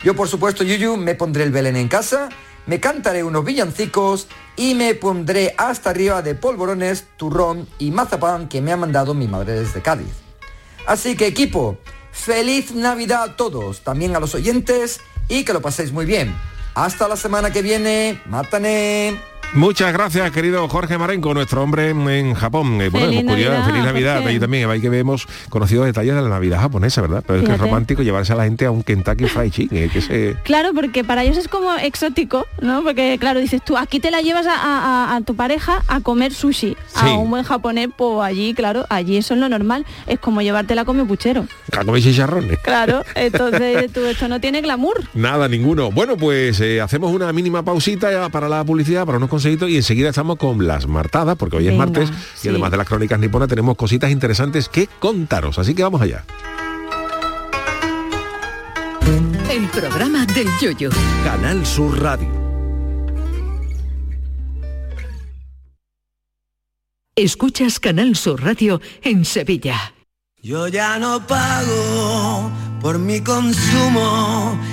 Yo 0.03 0.17
por 0.17 0.29
supuesto, 0.29 0.65
Yuyu, 0.65 0.97
me 0.97 1.15
pondré 1.15 1.45
el 1.45 1.51
Belén 1.51 1.77
en 1.77 1.89
casa, 1.89 2.31
me 2.67 2.81
cantaré 2.81 3.23
unos 3.23 3.45
villancicos 3.45 4.29
y 4.57 4.75
me 4.75 4.95
pondré 4.95 5.55
hasta 5.59 5.91
arriba 5.91 6.23
de 6.23 6.35
polvorones, 6.35 7.07
turrón 7.17 7.69
y 7.79 7.91
mazapán 7.91 8.49
que 8.49 8.63
me 8.63 8.73
ha 8.73 8.77
mandado 8.77 9.13
mi 9.13 9.29
madre 9.29 9.61
desde 9.61 9.83
Cádiz. 9.83 10.13
Así 10.87 11.17
que 11.17 11.27
equipo, 11.27 11.79
feliz 12.13 12.73
Navidad 12.73 13.23
a 13.23 13.37
todos, 13.37 13.83
también 13.83 14.17
a 14.17 14.21
los 14.21 14.35
oyentes 14.35 15.01
y 15.31 15.45
que 15.45 15.55
lo 15.55 15.63
paséis 15.63 15.93
muy 15.93 16.05
bien. 16.05 16.35
Hasta 16.75 17.09
la 17.09 17.17
semana 17.17 17.51
que 17.51 17.63
viene, 17.63 18.21
mátane. 18.27 19.19
Muchas 19.53 19.93
gracias, 19.93 20.31
querido 20.31 20.69
Jorge 20.69 20.97
Marenco, 20.97 21.35
nuestro 21.35 21.65
hombre 21.65 21.91
en 21.91 22.35
Japón. 22.35 22.81
Eh, 22.81 22.89
bueno, 22.89 23.07
Feliz 23.09 23.21
hemos 23.23 23.33
curioso- 23.35 23.51
Navidad, 23.53 23.67
feliz 23.67 23.85
Navidad. 23.85 24.15
Jorge. 24.15 24.29
Ahí 24.29 24.39
también, 24.39 24.71
ahí 24.71 24.81
que 24.81 24.87
hemos 24.97 25.27
conocido 25.49 25.83
detalles 25.85 26.15
de 26.15 26.23
la 26.23 26.29
Navidad 26.29 26.61
japonesa, 26.61 27.01
¿verdad? 27.01 27.25
Pero 27.27 27.41
es 27.41 27.47
que 27.49 27.55
es 27.55 27.59
romántico 27.61 28.03
llevarse 28.05 28.33
a 28.33 28.37
la 28.37 28.45
gente 28.45 28.65
a 28.67 28.71
un 28.71 28.85
Kentucky 28.85 29.25
Fried 29.27 29.51
Chicken. 29.51 29.77
eh, 29.79 29.91
que 29.93 30.01
se... 30.03 30.37
Claro, 30.45 30.69
porque 30.73 31.03
para 31.03 31.25
ellos 31.25 31.37
es 31.37 31.49
como 31.49 31.75
exótico, 31.75 32.47
¿no? 32.61 32.85
Porque 32.85 33.17
claro, 33.19 33.41
dices 33.41 33.61
tú, 33.65 33.77
aquí 33.77 33.99
te 33.99 34.13
la 34.13 34.21
llevas 34.21 34.47
a, 34.47 34.55
a- 34.55 35.17
a 35.17 35.21
tu 35.23 35.35
pareja 35.35 35.83
a 35.89 36.01
comer 36.01 36.33
sushi. 36.33 36.77
Sí. 36.87 36.95
A 36.95 37.15
un 37.19 37.31
buen 37.31 37.43
japonés, 37.43 37.89
pues 37.97 38.21
allí, 38.23 38.55
claro, 38.55 38.87
allí 38.89 39.17
eso 39.17 39.35
es 39.35 39.41
lo 39.41 39.49
normal. 39.49 39.85
Es 40.07 40.21
como 40.21 40.43
llevártela 40.43 40.83
a 40.83 40.85
comer 40.85 41.07
puchero. 41.09 41.45
a 41.77 41.85
comer 41.85 42.01
chicharrones. 42.03 42.57
Claro, 42.61 43.03
entonces 43.17 43.93
tú, 43.93 44.05
esto 44.05 44.29
no 44.29 44.41
tiene 44.41 44.61
glamour. 44.61 45.03
Nada, 45.15 45.49
ninguno. 45.49 45.91
Bueno, 45.91 46.17
pues 46.17 46.61
eh, 46.61 46.81
hacemos 46.81 47.13
una 47.13 47.33
mínima 47.33 47.65
pausita 47.65 48.29
para 48.29 48.49
la 48.49 48.63
publicidad, 48.63 49.05
para 49.05 49.19
unos 49.19 49.29
consejitos 49.41 49.71
y 49.71 49.77
enseguida 49.77 50.11
estamos 50.11 50.37
con 50.37 50.67
las 50.67 50.87
martadas, 50.87 51.35
porque 51.37 51.57
hoy 51.57 51.67
es 51.67 51.73
Venga, 51.73 51.87
martes 51.87 52.13
sí. 52.35 52.47
y 52.47 52.51
además 52.51 52.71
de 52.71 52.77
las 52.77 52.87
crónicas 52.87 53.19
niponas 53.19 53.49
tenemos 53.49 53.75
cositas 53.75 54.11
interesantes 54.11 54.69
que 54.69 54.87
contaros. 54.99 55.59
Así 55.59 55.75
que 55.75 55.83
vamos 55.83 56.03
allá. 56.03 56.25
El 59.51 59.67
programa 59.69 60.27
del 60.27 60.47
yoyo. 60.61 60.91
Canal 61.25 61.65
Sur 61.65 62.03
Radio. 62.03 62.29
Escuchas 67.17 67.81
Canal 67.81 68.17
Sur 68.17 68.45
Radio 68.45 68.83
en 69.03 69.25
Sevilla. 69.25 69.95
Yo 70.43 70.69
ya 70.69 70.99
no 70.99 71.27
pago 71.27 72.51
por 72.83 72.99
mi 72.99 73.21
consumo 73.21 74.59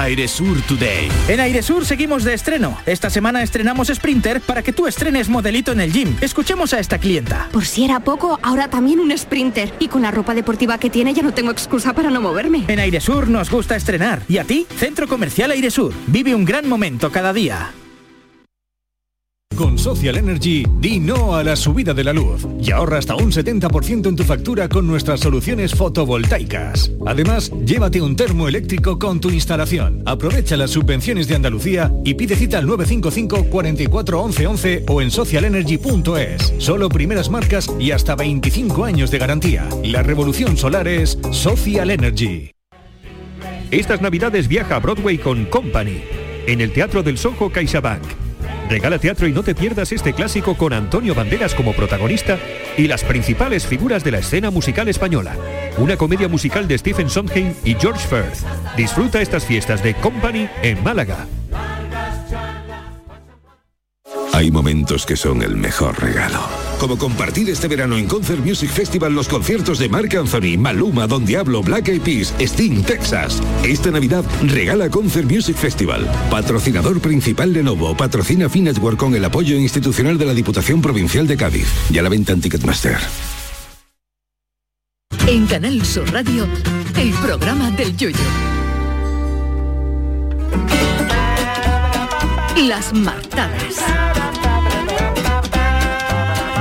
Airesur 0.00 0.60
Today. 0.62 1.08
En 1.28 1.40
Airesur 1.40 1.84
seguimos 1.84 2.24
de 2.24 2.34
estreno. 2.34 2.78
Esta 2.86 3.10
semana 3.10 3.42
estrenamos 3.42 3.88
Sprinter 3.88 4.40
para 4.40 4.62
que 4.62 4.72
tú 4.72 4.86
estrenes 4.86 5.28
modelito 5.28 5.72
en 5.72 5.80
el 5.80 5.92
gym. 5.92 6.16
Escuchemos 6.20 6.72
a 6.74 6.80
esta 6.80 6.98
clienta. 6.98 7.48
Por 7.52 7.64
si 7.64 7.84
era 7.84 8.00
poco, 8.00 8.38
ahora 8.42 8.68
también 8.68 9.00
un 9.00 9.16
sprinter. 9.16 9.72
Y 9.78 9.88
con 9.88 10.02
la 10.02 10.10
ropa 10.10 10.34
deportiva 10.34 10.78
que 10.78 10.90
tiene 10.90 11.14
ya 11.14 11.22
no 11.22 11.32
tengo 11.32 11.50
excusa 11.50 11.92
para 11.92 12.10
no 12.10 12.20
moverme. 12.20 12.64
En 12.68 12.78
Airesur 12.78 13.28
nos 13.28 13.50
gusta 13.50 13.76
estrenar. 13.76 14.22
¿Y 14.28 14.38
a 14.38 14.44
ti? 14.44 14.66
Centro 14.78 15.08
Comercial 15.08 15.50
Airesur. 15.50 15.92
Vive 16.06 16.34
un 16.34 16.44
gran 16.44 16.68
momento 16.68 17.10
cada 17.10 17.32
día. 17.32 17.72
Con 19.56 19.78
Social 19.78 20.18
Energy, 20.18 20.64
di 20.80 21.00
no 21.00 21.34
a 21.34 21.42
la 21.42 21.56
subida 21.56 21.94
de 21.94 22.04
la 22.04 22.12
luz 22.12 22.46
y 22.60 22.72
ahorra 22.72 22.98
hasta 22.98 23.16
un 23.16 23.32
70% 23.32 24.06
en 24.06 24.14
tu 24.14 24.22
factura 24.22 24.68
con 24.68 24.86
nuestras 24.86 25.20
soluciones 25.20 25.74
fotovoltaicas. 25.74 26.92
Además, 27.06 27.50
llévate 27.64 28.02
un 28.02 28.16
termo 28.16 28.48
eléctrico 28.48 28.98
con 28.98 29.18
tu 29.18 29.30
instalación. 29.30 30.02
Aprovecha 30.04 30.58
las 30.58 30.72
subvenciones 30.72 31.26
de 31.26 31.36
Andalucía 31.36 31.90
y 32.04 32.14
pide 32.14 32.36
cita 32.36 32.58
al 32.58 32.66
955 32.66 33.50
44 33.50 34.20
11 34.20 34.46
11 34.46 34.84
o 34.88 35.00
en 35.00 35.10
socialenergy.es. 35.10 36.54
Solo 36.58 36.90
primeras 36.90 37.30
marcas 37.30 37.70
y 37.80 37.92
hasta 37.92 38.14
25 38.14 38.84
años 38.84 39.10
de 39.10 39.18
garantía. 39.18 39.66
La 39.82 40.02
revolución 40.02 40.58
solar 40.58 40.86
es 40.86 41.18
Social 41.30 41.90
Energy. 41.90 42.50
Estas 43.70 44.02
navidades 44.02 44.48
viaja 44.48 44.76
a 44.76 44.80
Broadway 44.80 45.16
con 45.16 45.46
Company, 45.46 46.02
en 46.46 46.60
el 46.60 46.72
Teatro 46.72 47.02
del 47.02 47.16
Soho 47.16 47.50
CaixaBank. 47.50 48.25
Regala 48.68 48.98
teatro 48.98 49.28
y 49.28 49.32
no 49.32 49.42
te 49.42 49.54
pierdas 49.54 49.92
este 49.92 50.12
clásico 50.12 50.56
con 50.56 50.72
Antonio 50.72 51.14
Banderas 51.14 51.54
como 51.54 51.72
protagonista 51.72 52.38
y 52.76 52.88
las 52.88 53.04
principales 53.04 53.66
figuras 53.66 54.02
de 54.02 54.10
la 54.10 54.18
escena 54.18 54.50
musical 54.50 54.88
española. 54.88 55.36
Una 55.78 55.96
comedia 55.96 56.28
musical 56.28 56.66
de 56.66 56.78
Stephen 56.78 57.08
Sondheim 57.08 57.54
y 57.64 57.74
George 57.74 58.06
Firth. 58.08 58.44
Disfruta 58.76 59.20
estas 59.20 59.44
fiestas 59.44 59.82
de 59.82 59.94
Company 59.94 60.48
en 60.62 60.82
Málaga. 60.82 61.26
Hay 64.32 64.50
momentos 64.50 65.06
que 65.06 65.16
son 65.16 65.42
el 65.42 65.56
mejor 65.56 65.98
regalo. 66.02 66.65
Como 66.78 66.98
compartir 66.98 67.48
este 67.48 67.68
verano 67.68 67.96
en 67.96 68.06
Concert 68.06 68.44
Music 68.44 68.70
Festival 68.70 69.14
los 69.14 69.28
conciertos 69.28 69.78
de 69.78 69.88
Marc 69.88 70.14
Anthony, 70.14 70.58
Maluma, 70.58 71.06
Don 71.06 71.24
Diablo, 71.24 71.62
Black 71.62 71.88
Eyed 71.88 72.02
Peas, 72.02 72.34
Sting, 72.38 72.82
Texas. 72.82 73.42
Esta 73.64 73.90
Navidad 73.90 74.24
regala 74.42 74.90
Concert 74.90 75.30
Music 75.30 75.56
Festival. 75.56 76.06
Patrocinador 76.30 77.00
principal 77.00 77.52
Lenovo. 77.52 77.96
Patrocina 77.96 78.48
Finetwork 78.48 78.98
con 78.98 79.14
el 79.14 79.24
apoyo 79.24 79.56
institucional 79.56 80.18
de 80.18 80.26
la 80.26 80.34
Diputación 80.34 80.82
Provincial 80.82 81.26
de 81.26 81.36
Cádiz. 81.36 81.66
Y 81.90 81.98
a 81.98 82.02
la 82.02 82.08
venta 82.08 82.32
en 82.32 82.40
Ticketmaster. 82.40 82.98
En 85.26 85.46
Canal 85.46 85.84
Sur 85.84 86.12
Radio, 86.12 86.46
el 86.96 87.10
programa 87.14 87.70
del 87.72 87.96
yoyo. 87.96 88.16
Las 92.56 92.92
martadas. 92.92 93.74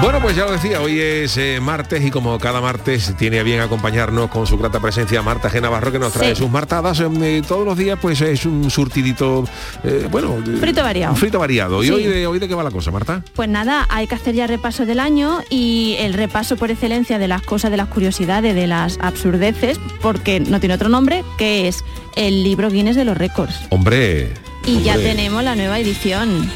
Bueno, 0.02 0.20
pues 0.22 0.36
ya 0.36 0.46
lo 0.46 0.52
decía, 0.52 0.82
hoy 0.82 1.00
es 1.00 1.36
eh, 1.38 1.60
martes 1.62 2.04
y 2.06 2.12
como 2.12 2.38
cada 2.38 2.62
martes 2.62 3.16
tiene 3.18 3.40
a 3.40 3.44
bien 3.44 3.62
acompañarnos 3.62 4.30
con 4.30 4.46
su 4.46 4.58
grata 4.58 4.80
presencia 4.80 5.22
Marta 5.24 5.50
G. 5.50 5.62
Navarro 5.62 5.92
que 5.92 5.98
nos 6.00 6.14
trae 6.14 6.36
Sí. 6.36 6.42
sus 6.42 6.52
martadas. 6.52 7.00
eh, 7.00 7.42
todos 7.48 7.66
los 7.66 7.78
días 7.78 7.98
pues 8.00 8.22
es 8.22 8.46
un 8.46 8.70
surtidito, 8.70 9.46
eh, 9.84 10.08
bueno... 10.12 10.38
eh, 10.46 10.58
Frito 10.60 10.84
variado. 10.84 11.14
Un 11.14 11.18
frito 11.20 11.40
variado. 11.40 11.84
¿Y 11.84 11.90
hoy 11.90 12.04
de, 12.04 12.28
hoy 12.28 12.38
de 12.40 12.48
qué 12.48 12.54
va 12.54 12.64
la 12.64 12.72
cosa, 12.72 12.92
Marta? 12.92 13.24
Pues 13.34 13.50
nada, 13.50 13.88
hay 13.90 14.06
que 14.06 14.16
hacer 14.16 14.36
ya 14.36 14.46
repaso 14.48 14.86
del 14.86 15.00
año 15.00 15.40
y 15.50 15.96
el 16.00 16.14
repaso 16.14 16.56
por 16.58 16.70
excelencia 16.72 17.18
de 17.18 17.28
las 17.28 17.42
cosas, 17.42 17.72
de 17.72 17.78
las 17.78 17.88
curiosidades, 17.88 18.54
de 18.54 18.68
las 18.68 19.00
absurdeces, 19.02 19.80
porque 20.02 20.40
no 20.40 20.60
tiene 20.60 20.76
otro 20.76 20.90
nombre, 20.90 21.24
que 21.38 21.68
es 21.68 21.84
el 22.16 22.44
libro 22.44 22.70
Guinness 22.70 22.96
de 22.98 23.06
los 23.06 23.18
récords. 23.18 23.56
Hombre... 23.70 24.34
Y 24.68 24.82
ya 24.82 24.96
tenemos 24.96 25.44
la 25.44 25.56
nueva 25.56 25.78
edición. 25.80 26.50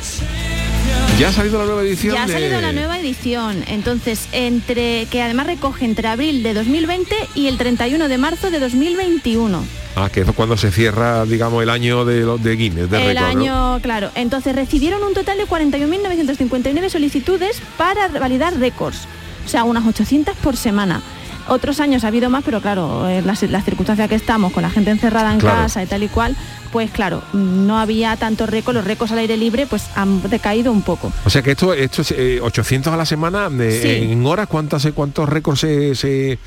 Ya 1.19 1.27
ha 1.27 1.33
salido 1.33 1.59
la 1.59 1.65
nueva 1.65 1.81
edición 1.81 2.15
Ya 2.15 2.23
ha 2.23 2.27
de- 2.27 2.33
salido 2.33 2.61
la 2.61 2.71
nueva 2.71 2.97
edición. 2.97 3.63
Entonces, 3.67 4.29
entre 4.31 5.05
que 5.11 5.21
además 5.21 5.47
recoge 5.47 5.83
entre 5.83 6.07
abril 6.07 6.43
de 6.43 6.53
2020 6.53 7.13
y 7.35 7.47
el 7.47 7.57
31 7.57 8.07
de 8.07 8.17
marzo 8.17 8.49
de 8.49 8.59
2021. 8.59 9.65
Ah, 9.97 10.09
que 10.09 10.21
es 10.21 10.31
cuando 10.31 10.55
se 10.55 10.71
cierra, 10.71 11.25
digamos, 11.25 11.61
el 11.61 11.69
año 11.69 12.05
de, 12.05 12.21
los 12.21 12.41
de 12.41 12.55
Guinness, 12.55 12.89
de 12.89 13.01
el 13.01 13.17
récord, 13.17 13.33
¿no? 13.33 13.39
año, 13.73 13.81
claro. 13.81 14.11
Entonces 14.15 14.55
recibieron 14.55 15.03
un 15.03 15.13
total 15.13 15.37
de 15.37 15.45
41.959 15.45 16.89
solicitudes 16.89 17.61
para 17.77 18.07
validar 18.07 18.57
récords. 18.57 18.99
O 19.45 19.49
sea, 19.49 19.65
unas 19.65 19.85
800 19.85 20.37
por 20.37 20.55
semana. 20.55 21.01
Otros 21.49 21.79
años 21.79 22.03
ha 22.03 22.07
habido 22.07 22.29
más, 22.29 22.43
pero 22.43 22.61
claro, 22.61 23.09
en 23.09 23.25
las, 23.25 23.41
las 23.43 23.65
circunstancias 23.65 24.07
que 24.07 24.15
estamos, 24.15 24.51
con 24.53 24.63
la 24.63 24.69
gente 24.69 24.91
encerrada 24.91 25.33
en 25.33 25.39
Claro. 25.39 25.57
casa 25.63 25.83
y 25.83 25.85
tal 25.87 26.03
y 26.03 26.07
cual, 26.07 26.35
pues 26.71 26.91
claro, 26.91 27.21
no 27.33 27.79
había 27.79 28.15
tanto 28.17 28.45
récord, 28.45 28.75
los 28.75 28.85
récords 28.85 29.11
al 29.11 29.19
aire 29.19 29.35
libre 29.37 29.65
pues 29.65 29.85
han 29.95 30.21
decaído 30.29 30.71
un 30.71 30.81
poco. 30.83 31.11
O 31.25 31.29
sea 31.29 31.41
que 31.41 31.51
esto, 31.51 31.73
esto 31.73 32.01
es 32.03 32.11
eh, 32.11 32.39
800 32.41 32.93
a 32.93 32.97
la 32.97 33.05
semana, 33.05 33.49
eh, 33.59 33.79
Sí. 33.81 34.11
en 34.11 34.25
horas, 34.25 34.47
¿cuántas, 34.47 34.85
cuántos 34.93 35.27
récords 35.27 35.59
se, 35.61 35.95
se, 35.95 36.37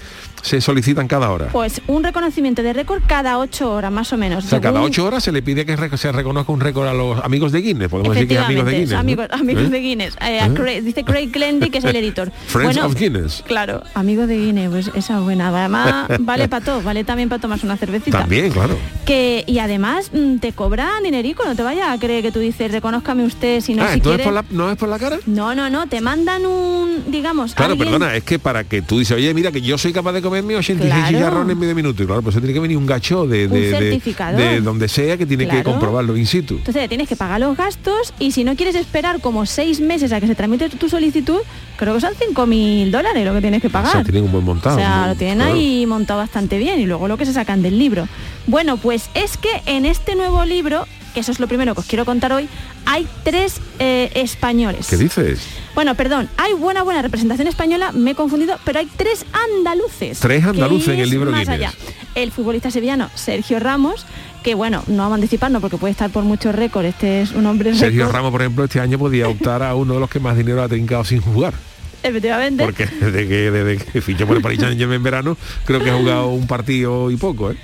se 0.42 0.60
solicitan 0.60 1.08
cada 1.08 1.30
hora? 1.30 1.48
Pues 1.52 1.80
un 1.86 2.04
reconocimiento 2.04 2.62
de 2.62 2.72
récord 2.72 3.02
cada 3.06 3.38
ocho 3.38 3.70
horas, 3.72 3.90
más 3.90 4.12
o 4.12 4.16
menos. 4.16 4.44
o 4.44 4.48
sea, 4.48 4.60
cada 4.60 4.82
ocho 4.82 5.04
horas 5.06 5.22
se 5.24 5.32
le 5.32 5.40
pide 5.42 5.64
que 5.64 5.96
se 5.96 6.12
reconozca 6.12 6.52
un 6.52 6.60
récord 6.60 6.86
a 6.88 6.92
los 6.92 7.22
amigos 7.24 7.52
de 7.52 7.60
Guinness, 7.62 7.88
podemos 7.88 8.14
decir 8.14 8.28
que 8.28 8.38
amigos 8.38 8.66
de 8.66 8.72
Guinness. 8.72 8.90
¿no? 8.90 8.98
amigos, 8.98 9.26
amigos 9.30 9.62
¿Eh? 9.64 9.68
de 9.70 9.78
Guinness. 9.80 10.14
Eh, 10.20 10.38
¿Eh? 10.42 10.50
Craig- 10.54 10.82
dice 10.82 11.04
Craig 11.04 11.28
Glendy, 11.32 11.70
que 11.70 11.78
es 11.78 11.84
el 11.84 11.96
editor. 11.96 12.30
Friends 12.46 12.76
of 12.78 12.94
Guinness. 12.94 13.42
Claro, 13.46 13.82
amigo 13.94 14.26
de 14.26 14.36
Guinness, 14.36 14.70
pues 14.70 14.90
esa 14.94 15.16
es 15.18 15.22
buena. 15.24 15.48
Además, 15.48 16.06
vale 16.20 16.48
para 16.48 16.64
todo, 16.64 16.82
vale 16.82 17.04
también 17.04 17.28
para 17.28 17.40
tomarse 17.40 17.64
una 17.66 17.76
cervecita. 17.76 18.18
También, 18.18 18.50
claro. 18.50 18.76
Que, 19.06 19.44
y 19.46 19.58
además 19.58 20.10
mm, 20.12 20.36
te 20.38 20.52
cobran 20.52 21.02
dinerico, 21.02 21.44
no 21.44 21.54
te 21.54 21.62
vayas 21.62 21.88
a 21.88 21.98
creer 21.98 22.22
que 22.22 22.32
tú 22.32 22.40
dices, 22.40 22.70
reconózcame 22.72 23.24
usted, 23.24 23.60
si 23.60 23.74
no, 23.74 23.82
ah, 23.84 23.88
si 23.88 23.94
¿entonces 23.94 24.22
quiere... 24.22 24.24
por 24.24 24.32
la- 24.34 24.44
¿no 24.50 24.70
es 24.70 24.76
por 24.76 24.88
la 24.88 24.98
cara? 24.98 25.18
No, 25.26 25.54
no, 25.54 25.70
no, 25.70 25.86
te 25.86 26.00
mandan 26.00 26.44
un, 26.46 27.04
digamos, 27.08 27.54
Claro, 27.54 27.72
alguien- 27.72 27.88
perdona, 27.90 28.16
es 28.16 28.24
que 28.24 28.38
para 28.38 28.64
que 28.64 28.82
tú 28.82 28.98
dices, 28.98 29.16
oye, 29.16 29.32
mira, 29.34 29.50
que 29.52 29.60
yo 29.60 29.78
soy 29.78 29.92
capaz 29.92 30.12
de 30.12 30.22
comerme 30.32 30.56
86 30.56 30.90
Claro. 30.94 31.08
chicharrones 31.18 31.52
en 31.52 31.58
medio 31.58 31.74
minuto. 31.74 32.02
Y 32.02 32.06
claro, 32.06 32.22
pues 32.22 32.34
tiene 32.36 32.54
que 32.54 32.60
venir 32.60 32.78
un 32.78 32.86
gacho 32.86 33.26
de, 33.26 33.46
Un 33.46 33.52
de, 33.52 34.00
de- 34.36 34.60
donde 34.62 34.88
sea 34.88 35.18
que 35.18 35.26
tiene 35.26 35.46
que 35.46 35.62
comprobarlo 35.62 36.16
in 36.16 36.26
situ. 36.26 36.54
Entonces 36.56 36.88
tienes 36.88 37.06
que 37.08 37.16
pagar 37.16 37.38
los 37.40 37.54
gastos 37.56 38.14
y 38.18 38.32
si 38.32 38.42
no 38.44 38.56
quieres 38.56 38.74
esperar 38.74 39.20
como 39.20 39.44
seis 39.44 39.80
meses 39.80 40.10
a 40.12 40.20
que 40.20 40.26
se 40.26 40.34
tramite 40.34 40.70
tu 40.70 40.88
solicitud, 40.88 41.40
creo 41.76 41.94
que 41.94 42.00
son 42.00 42.14
5.000 42.14 42.90
dólares 42.90 43.26
lo 43.26 43.34
que 43.34 43.40
tienes 43.42 43.60
que 43.60 43.68
O 43.68 43.70
pagar. 43.70 43.92
sea, 43.92 44.02
tienen 44.04 44.24
un 44.24 44.32
buen 44.32 44.44
montado. 44.44 44.76
O 44.78 45.06
lo 45.08 45.14
tienen 45.16 45.38
Claro. 45.38 45.52
ahí 45.54 45.84
montado 45.86 46.20
bastante 46.20 46.56
bien 46.58 46.80
y 46.80 46.86
luego 46.86 47.08
lo 47.08 47.18
que 47.18 47.26
se 47.26 47.32
sacan 47.34 47.60
del 47.62 47.78
libro. 47.78 48.08
Bueno, 48.46 48.78
pues 48.78 49.10
es 49.14 49.36
que 49.36 49.50
en 49.66 49.84
este 49.84 50.14
nuevo 50.14 50.44
libro, 50.46 50.86
que 51.12 51.20
eso 51.20 51.32
es 51.32 51.40
lo 51.40 51.46
primero 51.48 51.74
que 51.74 51.80
os 51.80 51.86
quiero 51.86 52.04
contar 52.04 52.32
hoy, 52.32 52.48
hay 52.86 53.06
tres 53.24 53.60
eh, 53.78 54.10
españoles. 54.14 54.86
¿Qué 54.88 54.96
dices? 54.96 55.40
Bueno, 55.74 55.94
perdón, 55.94 56.28
hay 56.36 56.52
buena, 56.54 56.82
buena 56.82 57.02
representación 57.02 57.48
española, 57.48 57.92
me 57.92 58.12
he 58.12 58.14
confundido, 58.14 58.58
pero 58.64 58.78
hay 58.78 58.88
tres 58.96 59.24
andaluces. 59.58 60.20
Tres 60.20 60.44
andaluces 60.44 60.88
en 60.94 61.00
el 61.00 61.10
libro 61.10 61.30
más 61.30 61.40
Guinness. 61.40 61.68
allá. 61.68 61.72
El 62.14 62.30
futbolista 62.30 62.70
sevillano 62.70 63.10
Sergio 63.14 63.58
Ramos, 63.58 64.04
que 64.42 64.54
bueno, 64.54 64.82
no 64.86 64.98
vamos 64.98 65.12
a 65.12 65.14
anticiparnos 65.16 65.62
porque 65.62 65.78
puede 65.78 65.92
estar 65.92 66.10
por 66.10 66.24
muchos 66.24 66.54
récords, 66.54 66.88
este 66.88 67.22
es 67.22 67.32
un 67.32 67.46
hombre 67.46 67.74
Sergio 67.74 68.02
récord. 68.02 68.16
Ramos, 68.16 68.32
por 68.32 68.42
ejemplo, 68.42 68.64
este 68.64 68.80
año 68.80 68.98
podía 68.98 69.28
optar 69.28 69.62
a 69.62 69.74
uno 69.74 69.94
de 69.94 70.00
los 70.00 70.10
que 70.10 70.20
más 70.20 70.36
dinero 70.36 70.62
ha 70.62 70.68
trincado 70.68 71.04
sin 71.04 71.20
jugar. 71.20 71.54
Efectivamente. 72.02 72.64
Porque 72.64 72.86
desde 72.86 73.28
que, 73.28 73.50
desde 73.50 73.84
que 73.84 74.00
fichó 74.00 74.26
por 74.26 74.36
el 74.36 74.42
Paris 74.42 74.60
Saint-Germain 74.60 74.96
en 74.96 75.02
verano, 75.02 75.36
creo 75.64 75.80
que 75.82 75.90
ha 75.90 75.96
jugado 75.96 76.28
un 76.30 76.46
partido 76.46 77.10
y 77.10 77.16
poco, 77.16 77.52
¿eh? 77.52 77.56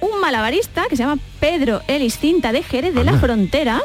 Un 0.00 0.20
malabarista 0.20 0.84
que 0.88 0.96
se 0.96 1.02
llama 1.02 1.18
Pedro 1.40 1.82
Elis 1.88 2.18
Cinta 2.18 2.52
de 2.52 2.62
Jerez 2.62 2.94
de 2.94 3.04
la. 3.04 3.18
Frontera 3.18 3.82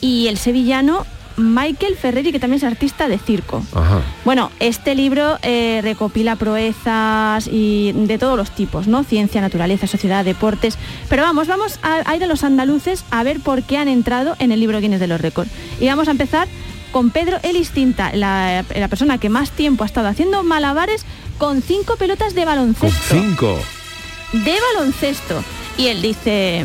y 0.00 0.28
el 0.28 0.38
sevillano 0.38 1.04
Michael 1.36 1.96
Ferreri, 1.96 2.32
que 2.32 2.40
también 2.40 2.56
es 2.56 2.64
artista 2.64 3.08
de 3.08 3.18
circo. 3.18 3.62
Ajá. 3.74 4.00
Bueno, 4.24 4.50
este 4.58 4.94
libro 4.94 5.38
eh, 5.42 5.80
recopila 5.82 6.36
proezas 6.36 7.46
y 7.52 7.92
de 7.92 8.16
todos 8.16 8.38
los 8.38 8.50
tipos, 8.52 8.86
¿no? 8.86 9.04
Ciencia, 9.04 9.42
naturaleza, 9.42 9.86
sociedad, 9.86 10.24
deportes. 10.24 10.78
Pero 11.10 11.24
vamos, 11.24 11.46
vamos 11.46 11.78
a, 11.82 12.08
a 12.08 12.16
ir 12.16 12.24
a 12.24 12.26
los 12.26 12.42
andaluces 12.42 13.04
a 13.10 13.22
ver 13.22 13.40
por 13.40 13.62
qué 13.64 13.76
han 13.76 13.88
entrado 13.88 14.34
en 14.38 14.50
el 14.50 14.60
libro 14.60 14.80
Guinness 14.80 15.00
de 15.00 15.08
los 15.08 15.20
Récords. 15.20 15.50
Y 15.78 15.86
vamos 15.86 16.08
a 16.08 16.12
empezar 16.12 16.48
con 16.90 17.10
Pedro 17.10 17.36
Elis 17.42 17.70
Cinta, 17.70 18.12
la, 18.14 18.64
la 18.74 18.88
persona 18.88 19.18
que 19.18 19.28
más 19.28 19.50
tiempo 19.50 19.84
ha 19.84 19.86
estado 19.86 20.08
haciendo 20.08 20.42
malabares 20.42 21.04
con 21.36 21.60
cinco 21.60 21.96
pelotas 21.96 22.34
de 22.34 22.44
Con 22.44 22.54
baloncesto 22.54 23.14
cinco. 23.14 23.58
De 24.32 24.54
baloncesto. 24.74 25.42
Y 25.78 25.86
él 25.88 26.00
dice, 26.02 26.64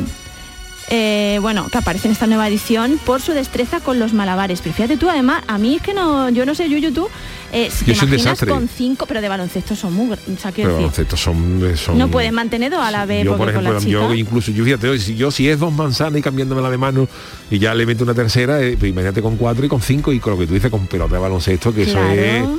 eh, 0.89 1.37
bueno, 1.41 1.67
que 1.69 1.77
aparece 1.77 2.07
en 2.07 2.13
esta 2.13 2.27
nueva 2.27 2.47
edición 2.47 2.99
por 3.05 3.21
su 3.21 3.33
destreza 3.33 3.79
con 3.79 3.99
los 3.99 4.13
malabares. 4.13 4.61
Pero 4.61 4.73
fíjate 4.75 4.97
tú, 4.97 5.09
además, 5.09 5.43
a 5.47 5.57
mí 5.57 5.75
es 5.75 5.81
que 5.81 5.93
no, 5.93 6.29
yo 6.29 6.45
no 6.45 6.55
sé, 6.55 6.69
yo 6.69 6.77
YouTube, 6.77 7.09
eh, 7.53 7.69
si 7.71 7.83
te 7.85 7.91
imaginas 7.91 8.11
desastre. 8.23 8.49
con 8.51 8.69
cinco, 8.69 9.05
pero 9.05 9.19
de 9.21 9.27
baloncesto 9.27 9.75
son 9.75 9.93
muy, 9.93 10.11
o 10.13 10.17
sea, 10.39 10.51
Pero 10.53 10.75
baloncesto 10.75 11.17
son, 11.17 11.61
son- 11.77 11.97
no 11.97 12.07
puedes 12.09 12.31
mantener 12.31 12.71
dos 12.71 12.79
a 12.81 12.91
la 12.91 13.05
vez 13.05 13.25
yo 13.25 13.35
por 13.35 13.49
ejemplo 13.49 13.77
yo 13.81 14.13
incluso 14.13 14.51
yo 14.51 14.63
fíjate 14.63 14.97
si 14.99 15.15
yo 15.15 15.31
si 15.31 15.49
es 15.49 15.59
dos 15.59 15.73
manzanas 15.73 16.17
y 16.17 16.21
cambiándome 16.21 16.61
la 16.61 16.69
de 16.69 16.77
mano 16.77 17.09
y 17.49 17.59
ya 17.59 17.73
le 17.75 17.85
meto 17.85 18.05
una 18.05 18.13
tercera 18.13 18.61
eh, 18.61 18.77
pues 18.79 18.89
imagínate 18.89 19.21
con 19.21 19.35
cuatro 19.35 19.65
y 19.65 19.67
con 19.67 19.81
cinco 19.81 20.13
y 20.13 20.21
con 20.21 20.31
lo 20.31 20.39
que 20.39 20.47
tú 20.47 20.53
dices 20.53 20.71
con 20.71 20.87
pelota 20.87 21.15
de 21.15 21.19
baloncesto 21.21 21.73
que 21.73 21.81
eso 21.83 22.01
es 22.09 22.41
Claro. 22.43 22.57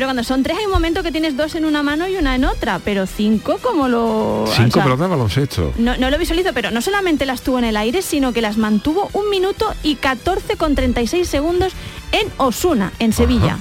Pero 0.00 0.08
cuando 0.08 0.24
son 0.24 0.42
tres 0.42 0.56
hay 0.56 0.64
un 0.64 0.70
momento 0.70 1.02
que 1.02 1.12
tienes 1.12 1.36
dos 1.36 1.54
en 1.56 1.66
una 1.66 1.82
mano 1.82 2.08
y 2.08 2.16
una 2.16 2.34
en 2.34 2.46
otra, 2.46 2.78
pero 2.82 3.04
cinco 3.06 3.58
como 3.60 3.86
lo... 3.86 4.44
o 4.44 4.46
cinco 4.46 4.70
sea, 4.70 4.84
pelotas 4.84 5.10
baloncesto 5.10 5.74
No, 5.76 5.94
no 5.98 6.08
lo 6.08 6.16
visualizo, 6.16 6.54
pero 6.54 6.70
no 6.70 6.80
solamente 6.80 7.26
las 7.26 7.42
tuvo 7.42 7.58
en 7.58 7.66
el 7.66 7.76
aire, 7.76 8.00
sino 8.00 8.32
que 8.32 8.40
las 8.40 8.56
mantuvo 8.56 9.10
un 9.12 9.28
minuto 9.28 9.74
y 9.82 9.96
14 9.96 10.56
con 10.56 10.74
36 10.74 11.28
segundos 11.28 11.74
en 12.12 12.26
Osuna, 12.38 12.94
en 12.98 13.12
Sevilla. 13.12 13.58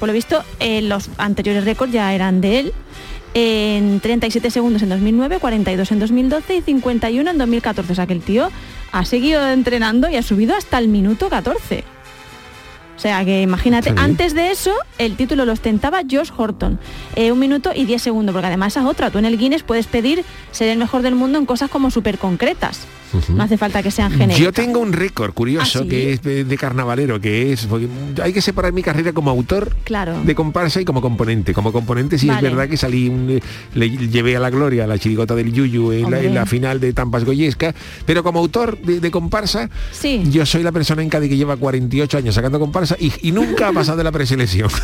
Por 0.00 0.08
lo 0.08 0.14
visto, 0.14 0.42
eh, 0.60 0.80
los 0.80 1.10
anteriores 1.18 1.66
récords 1.66 1.92
ya 1.92 2.14
eran 2.14 2.40
de 2.40 2.60
él. 2.60 2.72
En 3.34 4.00
37 4.00 4.50
segundos 4.50 4.80
en 4.80 4.88
2009, 4.88 5.40
42 5.40 5.92
en 5.92 5.98
2012 5.98 6.56
y 6.56 6.62
51 6.62 7.30
en 7.30 7.36
2014. 7.36 7.92
O 7.92 7.94
sea 7.94 8.06
que 8.06 8.14
el 8.14 8.22
tío 8.22 8.48
ha 8.92 9.04
seguido 9.04 9.46
entrenando 9.46 10.08
y 10.08 10.16
ha 10.16 10.22
subido 10.22 10.56
hasta 10.56 10.78
el 10.78 10.88
minuto 10.88 11.28
14. 11.28 11.84
O 13.02 13.08
sea 13.12 13.24
que 13.24 13.42
imagínate, 13.42 13.92
antes 13.96 14.32
de 14.32 14.52
eso 14.52 14.72
el 14.96 15.16
título 15.16 15.44
lo 15.44 15.50
ostentaba 15.54 16.02
Josh 16.08 16.30
Horton, 16.36 16.78
eh, 17.16 17.32
un 17.32 17.38
minuto 17.40 17.72
y 17.74 17.84
10 17.84 18.00
segundos, 18.00 18.32
porque 18.32 18.46
además 18.46 18.74
esa 18.74 18.82
es 18.82 18.86
otra, 18.86 19.10
tú 19.10 19.18
en 19.18 19.24
el 19.24 19.38
Guinness 19.38 19.64
puedes 19.64 19.88
pedir 19.88 20.24
ser 20.52 20.68
el 20.68 20.78
mejor 20.78 21.02
del 21.02 21.16
mundo 21.16 21.36
en 21.36 21.44
cosas 21.44 21.68
como 21.68 21.90
súper 21.90 22.18
concretas, 22.18 22.86
no 23.28 23.42
hace 23.42 23.56
falta 23.58 23.82
que 23.82 23.90
sean 23.90 24.10
genéricas. 24.10 24.38
Yo 24.38 24.52
tengo 24.52 24.80
un 24.80 24.92
récord 24.92 25.32
curioso 25.34 25.80
¿Ah, 25.80 25.82
sí? 25.82 25.88
que 25.88 26.12
es 26.12 26.22
de, 26.22 26.44
de 26.44 26.56
carnavalero, 26.58 27.20
que 27.20 27.52
es, 27.52 27.68
hay 28.22 28.32
que 28.32 28.40
separar 28.42 28.72
mi 28.72 28.82
carrera 28.82 29.12
como 29.12 29.30
autor 29.30 29.74
Claro. 29.84 30.20
de 30.24 30.34
comparsa 30.34 30.80
y 30.80 30.84
como 30.84 31.00
componente. 31.00 31.52
Como 31.54 31.72
componente 31.72 32.18
sí 32.18 32.26
Vale. 32.28 32.48
es 32.48 32.54
verdad 32.54 32.68
que 32.70 32.76
salí, 32.76 33.08
un- 33.08 33.40
le 33.74 33.90
llevé 33.90 34.36
a 34.36 34.40
la 34.40 34.50
gloria 34.50 34.84
a 34.84 34.86
la 34.86 34.98
chirigota 34.98 35.34
del 35.34 35.52
Yuyu 35.52 35.92
en 35.92 36.00
la, 36.02 36.06
Hombre. 36.06 36.26
en 36.26 36.34
la 36.34 36.46
final 36.46 36.80
de 36.80 36.92
Tampas 36.92 37.24
Goyesca, 37.24 37.74
pero 38.06 38.22
como 38.22 38.38
autor 38.38 38.78
de, 38.78 39.00
de 39.00 39.10
comparsa, 39.10 39.68
Sí. 39.92 40.22
yo 40.30 40.44
soy 40.46 40.62
la 40.62 40.72
persona 40.72 41.02
en 41.02 41.08
Cádiz 41.08 41.28
que 41.30 41.36
lleva 41.36 41.56
48 41.56 42.18
años 42.18 42.34
sacando 42.34 42.58
comparsa 42.58 42.96
y, 42.98 43.12
y 43.22 43.32
nunca 43.32 43.68
ha 43.68 43.72
pasado 43.74 43.98
de 43.98 44.04
la 44.04 44.12
preselección. 44.12 44.68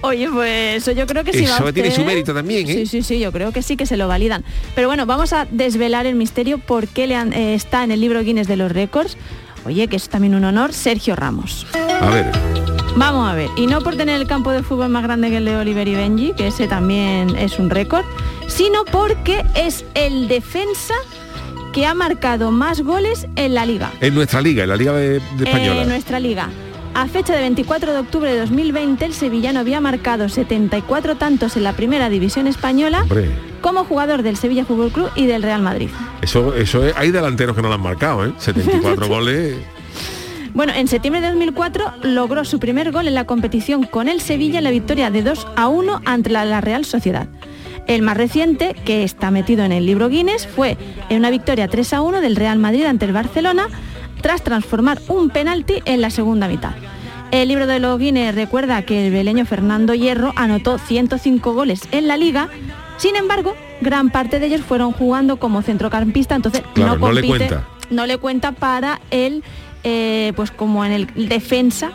Oye, 0.00 0.28
pues 0.30 0.84
yo 0.96 1.06
creo 1.06 1.24
que 1.24 1.32
sí 1.32 1.44
va 1.44 1.56
Eso 1.56 1.66
a 1.66 1.72
tiene 1.72 1.88
usted. 1.88 2.02
su 2.02 2.06
mérito 2.06 2.34
también, 2.34 2.68
¿eh? 2.68 2.72
Sí, 2.74 2.86
sí, 2.86 3.02
sí, 3.02 3.18
yo 3.18 3.32
creo 3.32 3.52
que 3.52 3.62
sí 3.62 3.76
que 3.76 3.86
se 3.86 3.96
lo 3.96 4.06
validan. 4.08 4.44
Pero 4.74 4.86
bueno, 4.88 5.06
vamos 5.06 5.32
a 5.32 5.46
desvelar 5.50 6.06
el 6.06 6.14
misterio 6.14 6.58
por 6.58 6.88
qué 6.88 7.06
le 7.06 7.16
han- 7.16 7.23
eh, 7.32 7.54
está 7.54 7.84
en 7.84 7.90
el 7.90 8.00
libro 8.00 8.22
Guinness 8.22 8.46
de 8.48 8.56
los 8.56 8.70
récords. 8.70 9.16
Oye, 9.64 9.88
que 9.88 9.96
es 9.96 10.08
también 10.08 10.34
un 10.34 10.44
honor, 10.44 10.72
Sergio 10.72 11.16
Ramos. 11.16 11.66
A 12.00 12.10
ver, 12.10 12.30
Vamos 12.96 13.28
a 13.28 13.34
ver, 13.34 13.50
y 13.56 13.66
no 13.66 13.80
por 13.80 13.96
tener 13.96 14.20
el 14.20 14.26
campo 14.28 14.52
de 14.52 14.62
fútbol 14.62 14.88
más 14.88 15.02
grande 15.02 15.28
que 15.28 15.38
el 15.38 15.44
de 15.44 15.56
Oliver 15.56 15.88
y 15.88 15.96
Benji, 15.96 16.32
que 16.32 16.46
ese 16.46 16.68
también 16.68 17.34
es 17.36 17.58
un 17.58 17.68
récord, 17.68 18.04
sino 18.46 18.84
porque 18.84 19.44
es 19.56 19.84
el 19.94 20.28
defensa 20.28 20.94
que 21.72 21.86
ha 21.86 21.94
marcado 21.94 22.52
más 22.52 22.82
goles 22.82 23.26
en 23.34 23.54
la 23.54 23.66
liga. 23.66 23.90
en 24.00 24.14
nuestra 24.14 24.40
liga, 24.40 24.62
en 24.62 24.68
la 24.68 24.76
Liga 24.76 24.92
de, 24.92 25.18
de 25.18 25.44
Española. 25.44 25.82
En 25.82 25.88
nuestra 25.88 26.20
liga. 26.20 26.50
A 26.94 27.08
fecha 27.08 27.34
de 27.34 27.40
24 27.40 27.92
de 27.92 27.98
octubre 27.98 28.32
de 28.32 28.38
2020, 28.38 29.04
el 29.04 29.12
sevillano 29.12 29.58
había 29.58 29.80
marcado 29.80 30.28
74 30.28 31.16
tantos 31.16 31.56
en 31.56 31.64
la 31.64 31.72
primera 31.72 32.08
división 32.08 32.46
española 32.46 33.02
Hombre, 33.02 33.30
como 33.60 33.84
jugador 33.84 34.22
del 34.22 34.36
Sevilla 34.36 34.64
Fútbol 34.64 34.92
Club 34.92 35.10
y 35.16 35.26
del 35.26 35.42
Real 35.42 35.60
Madrid. 35.60 35.88
eso, 36.22 36.54
eso 36.54 36.84
es, 36.84 36.94
hay 36.96 37.10
delanteros 37.10 37.56
que 37.56 37.62
no 37.62 37.68
lo 37.68 37.74
han 37.74 37.80
marcado, 37.80 38.24
¿eh? 38.24 38.32
74 38.38 39.08
goles. 39.08 39.56
Bueno, 40.54 40.72
en 40.72 40.86
septiembre 40.86 41.20
de 41.20 41.30
2004 41.30 41.84
logró 42.04 42.44
su 42.44 42.60
primer 42.60 42.92
gol 42.92 43.08
en 43.08 43.14
la 43.14 43.24
competición 43.24 43.82
con 43.82 44.08
el 44.08 44.20
Sevilla 44.20 44.58
en 44.58 44.64
la 44.64 44.70
victoria 44.70 45.10
de 45.10 45.22
2 45.24 45.48
a 45.56 45.66
1 45.66 46.02
ante 46.04 46.30
la, 46.30 46.44
la 46.44 46.60
Real 46.60 46.84
Sociedad. 46.84 47.26
El 47.88 48.02
más 48.02 48.16
reciente, 48.16 48.76
que 48.84 49.02
está 49.02 49.32
metido 49.32 49.64
en 49.64 49.72
el 49.72 49.84
libro 49.84 50.08
Guinness, 50.08 50.46
fue 50.46 50.78
en 51.10 51.18
una 51.18 51.30
victoria 51.30 51.66
3 51.66 51.92
a 51.94 52.00
1 52.02 52.20
del 52.20 52.36
Real 52.36 52.60
Madrid 52.60 52.84
ante 52.84 53.04
el 53.04 53.12
Barcelona 53.12 53.66
tras 54.24 54.42
transformar 54.42 55.02
un 55.08 55.28
penalti 55.28 55.82
en 55.84 56.00
la 56.00 56.08
segunda 56.08 56.48
mitad. 56.48 56.70
El 57.30 57.48
libro 57.48 57.66
de 57.66 57.78
los 57.78 57.98
Guinness 57.98 58.34
recuerda 58.34 58.80
que 58.80 59.06
el 59.06 59.12
beleño 59.12 59.44
Fernando 59.44 59.92
Hierro 59.92 60.32
anotó 60.34 60.78
105 60.78 61.52
goles 61.52 61.82
en 61.90 62.08
la 62.08 62.16
liga, 62.16 62.48
sin 62.96 63.16
embargo, 63.16 63.54
gran 63.82 64.08
parte 64.08 64.38
de 64.40 64.46
ellos 64.46 64.62
fueron 64.62 64.92
jugando 64.92 65.36
como 65.36 65.60
centrocampista, 65.60 66.34
entonces 66.34 66.62
Claro, 66.72 66.94
no, 66.96 67.08
no 67.08 67.12
le 67.12 67.20
compite- 67.20 67.48
cuenta. 67.48 67.68
no 67.90 68.06
le 68.06 68.16
cuenta 68.16 68.52
para 68.52 68.98
el, 69.10 69.44
eh, 69.82 70.32
pues 70.36 70.50
como 70.50 70.86
en 70.86 70.92
el 70.92 71.28
defensa 71.28 71.90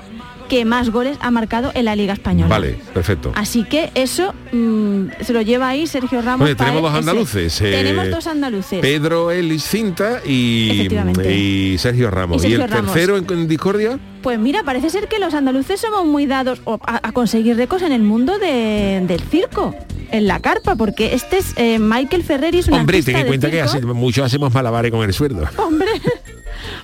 que 0.50 0.66
más 0.66 0.89
goles 0.89 1.18
ha 1.22 1.32
marcado 1.32 1.72
en 1.76 1.86
la 1.86 1.95
Liga 1.95 2.12
Española. 2.14 2.50
Vale, 2.50 2.78
perfecto. 2.93 3.32
Así 3.36 3.64
que 3.64 3.91
eso 3.95 4.34
mm, 4.52 5.06
se 5.22 5.32
lo 5.32 5.41
lleva 5.41 5.70
ahí 5.70 5.88
Sergio 5.88 6.22
Ramos. 6.22 6.54
Tenemos 6.58 6.82
dos 6.82 6.93
andaluces. 6.93 7.62
eh, 7.62 7.72
Tenemos 7.72 8.10
dos 8.10 8.28
andaluces. 8.28 8.82
Pedro 8.82 9.32
Elis 9.32 9.64
Cinta 9.64 10.20
y, 10.26 10.88
y 11.26 11.78
Sergio 11.78 12.12
Ramos. 12.12 12.38
Y 12.43 12.50
Sergio 12.50 12.66
el 12.66 12.70
Ramos. 12.72 12.91
tercero 12.93 13.16
en, 13.18 13.26
en 13.32 13.47
discordia? 13.47 13.97
Pues 14.22 14.38
mira, 14.38 14.64
parece 14.64 14.89
ser 14.89 15.08
que 15.08 15.18
los 15.20 15.34
andaluces 15.34 15.80
somos 15.80 16.06
muy 16.06 16.26
dados 16.26 16.62
a, 16.86 17.08
a 17.08 17.12
conseguir 17.14 17.56
récords 17.56 17.84
en 17.84 17.93
el 17.93 18.02
mundo 18.02 18.38
de- 18.38 19.02
del 19.08 19.22
circo, 19.22 19.74
en 20.12 20.28
la 20.28 20.39
carpa, 20.41 20.76
porque 20.76 21.14
este 21.14 21.38
es 21.38 21.54
eh, 21.56 21.80
Michael 21.80 22.24
Ferreri, 22.24 22.60
es 22.60 22.68
un 22.68 22.74
Hombre, 22.74 23.02
ten 23.02 23.16
en 23.16 23.28
cuenta 23.28 23.50
que 23.50 23.62
hace- 23.62 23.80
muchos 23.82 24.26
hacemos 24.26 24.54
malabares 24.54 24.91
con 24.91 25.04
el 25.06 25.14
sueldo. 25.14 25.47
Hombre, 25.56 25.88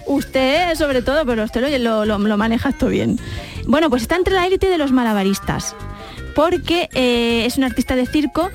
usted 0.07 0.75
sobre 0.75 1.01
todo, 1.01 1.25
pero 1.25 1.43
usted 1.43 1.79
lo, 1.79 2.05
lo, 2.05 2.17
lo- 2.19 2.37
maneja 2.37 2.69
esto 2.69 2.87
bien. 2.87 3.19
Bueno, 3.65 3.89
pues 3.89 4.01
está 4.03 4.15
entre 4.15 4.33
la 4.33 4.45
élite 4.45 4.69
de 4.69 4.77
los 4.77 4.91
malabaristas, 4.91 5.75
porque 6.35 6.89
eh, 6.93 7.45
es 7.45 7.57
un 7.57 7.63
artista 7.63 7.95
de 7.95 8.05
circo 8.05 8.49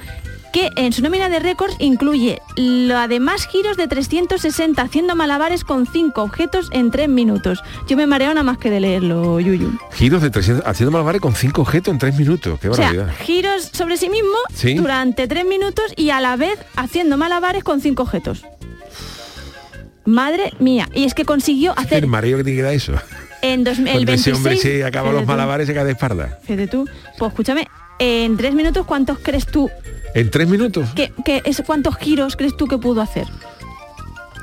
que 0.52 0.68
en 0.74 0.92
su 0.92 1.00
nómina 1.00 1.28
de 1.28 1.38
récords 1.38 1.76
incluye 1.78 2.42
lo 2.56 2.98
además 2.98 3.46
giros 3.46 3.76
de 3.76 3.86
360 3.86 4.82
haciendo 4.82 5.14
malabares 5.14 5.62
con 5.62 5.86
cinco 5.86 6.22
objetos 6.22 6.68
en 6.72 6.90
tres 6.90 7.08
minutos. 7.08 7.62
Yo 7.86 7.96
me 7.96 8.04
mareo 8.08 8.30
nada 8.30 8.42
más 8.42 8.58
que 8.58 8.68
de 8.68 8.80
leerlo, 8.80 9.38
Yuyu. 9.38 9.78
Giros 9.92 10.22
de 10.22 10.30
300, 10.30 10.66
haciendo 10.66 10.90
malabares 10.90 11.20
con 11.20 11.36
cinco 11.36 11.62
objetos 11.62 11.92
en 11.92 11.98
tres 12.00 12.16
minutos. 12.18 12.58
Qué 12.58 12.68
O 12.68 12.74
sea, 12.74 12.86
barbaridad. 12.86 13.14
giros 13.24 13.70
sobre 13.72 13.96
sí 13.96 14.08
mismo 14.10 14.34
Sí. 14.52 14.74
durante 14.74 15.28
tres 15.28 15.44
minutos 15.44 15.84
y 15.96 16.10
a 16.10 16.20
la 16.20 16.34
vez 16.34 16.58
haciendo 16.74 17.16
malabares 17.16 17.62
con 17.62 17.80
cinco 17.80 18.02
objetos. 18.02 18.42
Madre 20.04 20.52
mía. 20.58 20.88
Y 20.94 21.04
es 21.04 21.14
que 21.14 21.24
consiguió 21.24 21.72
hacer 21.78 22.02
el 22.04 22.10
mareo 22.10 22.38
que 22.38 22.44
tiene 22.44 22.58
que 22.58 22.62
dar 22.62 22.74
eso. 22.74 22.94
en 23.42 23.64
dos, 23.64 23.78
el 23.78 23.84
Cuando 23.84 24.12
ese 24.12 24.30
26... 24.32 24.36
hombre 24.36 24.84
acaba 24.84 25.12
los 25.12 25.26
malabares 25.26 25.66
se 25.66 25.74
cae 25.74 25.84
de 25.84 25.92
espalda. 25.92 26.38
fíjate 26.42 26.66
tú. 26.68 26.88
Pues 27.18 27.30
escúchame, 27.32 27.66
en 27.98 28.36
tres 28.36 28.54
minutos, 28.54 28.86
¿cuántos 28.86 29.18
crees 29.18 29.46
tú 29.46 29.70
¿En 30.14 30.30
tres 30.30 30.48
minutos? 30.48 30.88
que, 30.96 31.12
que 31.24 31.42
es, 31.44 31.62
cuántos 31.66 31.96
giros 31.96 32.34
crees 32.36 32.56
tú 32.56 32.66
que 32.66 32.78
pudo 32.78 33.00
hacer? 33.02 33.26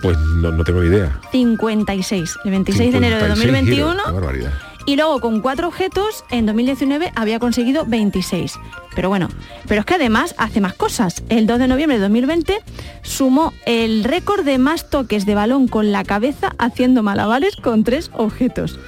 Pues 0.02 0.16
no, 0.18 0.52
no 0.52 0.64
tengo 0.64 0.82
ni 0.82 0.90
idea. 0.90 1.20
56. 1.32 2.36
El 2.46 2.52
26 2.52 2.92
de 2.92 2.98
enero 2.98 3.16
de 3.18 3.22
56 3.36 3.52
2021. 3.52 3.90
giros, 3.92 4.06
Qué 4.06 4.12
barbaridad. 4.12 4.54
Y 4.88 4.96
luego 4.96 5.20
con 5.20 5.42
cuatro 5.42 5.68
objetos, 5.68 6.24
en 6.32 6.46
2019 6.46 7.12
había 7.14 7.40
conseguido 7.40 7.84
26. 7.86 8.54
Pero 8.96 9.10
bueno, 9.10 9.28
pero 9.68 9.82
es 9.82 9.86
que 9.86 9.96
además 9.96 10.34
hace 10.38 10.62
más 10.62 10.76
cosas. 10.76 11.24
El 11.28 11.46
2 11.46 11.60
de 11.60 11.68
noviembre 11.68 11.98
de 11.98 12.04
2020 12.04 12.62
sumó 13.02 13.52
el 13.66 14.06
récord 14.06 14.46
de 14.46 14.58
más 14.58 14.90
toques 14.90 15.26
de 15.26 15.36
balón 15.36 15.68
con 15.68 15.92
la 15.92 16.06
cabeza 16.06 16.56
haciendo 16.58 17.04
malabares 17.04 17.58
con 17.58 17.84
tres 17.84 18.12
objetos. 18.14 18.80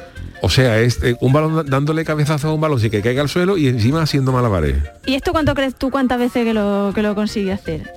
O 0.42 0.50
sea, 0.50 0.80
es 0.80 1.02
eh, 1.04 1.16
un 1.20 1.34
balón 1.34 1.66
dándole 1.70 2.06
cabezazo 2.06 2.50
a 2.50 2.54
un 2.54 2.62
balón 2.62 2.80
sin 2.80 2.90
que 2.92 3.02
caiga 3.02 3.22
al 3.22 3.30
suelo 3.30 3.58
y 3.58 3.68
encima 3.68 4.02
haciendo 4.02 4.32
malabares. 4.32 4.76
¿Y 5.06 5.16
esto 5.16 5.32
cuánto 5.32 5.54
crees 5.56 5.76
tú 5.76 5.92
cuántas 5.92 6.18
veces 6.20 6.46
que 6.46 6.54
lo, 6.54 6.92
que 6.96 7.02
lo 7.02 7.14
consigue 7.16 7.52
hacer? 7.52 7.92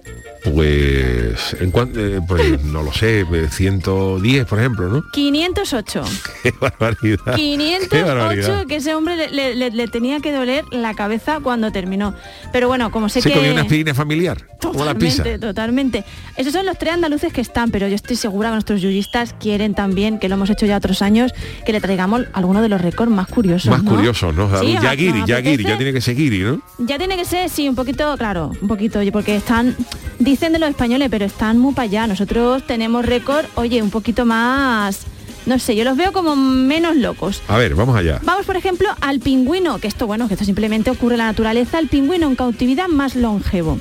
Pues, 0.52 1.56
en 1.60 1.70
cuan- 1.70 1.92
eh, 1.96 2.20
pues 2.26 2.62
no 2.64 2.82
lo 2.82 2.92
sé, 2.92 3.20
eh, 3.20 3.48
110 3.50 4.44
por 4.46 4.58
ejemplo, 4.58 4.88
¿no? 4.88 5.02
508. 5.12 6.02
Qué 6.42 6.52
barbaridad. 6.60 7.36
Qué 7.36 8.02
barbaridad. 8.02 8.46
508 8.46 8.66
que 8.66 8.76
ese 8.76 8.94
hombre 8.94 9.16
le, 9.16 9.30
le- 9.30 9.54
le- 9.54 9.70
le 9.70 9.86
tenía 9.88 10.18
que 10.20 10.32
doler 10.32 10.64
la 10.72 10.94
cabeza 10.94 11.38
cuando 11.42 11.70
terminó. 11.70 12.14
Pero 12.52 12.66
bueno, 12.68 12.90
como 12.90 13.08
sé 13.08 13.20
Se 13.22 13.28
que... 13.30 13.36
comió 13.36 13.52
una 13.52 13.62
aspirina 13.62 13.94
familiar, 13.94 14.38
como 14.60 14.84
la 14.84 14.94
pizza. 14.94 15.18
Totalmente, 15.22 15.46
totalmente. 15.46 16.04
Esos 16.36 16.52
son 16.52 16.66
los 16.66 16.76
tres 16.76 16.94
andaluces 16.94 17.32
que 17.32 17.40
están, 17.40 17.70
pero 17.70 17.86
yo 17.88 17.94
estoy 17.94 18.16
segura 18.16 18.48
que 18.48 18.54
nuestros 18.54 18.80
yuyistas 18.80 19.34
quieren 19.38 19.74
también, 19.74 20.18
que 20.18 20.28
lo 20.28 20.34
hemos 20.34 20.50
hecho 20.50 20.66
ya 20.66 20.76
otros 20.76 21.02
años, 21.02 21.32
que 21.64 21.72
le 21.72 21.80
traigamos 21.80 22.22
alguno 22.32 22.62
de 22.62 22.68
los 22.68 22.80
récords 22.80 23.10
más 23.10 23.28
curiosos. 23.28 23.70
Más 23.70 23.82
¿no? 23.82 23.90
curioso, 23.90 24.32
¿no? 24.32 24.48
Sí, 24.60 24.72
ya 24.72 24.82
nos 24.82 24.96
guiri, 24.96 25.24
ya 25.26 25.42
tiene 25.42 25.92
que 25.92 26.00
ser 26.00 26.16
guiri, 26.16 26.40
¿no? 26.40 26.60
Ya 26.78 26.98
tiene 26.98 27.16
que 27.16 27.24
ser, 27.24 27.48
sí, 27.48 27.68
un 27.68 27.74
poquito, 27.74 28.16
claro, 28.16 28.52
un 28.60 28.68
poquito, 28.68 28.98
oye, 28.98 29.12
porque 29.12 29.36
están, 29.36 29.76
dicen 30.18 30.52
de 30.52 30.58
los 30.58 30.70
españoles, 30.70 31.08
pero 31.10 31.24
están 31.24 31.58
muy 31.58 31.74
para 31.74 31.84
allá. 31.84 32.06
Nosotros 32.06 32.66
tenemos 32.66 33.04
récord, 33.04 33.46
oye, 33.54 33.82
un 33.82 33.90
poquito 33.90 34.24
más, 34.24 35.06
no 35.46 35.58
sé, 35.58 35.74
yo 35.74 35.84
los 35.84 35.96
veo 35.96 36.12
como 36.12 36.36
menos 36.36 36.96
locos. 36.96 37.42
A 37.48 37.56
ver, 37.56 37.74
vamos 37.74 37.96
allá. 37.96 38.20
Vamos, 38.22 38.46
por 38.46 38.56
ejemplo, 38.56 38.88
al 39.00 39.20
pingüino, 39.20 39.78
que 39.78 39.88
esto, 39.88 40.06
bueno, 40.06 40.28
que 40.28 40.34
esto 40.34 40.44
simplemente 40.44 40.90
ocurre 40.90 41.14
en 41.14 41.18
la 41.18 41.26
naturaleza, 41.26 41.78
el 41.78 41.88
pingüino 41.88 42.26
en 42.28 42.36
cautividad 42.36 42.88
más 42.88 43.16
longevo. 43.16 43.80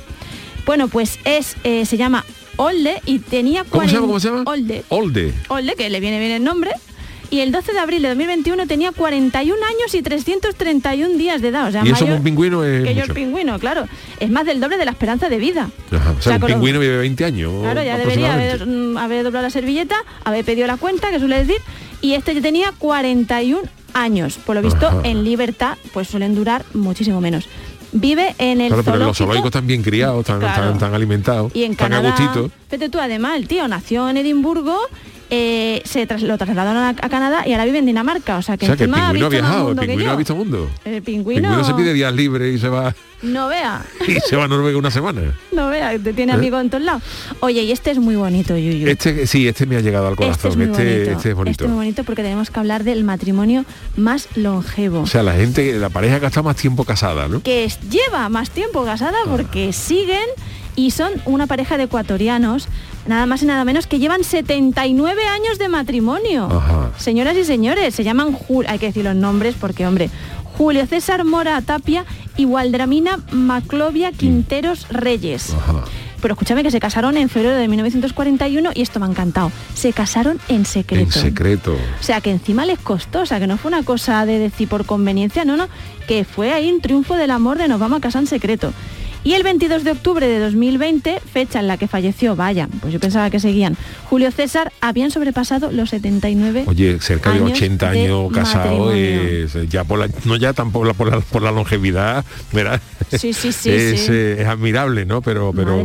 Bueno, 0.66 0.88
pues 0.88 1.18
es, 1.24 1.56
eh, 1.64 1.86
se 1.86 1.96
llama 1.96 2.24
Olde 2.56 3.00
y 3.06 3.18
tenía 3.18 3.64
¿Cómo 3.64 3.82
se 3.82 3.94
llama? 3.94 4.06
40 4.06 4.06
¿Cómo 4.06 4.20
se 4.20 4.28
llama? 4.28 4.42
Olde. 4.46 4.84
Olde. 4.88 5.34
Olde, 5.48 5.74
que 5.76 5.90
le 5.90 6.00
viene 6.00 6.18
bien 6.18 6.32
el 6.32 6.44
nombre. 6.44 6.72
Y 7.32 7.40
el 7.40 7.50
12 7.50 7.72
de 7.72 7.78
abril 7.78 8.02
de 8.02 8.08
2021 8.08 8.66
tenía 8.66 8.92
41 8.92 9.58
años 9.64 9.94
y 9.94 10.02
331 10.02 11.16
días 11.16 11.40
de 11.40 11.48
edad. 11.48 11.66
O 11.66 11.72
sea, 11.72 11.82
Y 11.84 11.88
eso 11.90 12.04
mayor 12.04 12.18
un 12.18 12.24
pingüino 12.24 12.62
es 12.62 12.84
que 12.84 12.94
yo 12.94 13.04
el 13.04 13.12
pingüino, 13.14 13.58
claro. 13.58 13.86
Es 14.20 14.30
más 14.30 14.44
del 14.44 14.60
doble 14.60 14.76
de 14.76 14.84
la 14.84 14.90
esperanza 14.90 15.30
de 15.30 15.38
vida. 15.38 15.70
Ajá, 15.90 16.10
O 16.10 16.14
sea, 16.14 16.22
sea, 16.22 16.34
un 16.34 16.40
los- 16.42 16.50
pingüino 16.52 16.78
vive 16.78 16.98
20 16.98 17.24
años. 17.24 17.50
Claro, 17.62 17.82
ya 17.82 17.96
debería 17.96 18.34
haber, 18.34 18.66
mm, 18.66 18.98
haber 18.98 19.24
doblado 19.24 19.44
la 19.46 19.50
servilleta, 19.50 19.96
haber 20.24 20.44
pedido 20.44 20.66
la 20.66 20.76
cuenta, 20.76 21.10
que 21.10 21.18
suele 21.18 21.38
decir, 21.42 21.56
y 22.02 22.12
este 22.12 22.34
ya 22.34 22.42
tenía 22.42 22.72
41 22.78 23.62
años. 23.94 24.36
Por 24.36 24.56
lo 24.56 24.62
visto, 24.62 24.86
Ajá. 24.86 25.00
en 25.04 25.24
libertad, 25.24 25.78
pues 25.94 26.08
suelen 26.08 26.34
durar 26.34 26.64
muchísimo 26.74 27.22
menos. 27.22 27.48
Vive 27.92 28.34
en 28.38 28.60
el 28.60 28.68
Claro, 28.68 28.82
pero 28.84 28.96
los 28.98 28.98
zoológico 28.98 29.14
zoológicos 29.16 29.46
están 29.48 29.66
bien 29.66 29.82
criados, 29.82 30.20
están, 30.20 30.38
Claro. 30.38 30.54
están- 30.62 30.72
están 30.74 30.94
alimentados, 30.94 31.50
y 31.54 31.64
en 31.64 31.72
están 31.72 31.92
a 31.94 31.96
Canadá, 32.02 32.16
gustito. 32.24 32.50
fíjate 32.68 32.88
tú, 32.90 32.98
además, 33.00 33.36
el 33.36 33.48
tío 33.48 33.66
nació 33.68 34.08
en 34.10 34.16
Edimburgo, 34.18 34.78
eh, 35.34 35.80
se 35.86 36.06
tras- 36.06 36.20
lo 36.20 36.36
trasladaron 36.36 36.82
a, 36.82 36.88
a 36.90 37.08
Canadá 37.08 37.44
y 37.46 37.52
ahora 37.52 37.64
vive 37.64 37.78
en 37.78 37.86
Dinamarca. 37.86 38.36
O 38.36 38.42
sea, 38.42 38.58
que 38.58 38.66
O 38.66 38.68
sea, 38.68 38.76
que 38.76 38.84
el 38.84 38.90
pingüino 38.90 39.26
ha 39.26 39.28
viajado, 39.30 39.70
el 39.70 39.76
pingüino 39.78 40.10
ha 40.10 40.16
visto 40.16 40.36
mundo. 40.36 40.68
El 40.84 40.94
El 40.96 41.02
pingüino, 41.02 41.64
se 41.64 41.72
pide 41.74 41.94
días 41.94 42.12
libres 42.14 42.54
y 42.54 42.58
se 42.58 42.68
va 42.68 42.94
no 43.22 43.46
vea, 43.46 43.80
y 44.08 44.18
se 44.28 44.34
va 44.34 44.44
a 44.44 44.48
Noruega 44.48 44.76
una 44.76 44.90
semana. 44.90 45.22
no 45.52 45.68
vea, 45.70 45.96
te 45.96 46.12
tiene 46.12 46.32
¿Eh? 46.32 46.34
amigos 46.34 46.60
en 46.60 46.70
todos 46.70 46.82
lados. 46.84 47.02
Oye, 47.38 47.62
y 47.62 47.70
este 47.70 47.92
es 47.92 47.98
muy 47.98 48.16
bonito, 48.16 48.56
Yuyu. 48.58 48.88
Este 48.88 49.28
sí, 49.28 49.46
este 49.46 49.64
me 49.64 49.76
ha 49.76 49.80
llegado 49.80 50.08
al 50.08 50.14
Este 50.14 50.24
corazón. 50.24 50.50
es 50.50 50.56
muy 50.56 50.66
Este, 50.66 50.82
bonito. 50.94 51.10
este 51.12 51.28
es 51.30 51.34
bonito. 51.36 51.50
Este 51.52 51.64
es 51.64 51.70
muy 51.70 51.76
bonito 51.78 52.02
porque 52.04 52.22
tenemos 52.24 52.50
que 52.50 52.58
hablar 52.58 52.82
del 52.82 53.04
matrimonio 53.04 53.64
más 53.96 54.26
longevo. 54.34 55.00
O 55.02 55.06
sea, 55.06 55.22
la 55.22 55.34
gente, 55.34 55.72
la 55.78 55.88
pareja 55.88 56.18
que 56.18 56.24
ha 56.26 56.28
estado 56.28 56.44
más 56.44 56.56
tiempo 56.56 56.84
casada, 56.84 57.28
¿no? 57.28 57.42
que 57.44 57.64
es- 57.64 57.78
lleva 57.88 58.28
más 58.28 58.50
tiempo 58.50 58.84
casada 58.84 59.16
porque 59.30 59.72
siguen 59.72 60.26
y 60.76 60.90
son 60.92 61.12
una 61.26 61.46
pareja 61.46 61.76
de 61.76 61.84
ecuatorianos, 61.84 62.66
nada 63.06 63.26
más 63.26 63.42
y 63.42 63.46
nada 63.46 63.64
menos, 63.64 63.86
que 63.86 63.98
llevan 63.98 64.24
79 64.24 65.22
años 65.26 65.58
de 65.58 65.68
matrimonio. 65.68 66.46
Ajá. 66.50 66.90
Señoras 66.98 67.36
y 67.36 67.44
señores, 67.44 67.94
se 67.94 68.04
llaman, 68.04 68.34
Ju- 68.36 68.64
hay 68.68 68.78
que 68.78 68.86
decir 68.86 69.04
los 69.04 69.14
nombres 69.16 69.54
porque, 69.60 69.86
hombre, 69.86 70.10
Julio 70.56 70.86
César 70.86 71.24
Mora 71.24 71.60
Tapia 71.62 72.04
y 72.36 72.44
Waldramina 72.44 73.18
Maclovia 73.32 74.12
Quinteros 74.12 74.88
Reyes. 74.90 75.54
Pero 76.20 76.34
escúchame 76.34 76.62
que 76.62 76.70
se 76.70 76.78
casaron 76.78 77.16
en 77.16 77.28
febrero 77.28 77.56
de 77.56 77.66
1941 77.66 78.70
y 78.74 78.82
esto 78.82 79.00
me 79.00 79.06
ha 79.06 79.08
encantado. 79.08 79.50
Se 79.74 79.92
casaron 79.92 80.38
en 80.48 80.64
secreto. 80.64 81.04
En 81.04 81.10
secreto. 81.24 81.72
O 81.72 82.02
sea, 82.02 82.20
que 82.20 82.30
encima 82.30 82.64
les 82.64 82.78
costó, 82.78 83.22
o 83.22 83.26
sea, 83.26 83.40
que 83.40 83.48
no 83.48 83.56
fue 83.56 83.70
una 83.70 83.82
cosa 83.82 84.24
de 84.24 84.38
decir 84.38 84.68
por 84.68 84.86
conveniencia, 84.86 85.44
no, 85.44 85.56
no, 85.56 85.66
que 86.06 86.24
fue 86.24 86.52
ahí 86.52 86.70
un 86.70 86.80
triunfo 86.80 87.16
del 87.16 87.32
amor 87.32 87.58
de 87.58 87.66
nos 87.66 87.80
vamos 87.80 87.98
a 87.98 88.00
casar 88.02 88.22
en 88.22 88.28
secreto. 88.28 88.72
Y 89.24 89.34
el 89.34 89.44
22 89.44 89.84
de 89.84 89.92
octubre 89.92 90.26
de 90.26 90.40
2020, 90.40 91.20
fecha 91.32 91.60
en 91.60 91.68
la 91.68 91.76
que 91.76 91.86
falleció, 91.86 92.34
vaya, 92.34 92.68
pues 92.80 92.92
yo 92.92 92.98
pensaba 92.98 93.30
que 93.30 93.38
seguían, 93.38 93.76
Julio 94.10 94.32
César, 94.32 94.72
habían 94.80 95.12
sobrepasado 95.12 95.70
los 95.70 95.90
79 95.90 96.64
Oye, 96.66 96.98
cerca 97.00 97.30
de 97.30 97.36
años 97.36 97.52
80 97.52 97.90
de 97.92 98.00
años 98.02 98.32
casado, 98.32 98.86
matrimonio. 98.86 99.22
es, 99.44 99.56
ya 99.70 99.84
por 99.84 100.00
la, 100.00 100.08
no 100.24 100.36
ya 100.36 100.52
tampoco 100.52 100.92
por 100.94 101.08
la, 101.12 101.20
por 101.20 101.40
la 101.42 101.52
longevidad, 101.52 102.24
¿verdad? 102.52 102.80
Sí, 103.12 103.32
sí, 103.32 103.52
sí, 103.52 103.70
es, 103.70 104.00
sí. 104.06 104.10
eh, 104.12 104.36
es 104.40 104.46
admirable, 104.48 105.06
¿no? 105.06 105.22
Pero, 105.22 105.52
pero 105.54 105.82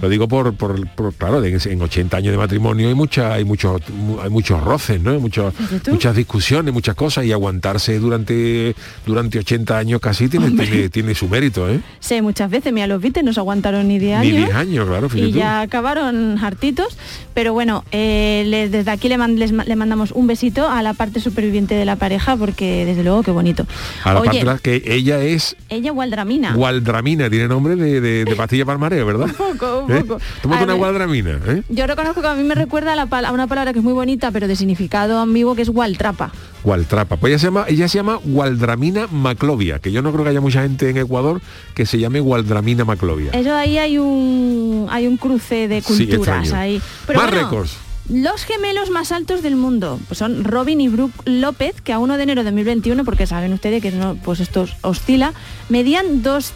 lo 0.00 0.08
digo 0.08 0.26
por, 0.26 0.54
por, 0.54 0.84
por- 0.88 1.14
claro, 1.14 1.40
de- 1.40 1.52
en 1.52 1.82
80 1.82 2.16
años 2.16 2.32
de 2.32 2.38
matrimonio 2.38 2.88
hay 2.88 2.94
mucha, 2.94 3.32
hay 3.34 3.44
muchos, 3.44 3.80
hay 4.22 4.30
muchos 4.30 4.60
roces, 4.60 5.00
¿no? 5.00 5.10
Hay 5.12 5.18
muchos, 5.18 5.54
muchas 5.88 6.16
discusiones, 6.16 6.74
muchas 6.74 6.96
cosas 6.96 7.24
y 7.26 7.32
aguantarse 7.32 7.98
durante, 8.00 8.74
durante 9.06 9.38
80 9.38 9.78
años 9.78 10.00
casi 10.00 10.28
tiene, 10.28 10.50
tiene, 10.50 10.88
tiene 10.88 11.14
su 11.14 11.28
mérito, 11.28 11.68
¿eh? 11.70 11.80
Sí, 12.00 12.20
muchas 12.20 12.50
veces. 12.50 12.71
Leucemia 12.72 12.86
los 12.86 13.00
Beatles, 13.02 13.24
no 13.24 13.32
se 13.32 13.40
aguantaron 13.40 13.86
ni 13.88 13.98
10 13.98 14.18
años. 14.18 14.32
Ni 14.32 14.38
10 14.44 14.54
años, 14.54 14.88
claro, 14.88 15.08
y 15.14 15.32
tú. 15.32 15.38
ya 15.38 15.60
acabaron 15.60 16.38
hartitos. 16.42 16.96
Pero 17.34 17.52
bueno, 17.52 17.84
eh, 17.92 18.44
les- 18.46 18.70
desde 18.70 18.90
aquí 18.90 19.08
le, 19.08 19.18
man- 19.18 19.38
les 19.38 19.52
ma- 19.52 19.64
le 19.64 19.76
mandamos 19.76 20.12
un 20.12 20.26
besito 20.26 20.68
a 20.68 20.82
la 20.82 20.94
parte 20.94 21.20
superviviente 21.20 21.74
de 21.74 21.84
la 21.84 21.96
pareja 21.96 22.36
porque 22.36 22.84
desde 22.84 23.02
luego 23.04 23.22
qué 23.22 23.30
bonito. 23.30 23.66
A 24.04 24.14
la 24.14 24.20
Oye, 24.20 24.44
parte 24.44 24.80
que 24.82 24.94
ella 24.94 25.20
es 25.22 25.56
ella 25.68 25.92
Waldramina. 25.92 26.54
Gualdramina, 26.54 27.28
tiene 27.30 27.48
nombre 27.48 27.76
de, 27.76 28.00
de, 28.00 28.24
de 28.24 28.36
pastilla 28.36 28.64
para 28.64 28.74
el 28.74 28.80
mareo, 28.80 29.06
¿verdad? 29.06 29.26
Un 29.26 29.32
poco, 29.58 29.84
un 29.86 29.92
¿Eh? 29.92 30.04
poco. 30.04 30.20
A 30.54 30.62
una 30.64 30.74
gualdramina, 30.74 31.38
¿eh? 31.48 31.62
Yo 31.68 31.86
reconozco 31.86 32.20
que 32.20 32.28
a 32.28 32.34
mí 32.34 32.42
me 32.44 32.54
recuerda 32.54 32.92
a, 32.92 32.96
la 32.96 33.02
a 33.02 33.32
una 33.32 33.46
palabra 33.46 33.72
que 33.72 33.78
es 33.78 33.84
muy 33.84 33.92
bonita, 33.94 34.30
pero 34.30 34.46
de 34.48 34.56
significado 34.56 35.18
ambiguo, 35.18 35.54
que 35.54 35.62
es 35.62 35.68
Waltrapa. 35.68 36.32
Gualtrapa. 36.64 37.16
Pues 37.16 37.30
ella 37.30 37.38
se 37.38 37.46
llama, 37.46 37.64
ella 37.68 37.88
se 37.88 37.98
llama 37.98 38.18
Gualdramina 38.22 39.06
maclovia, 39.08 39.78
que 39.78 39.92
yo 39.92 40.02
no 40.02 40.12
creo 40.12 40.24
que 40.24 40.30
haya 40.30 40.40
mucha 40.40 40.62
gente 40.62 40.88
en 40.90 40.96
Ecuador 40.96 41.40
que 41.74 41.86
se 41.86 41.98
llame 41.98 42.20
Gualdramina 42.20 42.84
maclovia. 42.84 43.32
Eso 43.32 43.54
ahí 43.54 43.78
hay 43.78 43.98
un 43.98 44.86
hay 44.90 45.06
un 45.06 45.16
cruce 45.16 45.68
de 45.68 45.82
culturas 45.82 46.52
ahí. 46.52 46.80
Más 47.08 47.16
bueno, 47.16 47.30
récords. 47.30 47.76
Los 48.08 48.44
gemelos 48.44 48.90
más 48.90 49.12
altos 49.12 49.42
del 49.42 49.54
mundo 49.56 49.98
pues 50.08 50.18
son 50.18 50.42
Robin 50.44 50.80
y 50.80 50.88
Brooke 50.88 51.14
López, 51.24 51.80
que 51.80 51.92
a 51.92 51.98
1 52.00 52.16
de 52.16 52.22
enero 52.24 52.40
de 52.42 52.50
2021, 52.50 53.04
porque 53.04 53.26
saben 53.26 53.52
ustedes 53.52 53.80
que 53.80 53.92
no, 53.92 54.16
pues 54.16 54.40
esto 54.40 54.66
oscila, 54.82 55.32
medían 55.68 56.22
2 56.22 56.52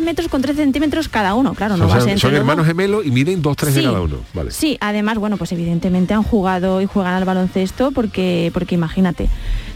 metros 0.00 0.28
con 0.28 0.40
3 0.40 0.56
centímetros 0.56 1.08
cada 1.08 1.34
uno. 1.34 1.54
Claro, 1.54 1.76
no 1.76 1.86
O 1.86 1.88
va 1.88 1.96
a 1.96 2.00
ser 2.00 2.18
son 2.18 2.34
hermanos 2.34 2.64
gemelos 2.66 3.04
y 3.04 3.10
miden 3.10 3.42
2-3 3.42 3.66
Sí. 3.70 3.74
de 3.80 3.82
cada 3.84 4.00
uno. 4.00 4.16
Vale. 4.34 4.50
Sí, 4.52 4.78
además, 4.80 5.18
bueno, 5.18 5.36
pues 5.36 5.50
evidentemente 5.52 6.14
han 6.14 6.22
jugado 6.22 6.80
y 6.80 6.86
juegan 6.86 7.14
al 7.14 7.24
baloncesto 7.24 7.90
porque, 7.90 8.50
porque 8.54 8.76
imagínate. 8.76 9.28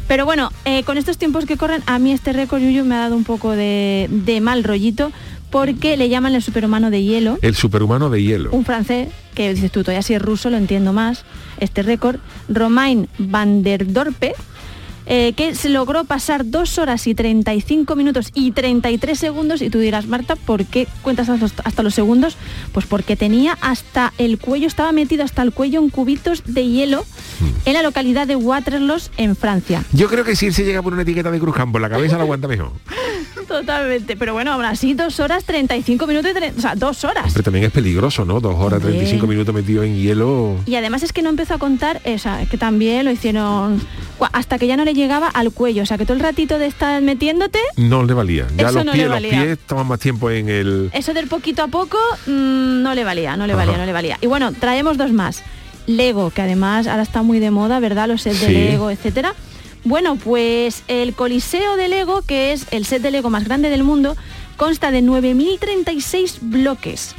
Pero 0.09 0.25
bueno, 0.25 0.51
eh, 0.65 0.83
con 0.85 0.99
estos 0.99 1.19
tiempos 1.19 1.47
que 1.47 1.57
corren, 1.57 1.83
a 1.87 1.99
mí 1.99 2.13
este 2.13 2.33
récord 2.33 2.61
Yuyu 2.61 2.85
me 2.85 2.95
ha 2.95 2.99
dado 3.01 3.17
un 3.17 3.25
poco 3.25 3.51
de, 3.53 4.09
de 4.11 4.41
mal 4.41 4.63
rollito 4.65 5.11
porque 5.53 5.99
le 5.99 6.09
llaman 6.09 6.35
el 6.35 6.43
superhumano 6.43 6.91
de 6.91 7.05
hielo. 7.05 7.39
El 7.43 7.55
superhumano 7.55 8.09
de 8.09 8.23
hielo. 8.23 8.51
Un 8.53 8.65
francés, 8.65 9.11
que 9.35 9.53
dices 9.53 9.71
tú, 9.71 9.83
todavía 9.83 10.03
si 10.03 10.15
es 10.15 10.23
ruso 10.23 10.49
lo 10.49 10.57
entiendo 10.57 10.95
más, 10.95 11.25
este 11.61 11.83
récord, 11.83 12.17
Romain 12.49 13.07
van 13.19 13.63
der 13.63 13.93
Dorpe, 13.93 14.35
eh, 15.07 15.33
que 15.37 15.55
se 15.55 15.69
logró 15.69 16.05
pasar 16.05 16.49
2 16.51 16.79
horas 16.79 17.07
y 17.07 17.15
35 17.15 17.97
minutos 17.97 18.31
y 18.35 18.53
33 18.53 19.19
segundos 19.19 19.61
y 19.63 19.71
tú 19.71 19.79
dirás, 19.79 20.07
Marta, 20.07 20.37
¿por 20.37 20.65
qué 20.65 20.87
cuentas 21.03 21.29
hasta 21.65 21.83
los, 21.83 21.95
segundos? 21.95 22.37
Pues 22.73 22.87
porque 22.87 23.17
tenía 23.17 23.59
hasta 23.61 24.13
el 24.19 24.39
cuello, 24.39 24.67
estaba 24.67 24.93
metido 24.93 25.25
hasta 25.25 25.43
el 25.43 25.53
cuello 25.53 25.81
en 25.81 25.91
cubitos 25.91 26.43
de 26.47 26.67
hielo 26.67 27.05
en 27.65 27.75
la 27.75 27.83
localidad 27.83 28.27
de 28.27 28.37
Waterloo, 28.37 28.99
en 29.17 29.37
Francia. 29.37 29.85
Yo 29.93 30.09
creo 30.09 30.25
que 30.25 30.37
si 30.37 30.47
él 30.47 30.55
se 30.55 30.65
llega 30.65 30.83
por 30.83 30.93
una 30.93 31.03
etiqueta 31.03 31.31
de 31.31 31.39
Cruz 31.39 31.55
Campo 31.55 31.79
en 31.79 31.83
la 31.83 31.91
cabeza 31.91 32.17
la 32.17 32.23
aguanta 32.25 32.49
mejor. 32.49 32.73
Totalmente, 33.49 34.17
pero 34.17 34.33
bueno, 34.33 34.53
aún 34.53 34.65
así 34.65 34.95
2 34.95 35.21
horas 35.21 35.45
35 35.45 36.07
minutos, 36.07 36.31
y 36.31 36.35
tre- 36.35 36.53
o 36.57 36.61
sea, 36.61 36.75
2 36.75 37.05
horas. 37.05 37.33
Pero 37.33 37.43
también 37.45 37.65
es 37.67 37.73
peligroso, 37.73 38.25
¿no? 38.25 38.41
Dos 38.41 38.55
horas, 38.55 38.79
Hombre. 38.79 38.93
35 38.93 39.27
minutos 39.27 39.55
metido 39.55 39.83
en 39.83 39.97
hielo. 39.97 40.57
Y 40.67 40.75
además 40.77 41.03
es 41.03 41.13
que 41.13 41.23
no 41.23 41.29
empezó 41.31 41.55
a 41.55 41.59
contar, 41.59 42.01
o 42.05 42.19
sea, 42.19 42.47
que 42.47 42.57
también 42.57 43.05
lo 43.05 43.11
hicieron 43.11 43.81
hasta 44.33 44.59
que 44.59 44.67
ya 44.67 44.77
no 44.77 44.85
le 44.85 44.95
llegaba 45.03 45.29
al 45.29 45.51
cuello. 45.53 45.83
O 45.83 45.87
sea, 45.87 45.99
que 45.99 46.05
todo 46.07 46.15
el 46.15 46.21
ratito 46.23 46.59
de 46.59 46.67
estar 46.67 47.03
metiéndote, 47.03 47.59
No 47.77 48.05
le 48.05 48.15
valía. 48.15 48.47
Ya 48.57 48.67
Eso 48.69 48.77
los 48.77 48.85
no 48.87 48.93
pies, 48.93 49.09
le 49.11 49.21
los 49.21 49.31
pies 49.31 49.59
toman 49.67 49.87
más 49.89 50.01
tiempo 50.01 50.31
en 50.31 50.49
el. 50.49 50.91
eso 50.95 51.13
del 51.13 51.27
poquito 51.29 51.63
a 51.63 51.69
poco, 51.69 51.99
mm, 52.27 52.83
no 52.83 52.95
le 52.95 53.05
valía, 53.05 53.37
no 53.37 53.47
le 53.47 53.55
valía, 53.55 53.73
Ajá. 53.75 53.81
no 53.81 53.87
le 53.87 53.93
valía. 53.93 54.19
Y 54.21 54.27
bueno, 54.27 54.53
traemos 54.53 54.97
dos 54.97 55.13
más. 55.13 55.43
Lego, 55.87 56.31
que 56.31 56.43
además 56.43 56.87
ahora 56.87 57.03
está 57.03 57.23
muy 57.23 57.41
de 57.41 57.51
moda, 57.51 57.81
¿verdad? 57.81 58.07
Los 58.09 58.23
sets 58.23 58.41
de. 58.41 58.49
Lego, 58.51 58.91
etcétera. 58.91 59.35
Bueno, 59.85 60.15
pues 60.17 60.85
el 60.87 61.13
Coliseo 61.15 61.77
de 61.77 61.89
Lego, 61.89 62.23
que 62.23 62.53
es 62.53 62.67
el 62.71 62.87
set 62.87 63.03
de 63.03 63.11
Lego 63.11 63.31
más 63.31 63.45
grande 63.45 63.69
del 63.69 63.83
mundo, 63.83 64.17
consta 64.57 64.93
de 64.93 65.03
9.036 65.03 66.39
bloques. 66.41 67.15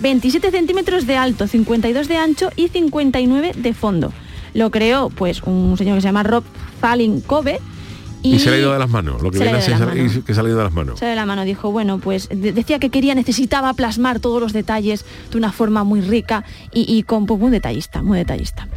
27 0.00 0.50
centímetros 0.50 1.06
de 1.06 1.16
alto, 1.16 1.46
52 1.46 2.08
de 2.08 2.16
ancho 2.16 2.50
y 2.56 2.68
59 2.68 3.52
de 3.54 3.74
fondo. 3.74 4.12
Lo 4.54 4.70
creó 4.70 5.10
pues 5.10 5.42
un 5.42 5.76
señor 5.76 5.96
que 5.96 6.00
se 6.02 6.08
llama 6.08 6.22
Rob 6.22 6.44
Falling 6.80 7.20
Cove 7.22 7.60
Y, 8.22 8.38
se 8.38 8.50
le 8.50 8.56
ha 8.56 8.58
ido 8.58 8.72
de 8.72 8.78
las 8.78 8.90
manos. 8.90 9.22
Lo 9.22 9.30
que 9.30 9.38
Se 9.38 9.44
le 9.44 9.50
viene 9.50 9.64
ha 9.64 9.66
a 9.66 9.68
ido 9.68 9.78
de 9.78 9.78
ser 9.78 9.96
las 9.96 9.96
manos. 9.96 10.24
que 10.26 10.34
se 10.34 10.42
le 10.42 10.46
ha 10.46 10.50
ido 10.50 10.58
de 10.58 10.64
las 10.64 10.72
manos. 10.74 10.98
se 10.98 11.06
de 11.06 11.14
la 11.16 11.24
mano 11.26 11.44
dijo, 11.44 11.72
bueno, 11.72 11.98
pues 11.98 12.28
de- 12.28 12.52
decía 12.52 12.78
que 12.78 12.90
quería, 12.90 13.14
necesitaba 13.14 13.72
plasmar 13.72 14.20
todos 14.20 14.40
los 14.42 14.52
detalles 14.52 15.04
de 15.30 15.38
una 15.38 15.52
forma 15.52 15.84
muy 15.84 16.00
rica 16.02 16.44
y, 16.72 16.84
y 16.94 17.02
con 17.04 17.24
pues, 17.26 17.40
muy 17.40 17.50
detallista, 17.50 18.02
muy 18.02 18.18
detallista. 18.18 18.68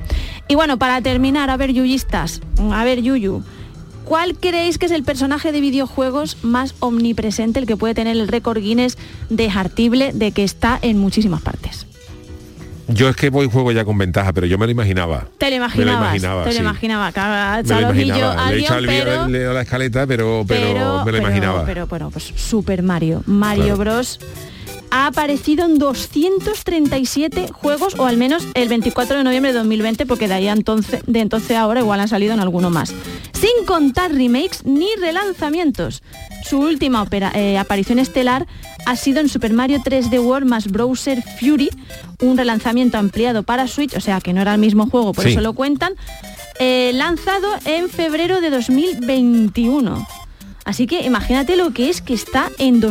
Y 0.47 0.55
bueno, 0.55 0.77
para 0.77 1.01
terminar, 1.01 1.49
a 1.49 1.57
ver, 1.57 1.73
yuyistas, 1.73 2.39
a 2.71 2.83
ver, 2.85 3.01
Yuyu, 3.01 3.43
¿cuál 4.05 4.35
creéis 4.37 4.77
que 4.77 4.85
es 4.85 4.91
el 4.93 5.03
personaje 5.03 5.51
de 5.51 5.59
videojuegos 5.61 6.37
más 6.43 6.75
omnipresente, 6.79 7.59
el 7.59 7.65
que 7.65 7.75
puede 7.77 7.93
tener 7.95 8.15
el 8.15 8.27
récord 8.29 8.59
Guinness 8.61 8.97
de 9.29 9.49
Hartible, 9.49 10.11
de 10.13 10.31
que 10.31 10.43
está 10.45 10.79
en 10.81 10.99
muchísimas 10.99 11.41
partes? 11.41 11.85
Yo 12.87 13.07
es 13.09 13.15
que 13.15 13.29
voy 13.29 13.49
juego 13.49 13.71
ya 13.71 13.85
con 13.85 13.97
ventaja, 13.97 14.33
pero 14.33 14.45
yo 14.45 14.57
me 14.57 14.65
lo 14.65 14.71
imaginaba. 14.71 15.27
Te 15.37 15.49
lo 15.49 15.55
imaginabas, 15.55 15.99
imaginaba, 16.01 16.43
te 16.43 16.49
lo 16.49 16.55
sí. 16.55 16.61
imaginaba, 16.61 17.11
claro, 17.11 17.63
Me 17.63 17.81
lo 17.81 17.89
el 17.89 17.95
imaginaba. 18.01 18.51
Le 18.51 18.55
he 18.57 18.59
echado 18.59 18.79
el 18.79 18.85
pero- 18.85 19.11
he 19.39 19.43
dado 19.43 19.53
la 19.53 19.61
escaleta, 19.61 20.05
pero, 20.07 20.43
pero, 20.47 20.67
pero, 20.67 21.05
me 21.05 21.11
lo 21.13 21.17
imaginaba. 21.19 21.65
Pero, 21.65 21.87
bueno, 21.87 22.09
pues 22.11 22.33
Super 22.35 22.83
Mario, 22.83 23.23
Mario 23.25 23.63
Claro. 23.75 23.77
Bros. 23.79 24.19
Ha 24.95 25.07
aparecido 25.07 25.65
en 25.65 25.79
237 25.79 27.47
juegos, 27.51 27.95
o 27.97 28.05
al 28.05 28.15
menos 28.17 28.45
el 28.53 28.69
24 28.69 29.17
de 29.17 29.23
noviembre 29.23 29.51
de 29.51 29.57
2020, 29.57 30.05
porque 30.05 30.27
de 30.27 30.35
ahí 30.35 30.47
a 30.47 30.51
entonces, 30.53 31.01
de 31.07 31.19
entonces 31.19 31.57
a 31.57 31.61
ahora 31.61 31.79
igual 31.79 31.99
han 31.99 32.07
salido 32.07 32.31
en 32.33 32.39
alguno 32.39 32.69
más. 32.69 32.93
Sin 33.33 33.65
contar 33.65 34.11
remakes 34.13 34.63
ni 34.65 34.87
relanzamientos. 34.99 36.03
Su 36.45 36.59
última 36.59 37.01
opera- 37.01 37.31
eh, 37.33 37.57
aparición 37.57 37.97
estelar 37.97 38.45
ha 38.85 38.95
sido 38.95 39.19
en 39.19 39.29
Super 39.29 39.51
Mario 39.53 39.81
3D 39.83 40.19
World 40.19 40.47
más 40.47 40.67
Browser 40.67 41.23
Fury, 41.39 41.71
un 42.21 42.37
relanzamiento 42.37 42.99
ampliado 42.99 43.41
para 43.41 43.67
Switch, 43.67 43.95
o 43.97 43.99
sea 44.01 44.21
que 44.21 44.31
no 44.33 44.41
era 44.41 44.53
el 44.53 44.59
mismo 44.59 44.87
juego, 44.87 45.13
por 45.13 45.23
Sí. 45.25 45.31
eso 45.31 45.41
lo 45.41 45.53
cuentan, 45.53 45.93
eh, 46.59 46.91
lanzado 46.93 47.47
en 47.65 47.89
febrero 47.89 48.41
de 48.41 48.51
2021. 48.51 50.05
Así 50.65 50.87
que 50.87 51.01
imagínate 51.01 51.57
lo 51.57 51.71
que 51.73 51.89
es 51.89 52.01
que 52.01 52.13
está 52.13 52.49
en 52.57 52.75
Qué 52.79 52.87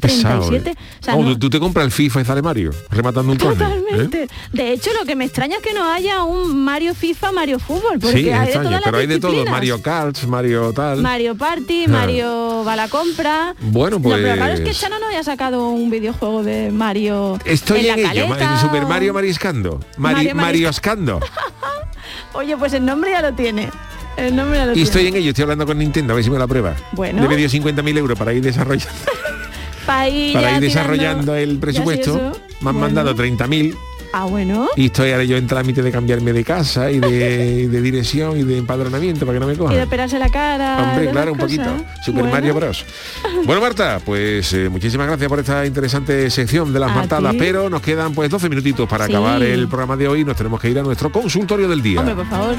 pesado, 0.00 0.40
237. 0.50 0.70
¿eh? 0.70 0.74
O 1.00 1.04
sea, 1.04 1.14
no- 1.16 1.38
tú- 1.38 1.50
te 1.50 1.60
compras 1.60 1.86
el 1.86 1.92
FIFA 1.92 2.22
y 2.22 2.24
sale 2.24 2.42
Mario, 2.42 2.72
rematando 2.90 3.30
un. 3.30 3.36
¿eh? 3.38 3.40
Totalmente. 3.40 4.28
De 4.52 4.72
hecho, 4.72 4.90
lo 4.98 5.06
que 5.06 5.14
me 5.14 5.24
extraña 5.24 5.56
es 5.58 5.62
que 5.62 5.72
no 5.72 5.84
haya 5.88 6.24
un 6.24 6.64
Mario 6.64 6.94
FIFA, 6.96 7.30
Mario 7.30 7.60
Fútbol, 7.60 8.00
porque 8.00 8.22
Sí, 8.22 8.30
hay 8.30 8.48
de 8.52 8.70
las 8.70 8.82
pero 8.82 8.96
hay 8.98 9.06
de 9.06 9.20
todo. 9.20 9.44
Mario 9.46 9.80
Kart, 9.80 10.20
Mario 10.24 10.72
tal. 10.72 11.00
Mario 11.00 11.36
Party, 11.36 11.84
Ah. 11.84 11.88
Mario 11.90 12.64
va 12.66 12.72
a 12.72 12.76
la 12.76 12.88
compra. 12.88 13.54
Bueno, 13.60 13.98
Lo 14.02 14.10
pero 14.10 14.34
raro 14.34 14.54
es 14.54 14.58
que 14.60 14.66
pues- 14.66 14.80
Chano 14.80 14.98
no 14.98 15.06
haya 15.06 15.22
sacado 15.22 15.68
un 15.68 15.90
videojuego 15.90 16.42
de 16.42 16.72
Mario 16.72 17.38
Estoy 17.44 17.86
en 17.86 17.98
en, 17.98 18.02
la 18.02 18.12
ello, 18.12 18.28
caleta 18.30 18.54
en 18.54 18.60
Super 18.60 18.86
Mario 18.86 19.14
Mariscando. 19.14 19.78
Mari, 19.96 20.14
Mario 20.16 20.30
Marisca- 20.34 20.34
Marioscando. 20.42 21.20
Oye, 22.34 22.56
pues 22.56 22.72
el 22.72 22.84
nombre 22.84 23.10
ya 23.10 23.22
lo 23.22 23.32
tiene. 23.34 23.68
El 24.16 24.36
nombre 24.36 24.58
Y 24.74 24.82
estoy 24.82 25.06
en 25.06 25.16
ello, 25.16 25.30
estoy 25.30 25.42
hablando 25.42 25.66
con 25.66 25.78
Nintendo, 25.78 26.12
a 26.12 26.16
ver 26.16 26.24
si 26.24 26.30
me 26.30 26.38
la 26.38 26.46
prueba. 26.46 26.74
Bueno. 26.92 27.22
Le 27.22 27.28
pedido 27.28 27.48
50.000 27.48 27.98
euros 27.98 28.18
para 28.18 28.32
ir 28.32 28.42
desarrollando, 28.42 28.92
ir 30.10 30.32
para 30.34 30.54
ir 30.54 30.60
desarrollando 30.60 31.34
el 31.34 31.58
presupuesto. 31.58 32.14
Me 32.14 32.20
han 32.20 32.32
Bueno. 32.60 32.78
mandado 32.80 33.14
30.000 33.14 33.74
Ah, 34.14 34.26
bueno. 34.26 34.68
y 34.76 34.86
estoy 34.86 35.10
ahora 35.12 35.24
yo 35.24 35.38
en 35.38 35.46
trámite 35.46 35.80
de 35.82 35.90
cambiarme 35.90 36.34
de 36.34 36.44
casa 36.44 36.90
y 36.90 37.00
de, 37.00 37.62
y 37.62 37.66
de 37.68 37.80
dirección 37.80 38.38
y 38.38 38.42
de 38.42 38.58
empadronamiento 38.58 39.24
para 39.24 39.36
que 39.36 39.40
no 39.40 39.46
me 39.46 39.54
Y 39.54 39.56
de 39.56 39.62
cojan. 39.62 39.80
operarse 39.82 40.18
la 40.18 40.28
cara. 40.28 40.90
Hombre, 40.90 41.10
claro, 41.10 41.32
un 41.32 41.38
poquito. 41.38 41.64
Super 42.04 42.20
Bueno. 42.24 42.30
Mario 42.36 42.54
Bros. 42.54 42.84
Bueno, 43.46 43.60
Marta, 43.62 44.00
pues 44.04 44.52
eh, 44.52 44.68
muchísimas 44.68 45.06
gracias 45.08 45.28
por 45.30 45.40
esta 45.40 45.64
interesante 45.66 46.28
sección 46.30 46.72
de 46.74 46.78
las 46.78 46.90
A 46.90 46.94
martadas, 46.94 47.32
ti. 47.32 47.38
pero 47.38 47.68
nos 47.70 47.80
quedan 47.80 48.12
pues 48.12 48.28
12 48.30 48.48
minutitos 48.50 48.86
para 48.88 49.06
Sí. 49.06 49.12
acabar 49.12 49.42
el 49.42 49.66
programa 49.66 49.96
de 49.96 50.06
hoy 50.06 50.20
y 50.20 50.24
nos 50.24 50.36
tenemos 50.36 50.60
que 50.60 50.68
ir 50.70 50.78
a 50.78 50.82
nuestro 50.82 51.10
consultorio 51.10 51.66
del 51.66 51.80
día. 51.82 51.98
Hombre, 52.00 52.14
por 52.14 52.26
favor. 52.28 52.54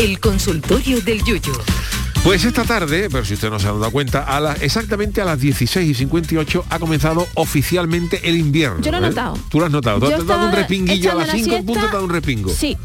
El 0.00 0.18
consultorio 0.18 1.00
del 1.02 1.22
Yuyu. 1.22 1.52
Pues 2.24 2.44
esta 2.44 2.64
tarde, 2.64 3.08
pero 3.10 3.24
si 3.24 3.34
usted 3.34 3.48
no 3.50 3.58
se 3.58 3.66
ha 3.66 3.72
dado 3.72 3.90
cuenta, 3.90 4.22
a 4.24 4.40
las- 4.40 4.62
exactamente 4.62 5.20
a 5.20 5.24
las 5.24 5.40
16 5.40 5.88
y 5.90 5.94
58 5.94 6.64
ha 6.68 6.78
comenzado 6.78 7.26
oficialmente 7.34 8.28
el 8.28 8.36
invierno. 8.36 8.80
Yo 8.82 8.90
lo 8.90 8.98
he 8.98 9.00
¿eh? 9.00 9.04
notado. 9.08 9.38
Tú 9.50 9.58
lo 9.60 9.66
has 9.66 9.72
notado. 9.72 10.00
Tú 10.00 10.06
has 10.14 10.26
dado 10.26 10.46
un 10.48 10.52
respinguillo 10.52 11.12
a 11.12 11.14
las 11.14 11.28
echando 11.28 11.38
la 11.38 11.44
5 11.44 11.56
en 11.56 11.66
punto, 11.66 11.86
dado 11.86 12.04
un 12.04 12.10
respingo. 12.10 12.50
Sí. 12.50 12.76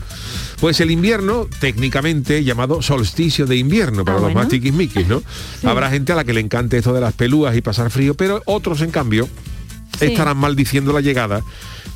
Pues 0.59 0.79
el 0.79 0.91
invierno, 0.91 1.47
técnicamente 1.59 2.43
llamado 2.45 2.81
solsticio 2.81 3.45
de 3.45 3.57
invierno 3.57 4.05
para 4.05 4.17
Ah, 4.17 4.21
los 4.21 4.27
bueno. 4.31 4.39
más 4.41 4.47
tiquismiquis, 4.49 5.07
¿no? 5.07 5.21
Habrá 5.63 5.89
gente 5.89 6.13
a 6.13 6.15
la 6.15 6.23
que 6.23 6.33
le 6.33 6.39
encante 6.39 6.77
esto 6.77 6.93
de 6.93 7.01
las 7.01 7.13
pelúas 7.13 7.55
y 7.57 7.61
pasar 7.61 7.89
frío, 7.91 8.13
pero 8.15 8.41
otros, 8.45 8.81
en 8.81 8.91
cambio, 8.91 9.27
Sí. 9.99 10.05
estarán 10.05 10.37
maldiciendo 10.37 10.91
la 10.93 11.01
llegada 11.01 11.41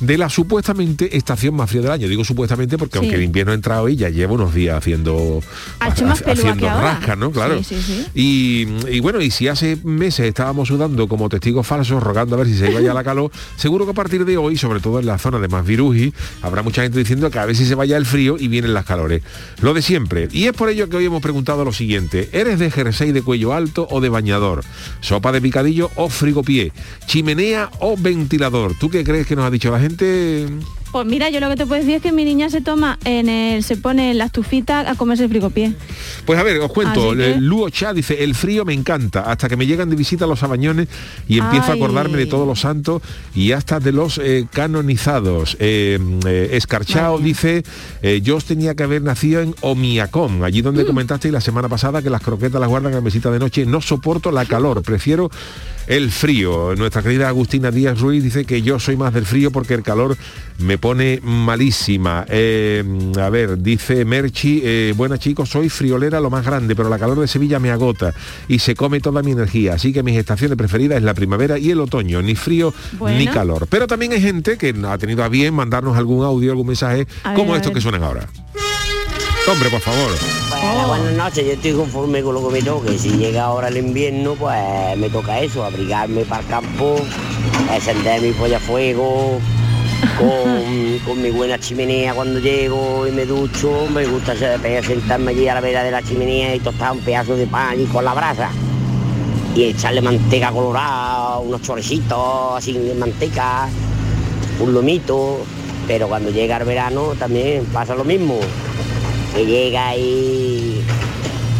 de 0.00 0.18
la 0.18 0.28
supuestamente 0.28 1.16
estación 1.16 1.54
más 1.54 1.70
fría 1.70 1.82
del 1.82 1.90
año. 1.92 2.08
Digo 2.08 2.24
supuestamente 2.24 2.76
porque 2.78 2.98
Sí. 2.98 3.04
aunque 3.04 3.16
el 3.16 3.22
invierno 3.22 3.52
ha 3.52 3.54
entrado 3.54 3.88
y 3.88 3.96
ya 3.96 4.08
lleva 4.08 4.32
unos 4.32 4.54
días 4.54 4.76
haciendo, 4.76 5.40
Ha 5.78 5.88
más 6.04 6.22
haciendo 6.26 6.56
que 6.56 6.68
ahora. 6.68 6.92
rasca, 6.94 7.16
¿no? 7.16 7.30
Claro. 7.30 7.62
Sí, 7.62 7.76
sí, 7.76 7.82
sí. 7.82 8.06
Y, 8.14 8.66
y 8.96 9.00
bueno, 9.00 9.20
y 9.20 9.30
si 9.30 9.48
hace 9.48 9.76
meses 9.84 10.26
estábamos 10.26 10.68
sudando 10.68 11.06
como 11.08 11.28
testigos 11.28 11.66
falsos, 11.66 12.02
rogando 12.02 12.34
a 12.34 12.38
ver 12.38 12.46
si 12.48 12.56
se 12.56 12.70
iba 12.70 12.80
ya 12.80 12.94
la 12.94 13.04
calor, 13.04 13.30
seguro 13.56 13.84
que 13.84 13.90
a 13.92 13.94
partir 13.94 14.24
de 14.24 14.36
hoy, 14.36 14.56
sobre 14.56 14.80
todo 14.80 14.98
en 15.00 15.06
la 15.06 15.18
zona 15.18 15.38
de 15.38 15.48
Masviruji, 15.48 16.12
habrá 16.42 16.62
mucha 16.62 16.82
gente 16.82 16.98
diciendo 16.98 17.30
que 17.30 17.38
a 17.38 17.46
ver 17.46 17.56
si 17.56 17.66
se 17.66 17.74
vaya 17.74 17.96
el 17.96 18.06
frío 18.06 18.36
y 18.38 18.48
vienen 18.48 18.74
las 18.74 18.84
calores. 18.86 19.22
Lo 19.60 19.74
de 19.74 19.82
siempre. 19.82 20.28
Y 20.32 20.44
es 20.46 20.52
por 20.52 20.68
ello 20.70 20.88
que 20.88 20.96
hoy 20.96 21.04
hemos 21.04 21.22
preguntado 21.22 21.64
lo 21.64 21.72
siguiente. 21.72 22.28
¿Eres 22.32 22.58
de 22.58 22.70
jersey 22.70 23.12
de 23.12 23.22
cuello 23.22 23.52
alto 23.52 23.86
o 23.90 24.00
de 24.00 24.08
bañador? 24.08 24.64
¿Sopa 25.00 25.30
de 25.32 25.40
picadillo 25.40 25.90
o 25.96 26.08
frigopié? 26.08 26.72
¿Chimenea 27.06 27.70
o 27.80 27.96
ventilador? 27.98 28.74
¿Tú 28.78 28.88
qué 28.90 29.04
crees 29.04 29.26
que 29.26 29.36
nos 29.36 29.44
ha 29.44 29.50
dicho 29.50 29.70
la 29.70 29.80
gente? 29.80 29.89
Pues 30.92 31.06
mira, 31.06 31.30
yo 31.30 31.38
lo 31.38 31.48
que 31.48 31.54
te 31.54 31.66
puedo 31.66 31.80
decir 31.80 31.94
es 31.96 32.02
que 32.02 32.10
mi 32.10 32.24
niña 32.24 32.50
se 32.50 32.60
toma 32.62 32.98
en 33.04 33.28
el, 33.28 33.62
se 33.62 33.76
pone 33.76 34.10
en 34.10 34.18
la 34.18 34.24
estufita 34.24 34.90
a 34.90 34.96
comerse 34.96 35.22
el 35.22 35.30
frigopié. 35.30 35.72
Pues 36.26 36.36
a 36.36 36.42
ver, 36.42 36.58
os 36.58 36.72
cuento. 36.72 37.14
Que- 37.14 37.36
Luo 37.38 37.70
Cha 37.70 37.92
dice, 37.92 38.24
el 38.24 38.34
frío 38.34 38.64
me 38.64 38.74
encanta, 38.74 39.20
hasta 39.20 39.48
que 39.48 39.56
me 39.56 39.66
llegan 39.68 39.88
de 39.88 39.94
visita 39.94 40.26
los 40.26 40.40
sabañones 40.40 40.88
y 41.28 41.38
empiezo 41.38 41.70
a 41.70 41.74
acordarme 41.76 42.18
de 42.18 42.26
todos 42.26 42.44
los 42.44 42.58
santos 42.60 43.02
y 43.36 43.52
hasta 43.52 43.78
de 43.78 43.92
los 43.92 44.18
eh, 44.18 44.46
canonizados. 44.52 45.56
Eh, 45.60 45.96
eh, 46.26 46.48
Escarchao 46.54 47.20
dice, 47.20 47.62
eh, 48.02 48.20
yo 48.20 48.34
os 48.36 48.44
tenía 48.44 48.74
que 48.74 48.82
haber 48.82 49.02
nacido 49.02 49.42
en 49.42 49.54
Omiacón, 49.60 50.42
allí 50.42 50.60
Mm. 50.60 50.64
donde 50.64 50.86
comentasteis 50.86 51.32
la 51.32 51.40
semana 51.40 51.68
pasada 51.68 52.02
que 52.02 52.10
las 52.10 52.20
croquetas 52.20 52.60
las 52.60 52.68
guardan 52.68 52.94
en 52.94 53.04
mesita 53.04 53.30
de 53.30 53.38
noche. 53.38 53.64
No 53.64 53.80
soporto 53.80 54.32
la 54.32 54.44
calor, 54.44 54.82
prefiero 54.82 55.30
el 55.90 56.12
frío. 56.12 56.76
Nuestra 56.76 57.02
querida 57.02 57.28
Agustina 57.28 57.72
Díaz 57.72 57.98
Ruiz 57.98 58.22
dice 58.22 58.44
que 58.44 58.62
yo 58.62 58.78
soy 58.78 58.96
más 58.96 59.12
del 59.12 59.26
frío 59.26 59.50
porque 59.50 59.74
el 59.74 59.82
calor 59.82 60.16
me 60.58 60.78
pone 60.78 61.18
malísima. 61.20 62.24
Eh, 62.28 62.84
a 63.20 63.28
ver, 63.28 63.58
dice 63.58 64.04
Merchi, 64.04 64.60
eh, 64.62 64.94
buena 64.96 65.18
chicos, 65.18 65.48
soy 65.48 65.68
friolera 65.68 66.20
lo 66.20 66.30
más 66.30 66.46
grande, 66.46 66.76
pero 66.76 66.88
la 66.88 66.96
calor 66.96 67.18
de 67.18 67.26
Sevilla 67.26 67.58
me 67.58 67.72
agota 67.72 68.14
y 68.46 68.60
se 68.60 68.76
come 68.76 69.00
toda 69.00 69.20
mi 69.24 69.32
energía. 69.32 69.74
Así 69.74 69.92
que 69.92 70.04
mis 70.04 70.16
estaciones 70.16 70.56
preferidas 70.56 70.98
es 70.98 71.02
la 71.02 71.12
primavera 71.14 71.58
y 71.58 71.72
el 71.72 71.80
otoño, 71.80 72.22
ni 72.22 72.36
frío 72.36 72.72
Bueno. 72.96 73.18
ni 73.18 73.26
calor. 73.26 73.66
Pero 73.68 73.88
también 73.88 74.12
hay 74.12 74.20
gente 74.20 74.56
que 74.56 74.72
ha 74.86 74.96
tenido 74.96 75.24
a 75.24 75.28
bien 75.28 75.54
mandarnos 75.54 75.96
algún 75.98 76.24
audio, 76.24 76.52
algún 76.52 76.68
mensaje, 76.68 77.08
A 77.24 77.34
como 77.34 77.56
estos 77.56 77.72
que 77.72 77.80
suenan 77.80 78.04
ahora. 78.04 78.28
Hombre, 79.48 79.70
por 79.70 79.80
favor. 79.80 80.10
Bueno, 80.50 80.88
buenas 80.88 81.14
noches, 81.14 81.44
yo 81.44 81.52
estoy 81.52 81.72
conforme 81.72 82.22
con 82.22 82.34
lo 82.34 82.46
que 82.46 82.52
me 82.52 82.62
toque. 82.62 82.98
Si 82.98 83.10
llega 83.10 83.44
ahora 83.44 83.68
el 83.68 83.78
invierno, 83.78 84.34
pues 84.34 84.96
me 84.96 85.08
toca 85.08 85.40
eso, 85.40 85.64
abrigarme 85.64 86.24
para 86.24 86.42
el 86.42 86.48
campo, 86.48 86.96
encender 87.74 88.20
mi 88.20 88.32
polla 88.32 88.58
a 88.58 88.60
fuego, 88.60 89.40
con, 90.18 90.98
con 91.06 91.22
mi 91.22 91.30
buena 91.30 91.58
chimenea 91.58 92.14
cuando 92.14 92.38
llego 92.38 93.08
y 93.08 93.12
me 93.12 93.24
ducho. 93.24 93.86
Me 93.92 94.06
gusta 94.06 94.36
sentarme 94.36 95.30
allí 95.32 95.48
a 95.48 95.54
la 95.54 95.60
vera 95.60 95.82
de 95.82 95.90
la 95.90 96.02
chimenea 96.02 96.54
y 96.54 96.60
tostar 96.60 96.92
un 96.92 97.00
pedazo 97.00 97.34
de 97.34 97.46
pan 97.46 97.80
y 97.80 97.86
con 97.86 98.04
la 98.04 98.14
brasa. 98.14 98.50
Y 99.56 99.64
echarle 99.64 100.00
manteca 100.00 100.52
colorada, 100.52 101.38
unos 101.38 101.62
chorecitos 101.62 102.56
así 102.56 102.72
de 102.74 102.94
manteca, 102.94 103.68
un 104.60 104.74
lomito. 104.74 105.38
Pero 105.88 106.06
cuando 106.08 106.30
llega 106.30 106.58
el 106.58 106.64
verano 106.64 107.14
también 107.18 107.64
pasa 107.72 107.96
lo 107.96 108.04
mismo 108.04 108.38
que 109.34 109.46
llega 109.46 109.96
y, 109.96 110.82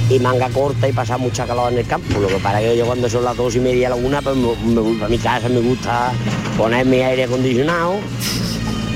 y 0.09 0.19
manga 0.19 0.49
corta 0.51 0.89
y 0.89 0.93
pasa 0.93 1.19
mucha 1.19 1.47
calor 1.47 1.73
en 1.73 1.79
el 1.79 1.87
campo. 1.87 2.19
Lo 2.21 2.29
que 2.29 2.37
para 2.37 2.61
que 2.61 2.77
yo 2.77 2.87
cuando 2.87 3.09
son 3.09 3.25
las 3.25 3.37
dos 3.37 3.55
y 3.57 3.61
media, 3.61 3.91
la 3.91 3.97
una, 3.97 4.21
pues 4.23 4.37
me, 4.37 4.55
me 4.75 4.81
voy 4.81 4.97
para 4.97 5.09
mi 5.09 5.19
casa, 5.19 5.49
me 5.49 5.61
gusta 5.61 6.13
ponerme 6.57 7.05
aire 7.05 7.25
acondicionado 7.25 7.95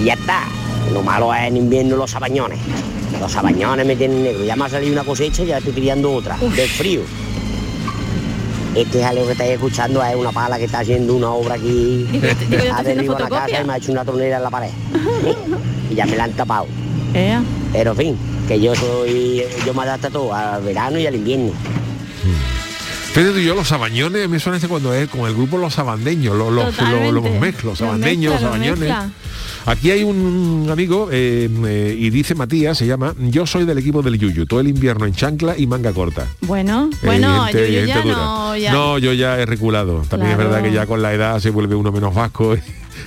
y 0.01 0.05
ya 0.05 0.15
está. 0.15 0.45
Lo 0.93 1.03
malo 1.03 1.33
es 1.35 1.49
en 1.49 1.57
invierno 1.57 1.97
los 1.97 2.11
sabañones. 2.11 2.59
Los 3.21 3.33
sabañones 3.33 3.87
me 3.87 3.97
tienen 3.97 4.23
negro. 4.23 4.45
Ya 4.45 4.57
me 4.57 4.65
ha 4.65 4.69
salido 4.69 4.93
una 4.93 5.05
cosecha 5.05 5.43
y 5.43 5.47
ya 5.47 5.59
estoy 5.59 5.73
criando 5.73 6.13
otra, 6.13 6.37
del 6.37 6.69
frío. 6.69 7.03
Este 8.75 8.99
es 8.99 9.07
algo 9.07 9.25
que 9.27 9.33
estáis 9.33 9.53
escuchando, 9.53 10.03
es 10.03 10.17
una 10.17 10.33
pala 10.33 10.59
que 10.59 10.65
está 10.65 10.81
haciendo 10.81 11.15
una 11.15 11.31
obra 11.31 11.55
aquí 11.55 12.09
Digo, 12.11 12.27
digo, 12.51 12.75
a 12.75 12.83
derriba 12.83 13.21
la 13.21 13.29
casa 13.29 13.61
y 13.61 13.65
me 13.65 13.73
ha 13.73 13.77
hecho 13.77 13.93
una 13.93 14.05
tronera 14.05 14.39
en 14.39 14.43
la 14.43 14.51
pared. 14.51 14.71
y 15.91 15.95
ya 15.95 16.07
me 16.07 16.17
la 16.17 16.25
han 16.25 16.33
tapado. 16.33 16.67
Ea. 17.15 17.41
Pero 17.73 17.93
en 17.93 17.97
fin, 17.97 18.19
que 18.49 18.61
yo 18.61 18.75
soy, 18.75 19.43
yo 19.67 19.75
me 19.75 19.83
adapto 19.83 20.07
a 20.07 20.11
todo, 20.11 20.35
al 20.35 20.63
verano 20.63 20.99
y 20.99 21.07
al 21.07 21.15
invierno. 21.17 21.53
Pedro 23.15 23.39
y 23.39 23.45
yo 23.45 23.55
los 23.55 23.69
sabañones 23.69 24.29
me 24.29 24.41
suena 24.41 24.57
este 24.57 24.67
cuando 24.69 24.93
es 24.93 25.09
con 25.09 25.21
el 25.29 25.35
grupo 25.35 25.57
Los 25.57 25.75
Sabandeños, 25.75 26.37
los, 26.37 26.53
los, 26.53 26.65
los, 26.77 27.23
mezclos, 27.41 27.65
los 27.65 27.65
Los 27.65 27.79
sabandeños, 27.79 28.33
mezcla, 28.33 28.33
los 28.33 28.41
los 28.41 28.41
sabañones. 28.41 28.79
mezcla. 28.81 29.11
Aquí 29.67 29.91
hay 29.93 30.03
un 30.03 30.67
amigo 30.71 31.09
eh, 31.13 31.49
eh, 31.67 31.97
y 31.99 32.11
dice 32.11 32.35
Matías, 32.35 32.77
se 32.77 32.87
llama, 32.87 33.15
yo 33.19 33.47
soy 33.47 33.65
del 33.65 33.79
equipo 33.79 34.03
del 34.03 34.19
Yuyu, 34.19 34.45
todo 34.47 34.61
el 34.61 34.69
invierno 34.69 35.07
en 35.07 35.15
chancla 35.15 35.55
y 35.57 35.67
manga 35.67 35.93
corta. 35.93 36.27
Bueno, 36.43 36.91
Eh, 36.93 36.97
bueno, 37.07 37.45
gente- 37.45 37.73
yo, 37.73 37.81
yo 37.81 37.87
ya 37.87 38.05
no, 38.05 38.57
ya. 38.57 38.73
No, 38.73 38.99
yo 38.99 39.13
ya 39.15 39.39
he 39.39 39.47
reculado. 39.47 40.03
También 40.09 40.33
es 40.33 40.37
Claro. 40.37 40.51
verdad 40.51 40.69
que 40.69 40.75
ya 40.75 40.87
con 40.87 41.01
la 41.01 41.15
edad 41.15 41.39
se 41.41 41.51
vuelve 41.51 41.77
uno 41.77 41.93
menos 41.93 42.13
vasco 42.15 42.57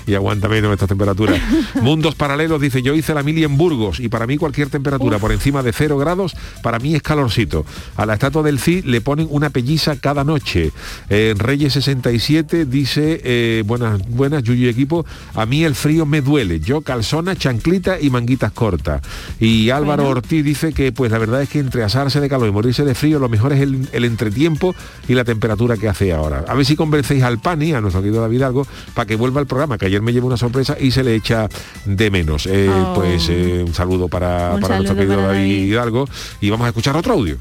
y 0.07 0.15
aguanta 0.15 0.47
menos 0.47 0.71
estas 0.71 0.87
temperaturas. 0.87 1.39
Mundos 1.81 2.15
paralelos 2.15 2.61
dice, 2.61 2.81
yo 2.81 2.95
hice 2.95 3.13
la 3.13 3.21
mili 3.21 3.43
en 3.43 3.57
Burgos 3.57 3.99
y 3.99 4.07
para 4.07 4.25
mí 4.25 4.37
cualquier 4.37 4.69
temperatura 4.69 5.19
por 5.19 5.31
encima 5.31 5.61
de 5.61 5.73
0 5.73 5.97
grados, 5.97 6.35
para 6.63 6.79
mí 6.79 6.95
es 6.95 7.01
calorcito. 7.01 7.65
A 7.97 8.05
la 8.05 8.13
estatua 8.13 8.41
del 8.41 8.59
CI 8.59 8.83
le 8.83 9.01
ponen 9.01 9.27
una 9.29 9.49
pelliza 9.49 9.97
cada 9.97 10.23
noche. 10.23 10.71
Eh, 11.09 11.35
Reyes 11.37 11.73
67 11.73 12.65
dice, 12.65 13.21
eh, 13.23 13.63
buenas, 13.65 14.01
buenas, 14.07 14.43
Yuyu 14.43 14.65
y 14.65 14.69
equipo, 14.69 15.05
a 15.35 15.45
mí 15.45 15.65
el 15.65 15.75
frío 15.75 16.05
me 16.05 16.21
duele. 16.21 16.61
Yo 16.61 16.81
calzona, 16.81 17.35
chanclita 17.35 17.99
y 17.99 18.09
manguitas 18.09 18.53
cortas. 18.53 19.01
Y 19.39 19.69
Álvaro 19.69 20.03
Bueno. 20.03 20.17
Ortiz 20.17 20.43
dice 20.43 20.71
que 20.71 20.91
pues 20.93 21.11
la 21.11 21.17
verdad 21.17 21.41
es 21.41 21.49
que 21.49 21.59
entre 21.59 21.83
asarse 21.83 22.21
de 22.21 22.29
calor 22.29 22.47
y 22.47 22.51
morirse 22.51 22.85
de 22.85 22.95
frío, 22.95 23.19
lo 23.19 23.27
mejor 23.27 23.51
es 23.51 23.61
el, 23.61 23.89
el 23.91 24.05
entretiempo 24.05 24.73
y 25.07 25.13
la 25.15 25.25
temperatura 25.25 25.75
que 25.75 25.89
hace 25.89 26.13
ahora. 26.13 26.45
A 26.47 26.53
ver 26.53 26.65
si 26.65 26.77
convencéis 26.77 27.23
al 27.23 27.39
Pani, 27.39 27.73
a 27.73 27.81
nuestro 27.81 28.01
querido 28.01 28.21
David 28.21 28.43
Algo, 28.43 28.67
para 28.93 29.05
que 29.05 29.15
vuelva 29.15 29.41
al 29.41 29.47
programa, 29.47 29.77
que 29.77 29.96
ayer 29.97 30.01
me 30.03 30.13
llevó 30.13 30.27
una 30.27 30.37
sorpresa 30.37 30.77
y 30.79 30.91
se 30.91 31.03
le 31.03 31.15
echa 31.15 31.47
de 31.85 32.11
menos. 32.11 32.45
Eh, 32.45 32.67
Oh. 32.67 32.93
Pues 32.95 33.27
eh, 33.29 33.63
un 33.65 33.73
saludo 33.73 34.07
para, 34.07 34.51
Un 34.55 34.61
para 34.61 34.75
nuestro 34.75 34.95
querido 34.95 35.15
para 35.15 35.27
David. 35.29 35.65
Hidalgo 35.67 36.05
y 36.41 36.49
vamos 36.49 36.65
a 36.65 36.69
escuchar 36.69 36.95
otro 36.95 37.13
audio. 37.13 37.37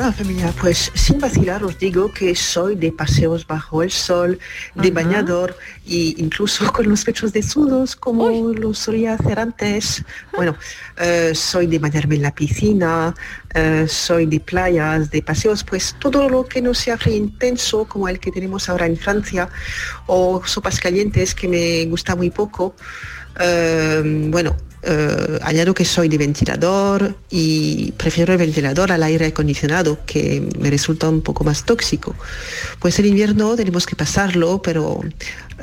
Hola 0.00 0.12
familia, 0.12 0.54
pues 0.60 0.92
sin 0.94 1.18
vacilar 1.18 1.64
os 1.64 1.76
digo 1.76 2.12
que 2.12 2.32
soy 2.36 2.76
de 2.76 2.92
paseos 2.92 3.44
bajo 3.44 3.82
el 3.82 3.90
sol, 3.90 4.38
de 4.76 4.92
bañador 4.92 5.56
e 5.84 6.14
incluso 6.18 6.72
con 6.72 6.88
los 6.88 7.04
pechos 7.04 7.32
desnudos 7.32 7.96
como 7.96 8.30
lo 8.30 8.74
solía 8.74 9.14
hacer 9.14 9.40
antes. 9.40 10.04
Bueno, 10.36 10.56
eh, 10.98 11.32
soy 11.34 11.66
de 11.66 11.80
bañarme 11.80 12.14
en 12.14 12.22
la 12.22 12.32
piscina, 12.32 13.12
eh, 13.52 13.86
soy 13.88 14.26
de 14.26 14.38
playas, 14.38 15.10
de 15.10 15.20
paseos, 15.20 15.64
pues 15.64 15.96
todo 15.98 16.28
lo 16.28 16.46
que 16.46 16.62
no 16.62 16.74
sea 16.74 16.96
frío 16.96 17.16
intenso 17.16 17.84
como 17.84 18.08
el 18.08 18.20
que 18.20 18.30
tenemos 18.30 18.68
ahora 18.68 18.86
en 18.86 18.96
Francia 18.96 19.48
o 20.06 20.40
sopas 20.46 20.78
calientes 20.78 21.34
que 21.34 21.48
me 21.48 21.86
gusta 21.86 22.14
muy 22.14 22.30
poco. 22.30 22.76
Eh, 23.40 24.28
bueno, 24.30 24.54
eh, 24.90 25.38
añado 25.42 25.74
que 25.74 25.84
soy 25.84 26.08
de 26.08 26.16
ventilador 26.16 27.14
y 27.28 27.92
prefiero 27.92 28.32
el 28.32 28.38
ventilador 28.38 28.90
al 28.90 29.02
aire 29.02 29.26
acondicionado, 29.26 29.98
que 30.06 30.48
me 30.58 30.70
resulta 30.70 31.10
un 31.10 31.20
poco 31.20 31.44
más 31.44 31.66
tóxico. 31.66 32.14
Pues 32.78 32.98
el 32.98 33.04
invierno 33.04 33.54
tenemos 33.54 33.84
que 33.84 33.96
pasarlo, 33.96 34.62
pero 34.62 35.00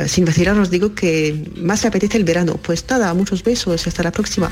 sin 0.08 0.26
vacilar 0.26 0.58
os 0.60 0.70
digo 0.70 0.94
que 0.94 1.46
más 1.58 1.84
me 1.84 1.90
apetece 1.90 2.18
el 2.18 2.24
verano. 2.24 2.60
Pues 2.62 2.86
nada, 2.90 3.14
muchos 3.14 3.44
besos 3.44 3.86
y 3.86 3.90
hasta 3.90 4.04
la 4.04 4.12
próxima. 4.12 4.52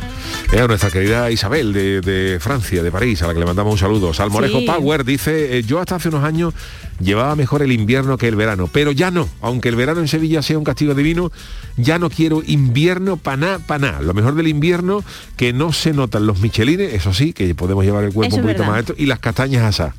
Eh, 0.52 0.60
a 0.60 0.68
nuestra 0.68 0.90
querida 0.90 1.30
Isabel 1.32 1.74
de, 1.74 2.02
de 2.02 2.40
Francia, 2.40 2.82
de 2.82 2.92
París, 2.92 3.22
a 3.22 3.28
la 3.28 3.34
que 3.34 3.40
le 3.40 3.46
mandamos 3.46 3.74
un 3.74 3.80
saludo. 3.80 4.14
Salmorejo 4.14 4.60
Sí. 4.60 4.66
Power 4.68 5.04
dice, 5.04 5.58
eh, 5.58 5.64
yo 5.64 5.80
hasta 5.80 5.96
hace 5.96 6.10
unos 6.10 6.24
años 6.24 6.54
llevaba 7.00 7.36
mejor 7.36 7.62
el 7.62 7.72
invierno 7.72 8.18
que 8.18 8.28
el 8.28 8.36
verano, 8.36 8.70
pero 8.72 8.92
ya 8.92 9.12
no, 9.12 9.28
aunque 9.42 9.70
el 9.70 9.76
verano 9.76 10.00
en 10.00 10.08
Sevilla 10.08 10.42
sea 10.42 10.58
un 10.58 10.64
castigo 10.64 10.94
divino, 10.94 11.32
ya 11.76 12.00
no 12.00 12.10
quiero 12.10 12.44
invierno 12.46 13.18
para 13.18 13.38
nada, 13.38 13.60
para 13.60 13.92
nada. 13.92 14.02
Lo 14.02 14.14
mejor 14.14 14.36
del 14.36 14.48
invierno, 14.48 15.04
que 15.36 15.54
no 15.54 15.74
se 15.74 15.92
notan 15.94 16.28
los 16.28 16.40
michelines, 16.40 16.94
eso 16.94 17.14
sí, 17.14 17.34
que 17.34 17.54
podemos 17.56 17.84
llevar 17.84 18.04
el 18.04 18.14
cuerpo 18.14 18.36
Eso 18.36 18.38
un 18.38 18.44
poquito 18.44 18.64
más 18.64 18.78
alto, 18.78 18.94
y 18.98 19.08
las 19.08 19.20
castañas 19.20 19.64
asadas. 19.64 19.96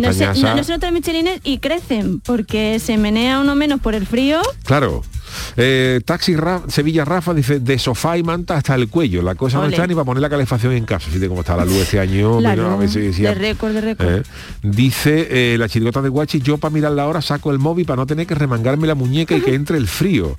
No 0.00 0.12
se, 0.12 0.26
no, 0.26 0.54
no 0.56 0.64
se 0.64 0.72
notan 0.72 0.94
michelines 0.94 1.40
y 1.44 1.58
crecen 1.58 2.20
porque 2.20 2.78
se 2.78 2.96
menea 2.98 3.40
uno 3.40 3.54
menos 3.54 3.80
por 3.80 3.94
el 3.94 4.06
frío. 4.06 4.40
Claro. 4.64 5.02
Eh, 5.58 6.00
Taxi 6.06 6.36
Ra- 6.36 6.62
Sevilla 6.68 7.04
Rafa 7.04 7.34
dice 7.34 7.60
de 7.60 7.78
sofá 7.78 8.16
y 8.16 8.22
manta 8.22 8.56
hasta 8.56 8.74
el 8.74 8.88
cuello. 8.88 9.20
La 9.22 9.34
cosa 9.34 9.58
no 9.58 9.66
está 9.66 9.86
ni 9.86 9.94
para 9.94 10.04
poner 10.06 10.22
la 10.22 10.30
calefacción 10.30 10.72
en 10.72 10.84
casa. 10.86 11.06
Fíjate 11.08 11.28
cómo 11.28 11.40
está 11.42 11.54
la 11.56 11.64
luz 11.66 11.76
este 11.76 12.00
año. 12.00 12.40
La 12.40 12.52
mira, 12.52 12.66
a 12.66 12.70
luz, 12.70 12.78
ver 12.80 12.88
si 12.88 13.00
decía- 13.00 13.28
de 13.30 13.34
récord, 13.34 13.72
de 13.74 13.80
récord. 13.82 14.08
Eh, 14.08 14.22
Dice 14.62 15.28
eh, 15.54 15.58
la 15.58 15.68
chirigota 15.68 16.00
de 16.02 16.08
Guachi, 16.08 16.40
yo 16.40 16.56
para 16.58 16.72
mirar 16.72 16.92
la 16.92 17.06
hora 17.06 17.20
saco 17.20 17.50
el 17.50 17.58
móvil 17.58 17.84
para 17.86 17.96
no 17.98 18.06
tener 18.06 18.26
que 18.26 18.34
remangarme 18.34 18.86
la 18.86 18.94
muñeca 18.94 19.36
y 19.36 19.40
que 19.42 19.54
entre 19.54 19.76
el 19.76 19.86
frío. 19.86 20.36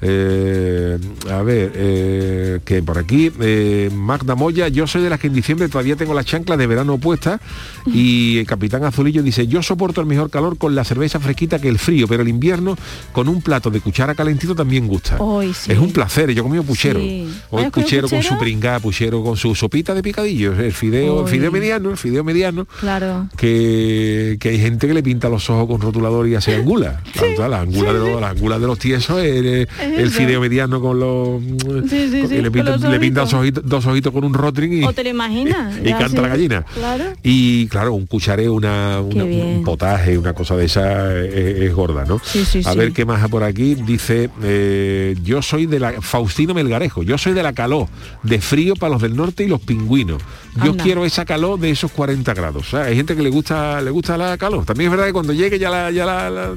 Eh, 0.00 0.98
a 1.30 1.42
ver, 1.42 1.72
eh, 1.74 2.60
que 2.64 2.82
por 2.82 2.98
aquí, 2.98 3.32
eh, 3.40 3.90
Magda 3.92 4.34
Moya, 4.34 4.68
yo 4.68 4.86
soy 4.86 5.02
de 5.02 5.10
las 5.10 5.18
que 5.18 5.26
en 5.26 5.34
diciembre 5.34 5.68
todavía 5.68 5.96
tengo 5.96 6.14
las 6.14 6.24
chanclas 6.24 6.58
de 6.58 6.66
verano 6.66 6.98
puestas 6.98 7.40
y 7.86 8.38
el 8.38 8.46
capitán 8.46 8.84
Azulillo 8.84 9.22
dice, 9.22 9.46
yo 9.46 9.62
soporto 9.62 10.00
el 10.00 10.06
mejor 10.06 10.30
calor 10.30 10.56
con 10.58 10.74
la 10.74 10.84
cerveza 10.84 11.18
fresquita 11.20 11.58
que 11.58 11.68
el 11.68 11.78
frío, 11.78 12.06
pero 12.06 12.22
el 12.22 12.28
invierno 12.28 12.76
con 13.12 13.28
un 13.28 13.42
plato 13.42 13.70
de 13.70 13.80
cuchara 13.80 14.14
calentito 14.14 14.54
también 14.54 14.86
gusta. 14.86 15.16
Hoy 15.18 15.52
sí. 15.54 15.72
Es 15.72 15.78
un 15.78 15.92
placer, 15.92 16.30
yo 16.32 16.40
he 16.42 16.44
comido 16.44 16.62
puchero. 16.62 17.00
Sí. 17.00 17.28
Hoy 17.50 17.60
¿Hayas 17.60 17.72
comido 17.72 17.86
puchero 17.86 18.08
con 18.08 18.22
su 18.22 18.38
pringá, 18.38 18.78
puchero 18.80 19.22
con 19.24 19.36
su 19.36 19.54
sopita 19.54 19.94
de 19.94 20.02
picadillos, 20.02 20.58
el 20.58 20.72
fideo, 20.72 21.22
el 21.22 21.28
fideo 21.28 21.50
mediano, 21.50 21.90
el 21.90 21.96
fideo 21.96 22.22
mediano 22.24 22.66
Claro. 22.80 23.28
que, 23.36 24.36
que 24.38 24.50
hay 24.50 24.58
gente 24.60 24.86
que 24.86 24.94
le 24.94 25.02
pinta 25.02 25.28
los 25.28 25.48
ojos 25.50 25.66
con 25.66 25.80
rotulador 25.80 26.28
y 26.28 26.34
hace 26.34 26.54
angula. 26.54 27.02
Claro, 27.18 27.48
la 27.48 27.60
angula 27.60 27.92
de 27.92 27.98
los, 27.98 28.20
la 28.20 28.30
angula 28.30 28.58
de 28.58 28.66
los 28.66 28.78
tiesos 28.78 29.20
es 29.22 29.66
el, 29.96 30.10
fideo 30.10 30.40
mediano 30.40 30.80
con 30.80 30.98
los 31.00 31.40
Sí, 31.88 32.08
sí, 32.10 32.20
con- 32.20 32.28
sí, 32.28 32.34
y 32.36 32.42
le 32.42 32.50
pinta, 32.50 32.76
le 32.76 33.10
dos 33.10 33.32
ojitos, 33.34 33.64
dos 33.66 33.86
ojitos 33.86 34.12
con 34.12 34.24
un 34.24 34.34
rotring 34.34 34.72
y, 34.72 34.84
¿O 34.84 34.92
te 34.92 35.02
lo 35.04 35.10
imaginas? 35.10 35.76
y 35.78 35.90
canta 35.90 36.04
así. 36.06 36.16
la 36.16 36.28
gallina. 36.28 36.64
Claro. 36.74 37.04
Y 37.22 37.66
claro, 37.68 37.94
un 37.94 38.06
cuchareo, 38.06 38.52
una, 38.54 39.00
una- 39.00 39.24
un 39.24 39.62
potaje, 39.64 40.16
una 40.18 40.32
cosa 40.34 40.56
de 40.56 40.64
esa 40.66 41.16
es, 41.18 41.34
es 41.34 41.74
gorda, 41.74 42.04
¿no? 42.04 42.20
Sí, 42.24 42.44
sí, 42.44 42.62
a 42.64 42.74
ver 42.74 42.92
qué 42.92 43.04
más 43.04 43.26
por 43.28 43.42
aquí. 43.44 43.74
Dice, 43.74 44.30
eh, 44.42 45.16
yo 45.22 45.42
soy 45.42 45.66
de 45.66 45.80
la 45.80 46.00
Faustino 46.00 46.54
Melgarejo, 46.54 47.02
yo 47.02 47.18
soy 47.18 47.32
de 47.32 47.42
la 47.42 47.52
calor, 47.52 47.86
de 48.22 48.40
frío 48.40 48.74
para 48.76 48.92
los 48.92 49.02
del 49.02 49.16
norte 49.16 49.44
y 49.44 49.48
los 49.48 49.60
pingüinos. 49.60 50.22
Yo 50.64 50.72
Anda. 50.72 50.82
quiero 50.82 51.04
esa 51.04 51.24
calor 51.24 51.58
de 51.60 51.70
esos 51.70 51.92
40 51.92 52.34
grados. 52.34 52.66
O 52.66 52.70
sea, 52.70 52.84
hay 52.84 52.96
gente 52.96 53.14
que 53.14 53.22
le 53.22 53.30
gusta, 53.30 53.80
le 53.80 53.90
gusta 53.90 54.16
la 54.16 54.36
calor. 54.38 54.64
También 54.64 54.86
es 54.86 54.90
verdad 54.90 55.06
que 55.06 55.12
cuando 55.12 55.32
llegue 55.32 55.58
ya 55.58 55.70
la, 55.70 55.90
ya 55.90 56.04
la, 56.04 56.28
la- 56.30 56.54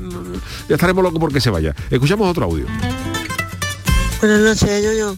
ya 0.67 0.75
estaremos 0.75 1.03
locos 1.03 1.19
porque 1.19 1.39
se 1.39 1.49
vaya. 1.49 1.75
Escuchamos 1.89 2.27
otro 2.29 2.45
audio. 2.45 2.65
Buenas 4.21 4.41
noches, 4.41 4.83
yo, 4.83 4.93
yo. 4.93 5.15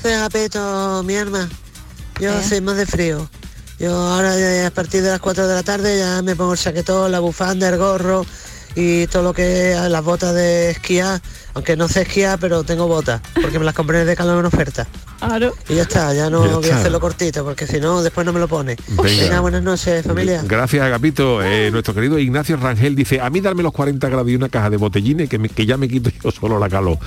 Soy 0.00 0.12
Agapeto, 0.12 1.02
mi 1.02 1.16
arma. 1.16 1.46
Yo 2.18 2.32
soy 2.42 2.62
más 2.62 2.78
de 2.78 2.86
frío. 2.86 3.28
Yo 3.78 3.94
ahora 3.94 4.38
ya 4.38 4.66
a 4.66 4.70
partir 4.70 5.02
de 5.02 5.10
las 5.10 5.20
4 5.20 5.46
de 5.46 5.54
la 5.54 5.62
tarde 5.62 5.98
ya 5.98 6.22
me 6.22 6.34
pongo 6.34 6.54
el 6.54 6.58
chaquetón, 6.58 7.12
la 7.12 7.20
bufanda, 7.20 7.68
el 7.68 7.76
gorro 7.76 8.24
y 8.74 9.06
todo 9.08 9.22
lo 9.22 9.34
que 9.34 9.76
las 9.90 10.02
botas 10.02 10.34
de 10.34 10.70
esquiar, 10.70 11.20
aunque 11.52 11.76
no 11.76 11.88
sé 11.88 12.02
esquiar, 12.02 12.38
pero 12.38 12.64
tengo 12.64 12.88
botas, 12.88 13.20
porque 13.34 13.58
me 13.58 13.66
las 13.66 13.74
compré 13.74 14.06
de 14.06 14.16
calor 14.16 14.38
en 14.40 14.46
oferta. 14.46 14.86
Claro. 15.18 15.54
Y 15.68 15.74
ya 15.74 15.82
está, 15.82 16.14
ya 16.14 16.30
no 16.30 16.46
Ya 16.46 16.54
voy 16.54 16.64
está. 16.64 16.76
a 16.76 16.78
hacerlo 16.80 17.00
cortito, 17.00 17.44
porque 17.44 17.66
si 17.66 17.80
no, 17.80 18.02
después 18.02 18.24
no 18.26 18.32
me 18.32 18.40
lo 18.40 18.48
pone. 18.48 18.76
Venga. 18.88 19.02
Venga, 19.02 19.40
buenas 19.40 19.62
noches, 19.62 20.04
familia. 20.06 20.42
Gracias, 20.46 20.82
Agapito. 20.84 21.42
Eh, 21.42 21.70
nuestro 21.70 21.94
querido 21.94 22.18
Ignacio 22.18 22.56
Rangel 22.56 22.94
dice, 22.94 23.20
a 23.20 23.28
mí 23.30 23.40
darme 23.40 23.62
los 23.62 23.72
40 23.72 24.08
grados 24.08 24.28
y 24.30 24.36
una 24.36 24.48
caja 24.48 24.70
de 24.70 24.76
botellines 24.76 25.28
que, 25.28 25.38
me- 25.38 25.48
que 25.48 25.66
ya 25.66 25.76
me 25.76 25.88
quito 25.88 26.10
yo 26.22 26.30
solo 26.30 26.58
la 26.58 26.68
calor. 26.68 26.98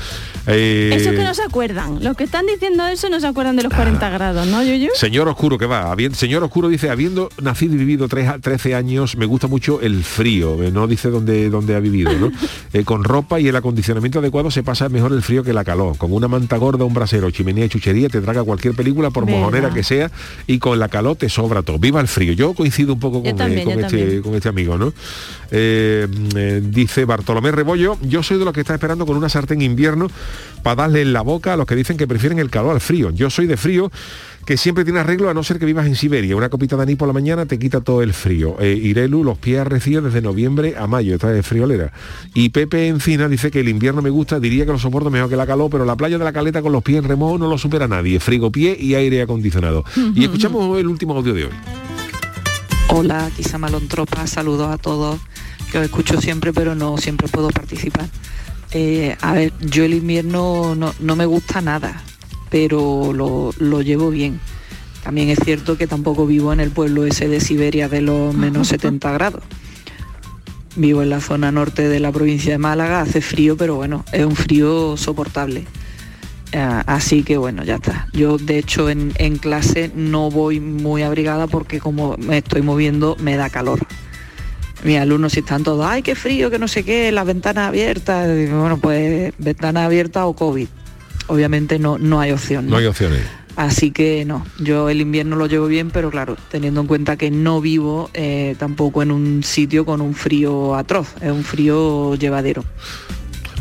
Eh, 0.47 0.91
Eso 0.95 1.12
que 1.12 1.24
no 1.24 1.34
se 1.34 1.43
acuerdan. 1.43 2.03
Los 2.03 2.16
que 2.18 2.24
están 2.26 2.45
diciendo 2.45 2.86
eso 2.88 3.09
no 3.09 3.20
se 3.20 3.28
acuerdan 3.28 3.55
de 3.55 3.64
los 3.64 3.74
40 3.74 4.09
grados, 4.09 4.47
¿no, 4.47 4.64
Yuyu? 4.64 4.89
Señor 4.95 5.28
Oscuro, 5.28 5.57
que 5.57 5.66
va. 5.66 5.91
Habien- 5.91 6.14
señor 6.16 6.43
Oscuro 6.43 6.68
dice, 6.70 6.89
habiendo 6.89 7.30
nacido 7.41 7.76
y 7.76 7.78
vivido 7.78 8.07
tres 8.07 8.28
a- 8.28 8.39
13 8.39 8.76
años, 8.76 9.16
me 9.18 9.26
gusta 9.26 9.47
mucho 9.47 9.82
el 9.82 10.03
frío. 10.03 10.62
Eh, 10.64 10.72
No 10.72 10.88
dice 10.88 11.09
dónde, 11.09 11.49
dónde 11.49 11.76
ha 11.76 11.80
vivido, 11.80 12.12
¿no? 12.14 12.32
Eh, 12.74 12.84
con 12.86 13.03
ropa 13.03 13.38
y 13.39 13.47
el 13.49 13.55
acondicionamiento 13.57 14.20
adecuado 14.20 14.49
se 14.49 14.64
pasa 14.64 14.88
mejor 14.88 15.12
el 15.12 15.22
frío 15.22 15.43
que 15.43 15.51
la 15.51 15.64
calor. 15.66 15.97
Con 15.97 16.14
una 16.14 16.28
manta 16.30 16.55
gorda, 16.57 16.86
un 16.86 16.93
brasero, 16.93 17.30
chimenea 17.30 17.66
y 17.66 17.70
chuchería, 17.70 18.01
te 18.10 18.22
traga 18.22 18.43
cualquier 18.43 18.74
película, 18.74 19.10
por 19.10 19.26
Verdad. 19.26 19.39
mojonera 19.39 19.74
que 19.74 19.84
sea, 19.84 20.12
y 20.47 20.60
con 20.60 20.80
la 20.80 20.89
calor 20.89 21.16
te 21.16 21.30
sobra 21.30 21.62
todo. 21.62 21.80
Viva 21.80 21.99
el 21.99 22.08
frío. 22.08 22.34
Yo 22.34 22.54
coincido 22.54 22.93
un 22.93 22.99
poco 22.99 23.22
con, 23.22 23.28
eh, 23.28 23.64
con 23.64 23.80
este, 23.80 24.22
con 24.22 24.36
este 24.36 24.49
amigo, 24.49 24.78
¿no? 24.78 24.93
Eh, 25.52 26.08
eh, 26.36 26.62
dice 26.64 27.06
Bartolomé 27.06 27.52
Rebollo, 27.52 27.97
yo 28.02 28.24
soy 28.24 28.39
de 28.39 28.45
los 28.45 28.54
que 28.54 28.62
está 28.62 28.74
esperando 28.74 29.06
con 29.06 29.18
una 29.18 29.28
sartén 29.28 29.62
invierno 29.62 30.08
para 30.64 30.84
darle 30.84 31.02
en 31.02 31.12
la 31.12 31.22
boca 31.22 31.54
a 31.54 31.58
los 31.58 31.66
que 31.66 31.76
dicen 31.76 31.97
que 31.97 32.08
prefieren 32.08 32.39
el 32.39 32.49
calor 32.49 32.74
al 32.74 32.82
frío. 32.82 33.10
Yo 33.10 33.30
soy 33.30 33.47
de 33.47 33.58
frío 33.58 33.91
que 34.52 34.58
siempre 34.58 34.84
tiene 34.84 34.99
arreglo 34.99 35.30
a 35.30 35.34
no 35.34 35.43
ser 35.43 35.60
que 35.60 35.66
vivas 35.66 35.88
en 35.88 35.95
Siberia. 35.95 36.36
Una 36.36 36.49
copita 36.49 36.76
de 36.76 36.84
anís 36.84 36.97
por 36.97 37.08
la 37.08 37.14
mañana 37.14 37.45
te 37.45 37.58
quita 37.58 37.80
todo 37.80 38.02
el 38.02 38.14
frío. 38.14 38.58
Eh, 38.60 38.78
Irelu, 38.84 39.24
los 39.24 39.38
pies 39.38 39.62
arrecidos 39.62 40.04
desde 40.04 40.22
noviembre 40.22 40.76
a 40.78 40.88
mayo, 40.88 41.14
esta 41.14 41.34
es 41.34 41.47
friolera. 41.47 41.93
Y 42.34 42.49
Pepe 42.49 42.89
Encina 42.89 43.30
dice 43.30 43.49
que 43.49 43.62
el 43.62 43.70
invierno 43.70 44.02
me 44.02 44.10
gusta, 44.10 44.41
diría 44.41 44.66
que 44.66 44.74
lo 44.74 44.78
soporto 44.78 45.10
mejor 45.10 45.30
que 45.30 45.38
la 45.38 45.47
calor, 45.47 45.70
pero 45.72 45.86
la 45.86 45.95
playa 45.95 46.18
de 46.18 46.26
la 46.26 46.34
caleta 46.34 46.62
con 46.62 46.74
los 46.74 46.84
pies 46.84 46.97
en 46.97 47.06
remojo 47.06 47.38
no 47.38 47.47
lo 47.47 47.58
supera 47.58 47.88
nadie. 47.88 48.20
Frigo 48.20 48.52
pie 48.52 48.76
y 48.78 48.93
aire 48.95 49.22
acondicionado. 49.22 49.86
Y 50.14 50.26
escuchamos 50.26 50.78
el 50.78 50.88
último 50.88 51.16
audio 51.16 51.34
de 51.34 51.45
hoy. 51.45 51.52
Hola, 52.89 53.28
aquí 53.28 53.43
Samalón 53.43 53.88
Tropa, 53.88 54.28
saludos 54.28 54.68
a 54.68 54.78
todos, 54.78 55.22
que 55.72 55.78
os 55.78 55.86
escucho 55.86 56.20
siempre, 56.20 56.52
pero 56.52 56.76
no 56.76 56.97
siempre 56.97 57.30
puedo 57.30 57.52
participar. 57.52 58.10
Eh, 58.74 59.16
a 59.22 59.32
ver, 59.32 59.54
yo 59.62 59.86
el 59.86 59.93
invierno 59.93 60.76
no, 60.76 60.93
no 60.99 61.16
me 61.16 61.26
gusta 61.26 61.62
nada, 61.62 62.04
pero 62.52 63.14
lo, 63.14 63.52
lo 63.58 63.82
llevo 63.82 64.12
bien. 64.12 64.39
También 65.04 65.30
es 65.30 65.39
cierto 65.43 65.78
que 65.78 65.88
tampoco 65.88 66.28
vivo 66.28 66.54
en 66.54 66.60
el 66.60 66.70
pueblo 66.70 67.06
ese 67.06 67.28
de 67.28 67.39
Siberia 67.39 67.89
de 67.89 68.02
los 68.02 68.36
menos 68.36 68.68
70 68.68 69.12
grados. 69.14 69.41
Vivo 70.76 71.02
en 71.02 71.10
la 71.10 71.20
zona 71.20 71.52
norte 71.52 71.89
de 71.89 71.99
la 71.99 72.12
provincia 72.12 72.52
de 72.52 72.58
Málaga, 72.58 73.02
hace 73.02 73.22
frío, 73.22 73.58
pero 73.58 73.76
bueno, 73.76 74.06
es 74.12 74.26
un 74.26 74.36
frío 74.36 74.95
soportable. 74.95 75.66
Ah, 76.54 76.84
así 76.86 77.24
que 77.24 77.38
bueno, 77.38 77.64
ya 77.64 77.76
está. 77.76 78.08
Yo 78.14 78.38
de 78.38 78.60
hecho 78.60 78.89
en, 78.89 79.14
en 79.16 79.38
clase 79.38 79.89
no 79.95 80.30
voy 80.30 80.60
muy 80.60 81.02
abrigada 81.02 81.47
porque 81.47 81.80
como 81.80 82.18
me 82.18 82.38
estoy 82.38 82.62
moviendo 82.62 83.16
me 83.20 83.38
da 83.38 83.49
calor. 83.49 83.80
Mis 84.84 84.97
alumnos 84.97 85.34
si 85.34 85.39
están 85.39 85.64
todos, 85.64 85.86
ay, 85.86 86.02
qué 86.02 86.16
frío, 86.16 86.49
que 86.49 86.58
no 86.60 86.68
sé 86.68 86.84
qué, 86.84 87.12
las 87.12 87.26
ventanas 87.26 87.68
abiertas. 87.68 88.28
Bueno, 88.28 88.78
pues 88.78 89.34
ventana 89.38 89.86
abierta 89.86 90.26
o 90.26 90.34
COVID. 90.36 90.68
Obviamente 91.32 91.79
no, 91.79 91.97
no 91.97 92.19
hay 92.19 92.34
opción. 92.34 92.67
No 92.69 92.75
hay 92.75 92.88
opciones. 92.88 93.21
Así 93.55 93.91
que 93.91 94.25
no, 94.25 94.45
yo 94.59 94.89
el 94.89 94.99
invierno 94.99 95.38
lo 95.38 95.45
llevo 95.45 95.67
bien, 95.67 95.89
pero 95.89 96.11
claro, 96.11 96.36
teniendo 96.49 96.82
en 96.82 96.88
cuenta 96.88 97.15
que 97.15 97.32
no 97.32 97.61
vivo 97.61 98.09
eh, 98.13 98.57
tampoco 98.59 99.01
en 99.01 99.11
un 99.11 99.41
sitio 99.41 99.86
con 99.86 100.01
un 100.01 100.13
frío 100.13 100.75
atroz, 100.75 101.15
es 101.21 101.32
un 101.32 101.45
frío 101.45 102.15
llevadero. 102.15 102.65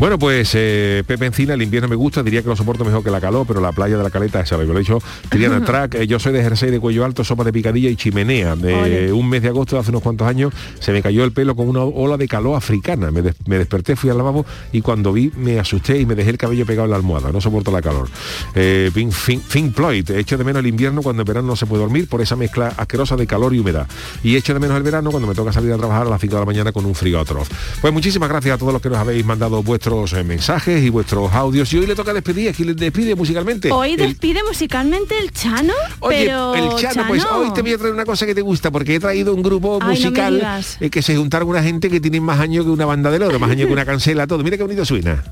Bueno, 0.00 0.18
pues 0.18 0.52
eh, 0.54 1.04
Pepe 1.06 1.26
Encina, 1.26 1.52
el 1.52 1.60
invierno 1.60 1.86
me 1.86 1.94
gusta, 1.94 2.22
diría 2.22 2.40
que 2.40 2.48
lo 2.48 2.56
soporto 2.56 2.86
mejor 2.86 3.04
que 3.04 3.10
la 3.10 3.20
calor, 3.20 3.44
pero 3.46 3.60
la 3.60 3.70
playa 3.70 3.98
de 3.98 4.02
la 4.02 4.08
caleta, 4.08 4.40
esa 4.40 4.56
lo 4.56 4.74
he 4.74 4.78
dicho. 4.80 4.98
Triana 5.28 5.62
Track, 5.64 5.94
eh, 5.96 6.06
yo 6.06 6.18
soy 6.18 6.32
de 6.32 6.42
jersey 6.42 6.70
de 6.70 6.80
cuello 6.80 7.04
alto, 7.04 7.22
sopa 7.22 7.44
de 7.44 7.52
picadilla 7.52 7.90
y 7.90 7.96
chimenea. 7.96 8.56
De 8.56 9.12
un 9.12 9.28
mes 9.28 9.42
de 9.42 9.48
agosto, 9.48 9.78
hace 9.78 9.90
unos 9.90 10.00
cuantos 10.02 10.26
años, 10.26 10.54
se 10.78 10.92
me 10.92 11.02
cayó 11.02 11.22
el 11.22 11.32
pelo 11.32 11.54
con 11.54 11.68
una 11.68 11.82
ola 11.84 12.16
de 12.16 12.26
calor 12.28 12.56
africana. 12.56 13.10
Me, 13.10 13.20
des- 13.20 13.34
me 13.46 13.58
desperté, 13.58 13.94
fui 13.94 14.08
al 14.08 14.16
lavabo 14.16 14.46
y 14.72 14.80
cuando 14.80 15.12
vi 15.12 15.32
me 15.36 15.60
asusté 15.60 16.00
y 16.00 16.06
me 16.06 16.14
dejé 16.14 16.30
el 16.30 16.38
cabello 16.38 16.64
pegado 16.64 16.86
en 16.86 16.92
la 16.92 16.96
almohada. 16.96 17.30
No 17.30 17.42
soporto 17.42 17.70
la 17.70 17.82
calor. 17.82 18.08
Eh, 18.54 18.90
Pink, 18.94 19.12
Pink- 19.12 19.42
Pink 19.52 19.74
Floyd, 19.74 20.10
echo 20.12 20.38
de 20.38 20.44
menos 20.44 20.60
el 20.60 20.66
invierno 20.68 21.02
cuando 21.02 21.20
en 21.22 21.26
verano 21.26 21.48
no 21.48 21.56
se 21.56 21.66
puede 21.66 21.82
dormir 21.82 22.08
por 22.08 22.22
esa 22.22 22.36
mezcla 22.36 22.72
asquerosa 22.74 23.16
de 23.16 23.26
calor 23.26 23.54
y 23.54 23.58
humedad. 23.58 23.86
Y 24.24 24.36
echo 24.36 24.54
de 24.54 24.60
menos 24.60 24.78
el 24.78 24.82
verano 24.82 25.10
cuando 25.10 25.28
me 25.28 25.34
toca 25.34 25.52
salir 25.52 25.70
a 25.74 25.76
trabajar 25.76 26.06
a 26.06 26.10
las 26.10 26.22
5 26.22 26.36
de 26.36 26.40
la 26.40 26.46
mañana 26.46 26.72
con 26.72 26.86
un 26.86 26.94
frío 26.94 27.20
atroz. 27.20 27.50
Pues 27.82 27.92
muchísimas 27.92 28.30
gracias 28.30 28.54
a 28.54 28.58
todos 28.58 28.72
los 28.72 28.80
que 28.80 28.88
nos 28.88 28.96
habéis 28.96 29.26
mandado 29.26 29.62
vuestros 29.90 30.20
eh, 30.20 30.24
mensajes 30.24 30.82
y 30.84 30.88
vuestros 30.88 31.32
audios. 31.32 31.72
Y 31.72 31.78
hoy 31.78 31.86
le 31.86 31.94
toca 31.94 32.12
despedir, 32.14 32.48
aquí 32.48 32.64
le 32.64 32.74
despide 32.74 33.14
musicalmente. 33.14 33.70
Hoy 33.72 33.92
El- 33.92 33.96
despide 33.98 34.42
musicalmente 34.46 35.18
el 35.18 35.32
Chano, 35.32 35.72
Oye, 36.00 36.18
pero 36.26 36.54
el 36.54 36.76
Chano, 36.76 37.04
pues 37.08 37.24
hoy 37.24 37.52
te 37.52 37.62
voy 37.62 37.72
a 37.72 37.78
traer 37.78 37.94
una 37.94 38.04
cosa 38.04 38.26
que 38.26 38.34
te 38.34 38.40
gusta, 38.42 38.70
porque 38.70 38.94
he 38.94 39.00
traído 39.00 39.34
un 39.34 39.42
grupo 39.42 39.78
Ay, 39.80 39.88
no 39.88 39.94
musical 39.94 40.34
digas. 40.36 40.76
eh, 40.80 40.90
que 40.90 41.02
se 41.02 41.16
juntaron 41.16 41.48
una 41.48 41.62
gente 41.62 41.90
que 41.90 42.00
tiene 42.00 42.20
más 42.20 42.38
años 42.40 42.64
que 42.64 42.70
una 42.70 42.86
banda 42.86 43.10
del 43.10 43.22
oro, 43.22 43.38
más 43.38 43.50
años 43.50 43.66
que 43.66 43.72
una 43.72 43.84
cancela, 43.90 44.26
todo. 44.26 44.42
Mira 44.44 44.56
qué 44.56 44.62
bonito 44.62 44.84
suena. 44.84 45.22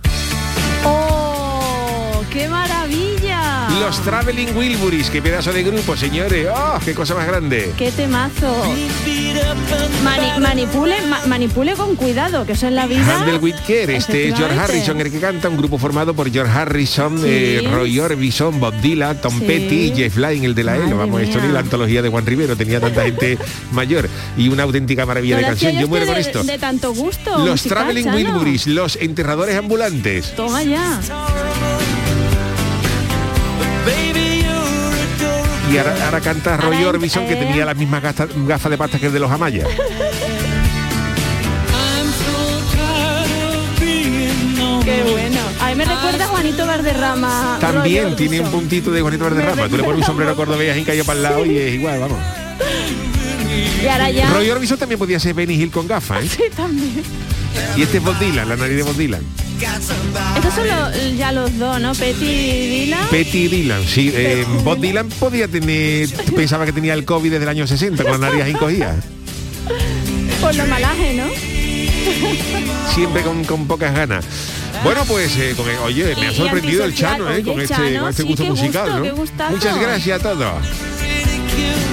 ¡Oh! 0.85 2.23
¡Qué 2.33 2.49
maravilla! 2.49 3.08
Los 3.81 4.01
Traveling 4.03 4.57
Wilburys, 4.57 5.09
qué 5.11 5.22
pedazo 5.22 5.53
de 5.53 5.62
grupo, 5.62 5.97
señores. 5.97 6.47
¡Oh, 6.53 6.79
qué 6.85 6.95
cosa 6.95 7.14
más 7.14 7.26
grande! 7.26 7.72
¡Qué 7.76 7.91
temazo! 7.93 8.62
Mani- 10.05 10.41
manipule, 10.41 10.97
ma- 11.03 11.20
manipule 11.26 11.74
con 11.74 11.95
cuidado, 11.97 12.45
que 12.45 12.53
eso 12.53 12.66
en 12.66 12.74
la 12.74 12.87
vida... 12.87 13.05
Handle 13.18 13.39
with 13.39 13.55
Care, 13.66 13.97
este 13.97 14.29
es 14.29 14.35
George. 14.37 14.59
Harrison, 14.59 15.01
el 15.01 15.11
que 15.11 15.20
canta, 15.20 15.49
un 15.49 15.57
grupo 15.57 15.79
formado 15.79 16.14
por 16.14 16.31
George 16.31 16.53
Harrison, 16.53 17.18
Sí. 17.18 17.24
eh, 17.29 17.68
Roy 17.70 17.99
Orbison, 17.99 18.59
Bob 18.61 18.74
Dylan, 18.81 19.20
Tom 19.20 19.39
Sí. 19.39 19.45
Petty, 19.47 19.93
Jeff 19.95 20.16
Lynne, 20.16 20.47
el 20.47 20.55
de 20.55 20.64
la 20.64 20.76
ELO, 20.76 20.97
vamos, 20.99 21.20
esto 21.22 21.41
ni 21.41 21.53
la 21.53 21.61
antología 21.61 22.03
de 22.03 22.09
Juan 22.09 22.26
Rivero, 22.26 22.57
tenía 22.57 22.81
tanta 22.81 23.03
gente 23.05 23.39
mayor 23.72 24.09
y 24.37 24.49
una 24.49 24.64
auténtica 24.64 25.07
maravilla 25.07 25.37
de 25.37 25.43
canción. 25.45 25.79
Yo 25.79 25.89
muero 25.89 26.05
de, 26.07 26.12
con 26.12 26.20
esto. 26.20 26.43
de 26.45 26.59
tanto 26.59 26.93
gusto. 26.93 27.31
Los 27.39 27.51
musical, 27.62 27.79
Traveling. 27.79 28.09
Wilburys, 28.14 28.66
los 28.66 28.97
enterradores 28.97 29.57
ambulantes. 29.57 30.35
Toma 30.35 30.62
ya. 30.62 31.01
Y 35.71 35.77
ahora, 35.77 36.05
ahora 36.07 36.21
canta 36.21 36.57
Roy 36.57 36.83
Orbison, 36.85 37.27
que 37.27 37.35
eh. 37.35 37.37
tenía 37.37 37.64
las 37.64 37.77
mismas 37.77 38.03
gafas 38.03 38.71
de 38.71 38.79
pasta 38.79 38.99
que 38.99 39.07
el 39.07 39.12
de 39.12 39.21
los 39.21 39.31
Amaya. 39.31 39.64
Qué 44.85 45.03
bueno. 45.03 45.41
A 45.61 45.69
mí 45.69 45.75
me 45.75 45.85
recuerda 45.85 46.25
a 46.25 46.29
Juanito 46.29 46.66
Valderrama. 46.66 47.59
También 47.61 48.16
tiene 48.16 48.41
un 48.41 48.51
puntito 48.51 48.91
de 48.91 49.03
Juanito 49.03 49.25
Valderrama. 49.25 49.69
Tú 49.69 49.77
le 49.77 49.83
pones 49.83 50.01
un 50.01 50.07
sombrero 50.07 50.35
cordobés 50.35 50.77
y 50.79 50.85
cayó 50.85 51.05
para 51.05 51.16
el 51.19 51.23
lado 51.23 51.45
y 51.45 51.59
es 51.59 51.75
igual, 51.75 52.01
vamos. 52.01 52.19
Y 53.83 53.87
ahora 53.87 54.11
ya... 54.11 54.31
Roy 54.31 54.49
Orbison 54.51 54.79
también 54.79 54.99
podía 54.99 55.21
ser 55.21 55.35
Benny 55.35 55.55
Hill 55.55 55.71
con 55.71 55.87
gafas, 55.87 56.25
¿eh? 56.25 56.29
Sí, 56.29 56.43
también. 56.57 57.03
Y 57.77 57.83
este 57.83 57.99
es 57.99 58.03
Bob 58.05 58.19
Dylan, 58.19 58.49
la 58.49 58.57
nariz 58.57 58.77
de 58.77 58.83
Bob 58.83 58.97
Dylan. 58.97 59.23
Estos 59.63 60.55
son 60.55 61.17
ya 61.17 61.33
los 61.33 61.59
dos, 61.59 61.81
¿no? 61.81 61.93
Petty 61.95 62.25
y 62.25 62.69
Dylan. 62.85 63.09
Petty 63.11 63.49
Dylan, 63.49 63.85
sí. 63.85 64.13
eh, 64.15 64.45
Bob 64.63 64.79
Dylan 64.81 65.09
podía 65.09 65.49
tener, 65.49 66.09
pensaba 66.37 66.65
que 66.65 66.73
tenía 66.73 66.95
el 66.95 67.05
COVID 67.05 67.31
desde 67.31 67.43
el 67.43 67.49
año 67.49 67.67
60 67.67 68.05
con 68.05 68.21
la 68.21 68.31
nariz 68.31 68.47
encogida. 68.55 68.95
Por 70.41 70.55
lo 70.55 70.67
malaje, 70.67 71.15
¿no? 71.15 71.25
Siempre 72.95 73.23
con, 73.23 73.45
con 73.45 73.67
pocas 73.67 73.93
ganas. 73.95 74.25
Bueno, 74.85 75.05
pues, 75.07 75.37
eh, 75.37 75.55
con 75.57 75.67
oye, 75.85 76.15
me 76.15 76.23
Y- 76.23 76.25
ha 76.27 76.33
y 76.33 76.37
sorprendido 76.37 76.85
el. 76.85 76.95
Chano, 76.95 77.29
¿eh? 77.31 77.35
Oye, 77.35 77.43
Con 77.43 77.61
este, 77.61 77.99
con 77.99 78.09
este 78.11 78.23
gusto 78.23 78.45
musical, 78.45 79.11
gusto, 79.13 79.35
¿no? 79.45 79.51
Muchas 79.51 79.81
gracias 79.81 80.21
a 80.21 80.23
todos. 80.23 80.53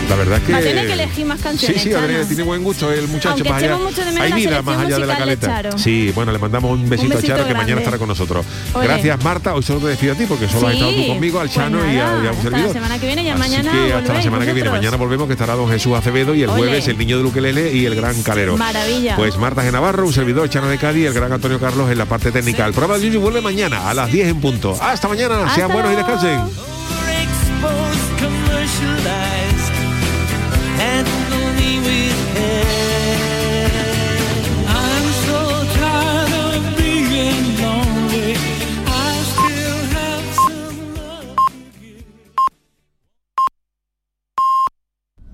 La 0.09 0.15
verdad 0.15 0.37
es 0.37 0.43
que... 0.45 0.51
Va 0.53 0.57
a 0.59 0.61
tener 0.61 0.85
que 0.87 0.93
elegir 0.93 1.25
más 1.25 1.41
canciones, 1.41 1.81
Sí, 1.81 1.89
sí, 1.89 1.95
Adrián, 1.95 2.27
tiene 2.27 2.43
buen 2.43 2.63
gusto 2.63 2.91
el 2.91 3.07
muchacho. 3.07 3.29
Aunque 3.29 3.49
más 3.49 3.57
allá- 3.57 3.65
echemos 3.73 3.89
mucho 3.89 4.01
de 4.05 4.11
menos 4.11 4.21
hay 4.21 4.31
vida 4.33 4.61
más 4.61 4.77
allá 4.77 4.99
de 4.99 5.05
la 5.07 5.13
de 5.13 5.19
caleta. 5.19 5.47
Charo. 5.47 5.77
Sí, 5.79 6.11
bueno, 6.15 6.31
le 6.31 6.37
mandamos 6.37 6.71
un 6.71 6.87
besito, 6.87 7.13
a 7.13 7.15
besito 7.15 7.33
Charo 7.35 7.47
que 7.47 7.53
mañana 7.55 7.81
estará 7.81 7.97
con 7.97 8.07
nosotros. 8.07 8.45
Gracias 8.81 9.23
Marta, 9.23 9.55
hoy 9.55 9.63
solo 9.63 9.79
te 9.79 9.87
despido 9.87 10.13
a 10.13 10.15
ti 10.15 10.25
porque 10.27 10.47
solo 10.47 10.59
Sí, 10.59 10.65
has 10.67 10.73
estado 10.73 10.91
tú 10.95 11.07
conmigo, 11.07 11.39
al 11.39 11.47
pues 11.47 11.55
Chano 11.55 11.79
y, 11.79 11.89
a, 11.89 11.93
y 11.93 11.97
a 11.97 12.01
un 12.11 12.27
hasta 12.27 12.41
servidor. 12.43 12.67
la 12.67 12.73
semana 12.73 12.99
que 12.99 13.05
viene, 13.07 13.31
Así 13.31 13.39
mañana 13.39 13.71
que 13.71 13.93
hasta 13.93 14.13
la 14.13 14.21
semana 14.21 14.45
que 14.45 14.53
viene. 14.53 14.69
Mañana 14.69 14.97
volvemos 14.97 15.27
que 15.27 15.33
estará 15.33 15.55
don 15.55 15.69
Jesús 15.69 15.95
Acevedo 15.97 16.35
y 16.35 16.43
el 16.43 16.49
jueves 16.49 16.87
el 16.87 16.97
niño 16.97 17.17
de 17.17 17.23
Luquelele 17.23 17.73
y 17.73 17.85
el 17.85 17.95
gran 17.95 18.21
Calero. 18.21 18.57
Maravilla. 18.57 19.15
Pues 19.15 19.37
Marta 19.37 19.63
de 19.63 19.71
Navarro, 19.71 20.05
un 20.05 20.13
servidor 20.13 20.47
Chano 20.49 20.67
de 20.67 20.77
Cádiz 20.77 21.03
y 21.03 21.05
el 21.07 21.13
gran 21.13 21.33
Antonio 21.33 21.59
Carlos 21.59 21.89
en 21.91 21.97
la 21.97 22.05
parte 22.05 22.31
técnica. 22.31 22.65
El 22.67 22.73
programa 22.73 22.99
de 22.99 23.07
Yuyu 23.07 23.19
vuelve 23.21 23.41
mañana 23.41 23.89
a 23.89 23.93
las 23.95 24.11
10 24.11 24.27
en 24.29 24.39
punto. 24.39 24.77
Hasta 24.79 25.07
mañana, 25.07 25.53
sean 25.55 25.71
buenos 25.73 25.91
y 25.91 25.95
descansen. 25.95 26.39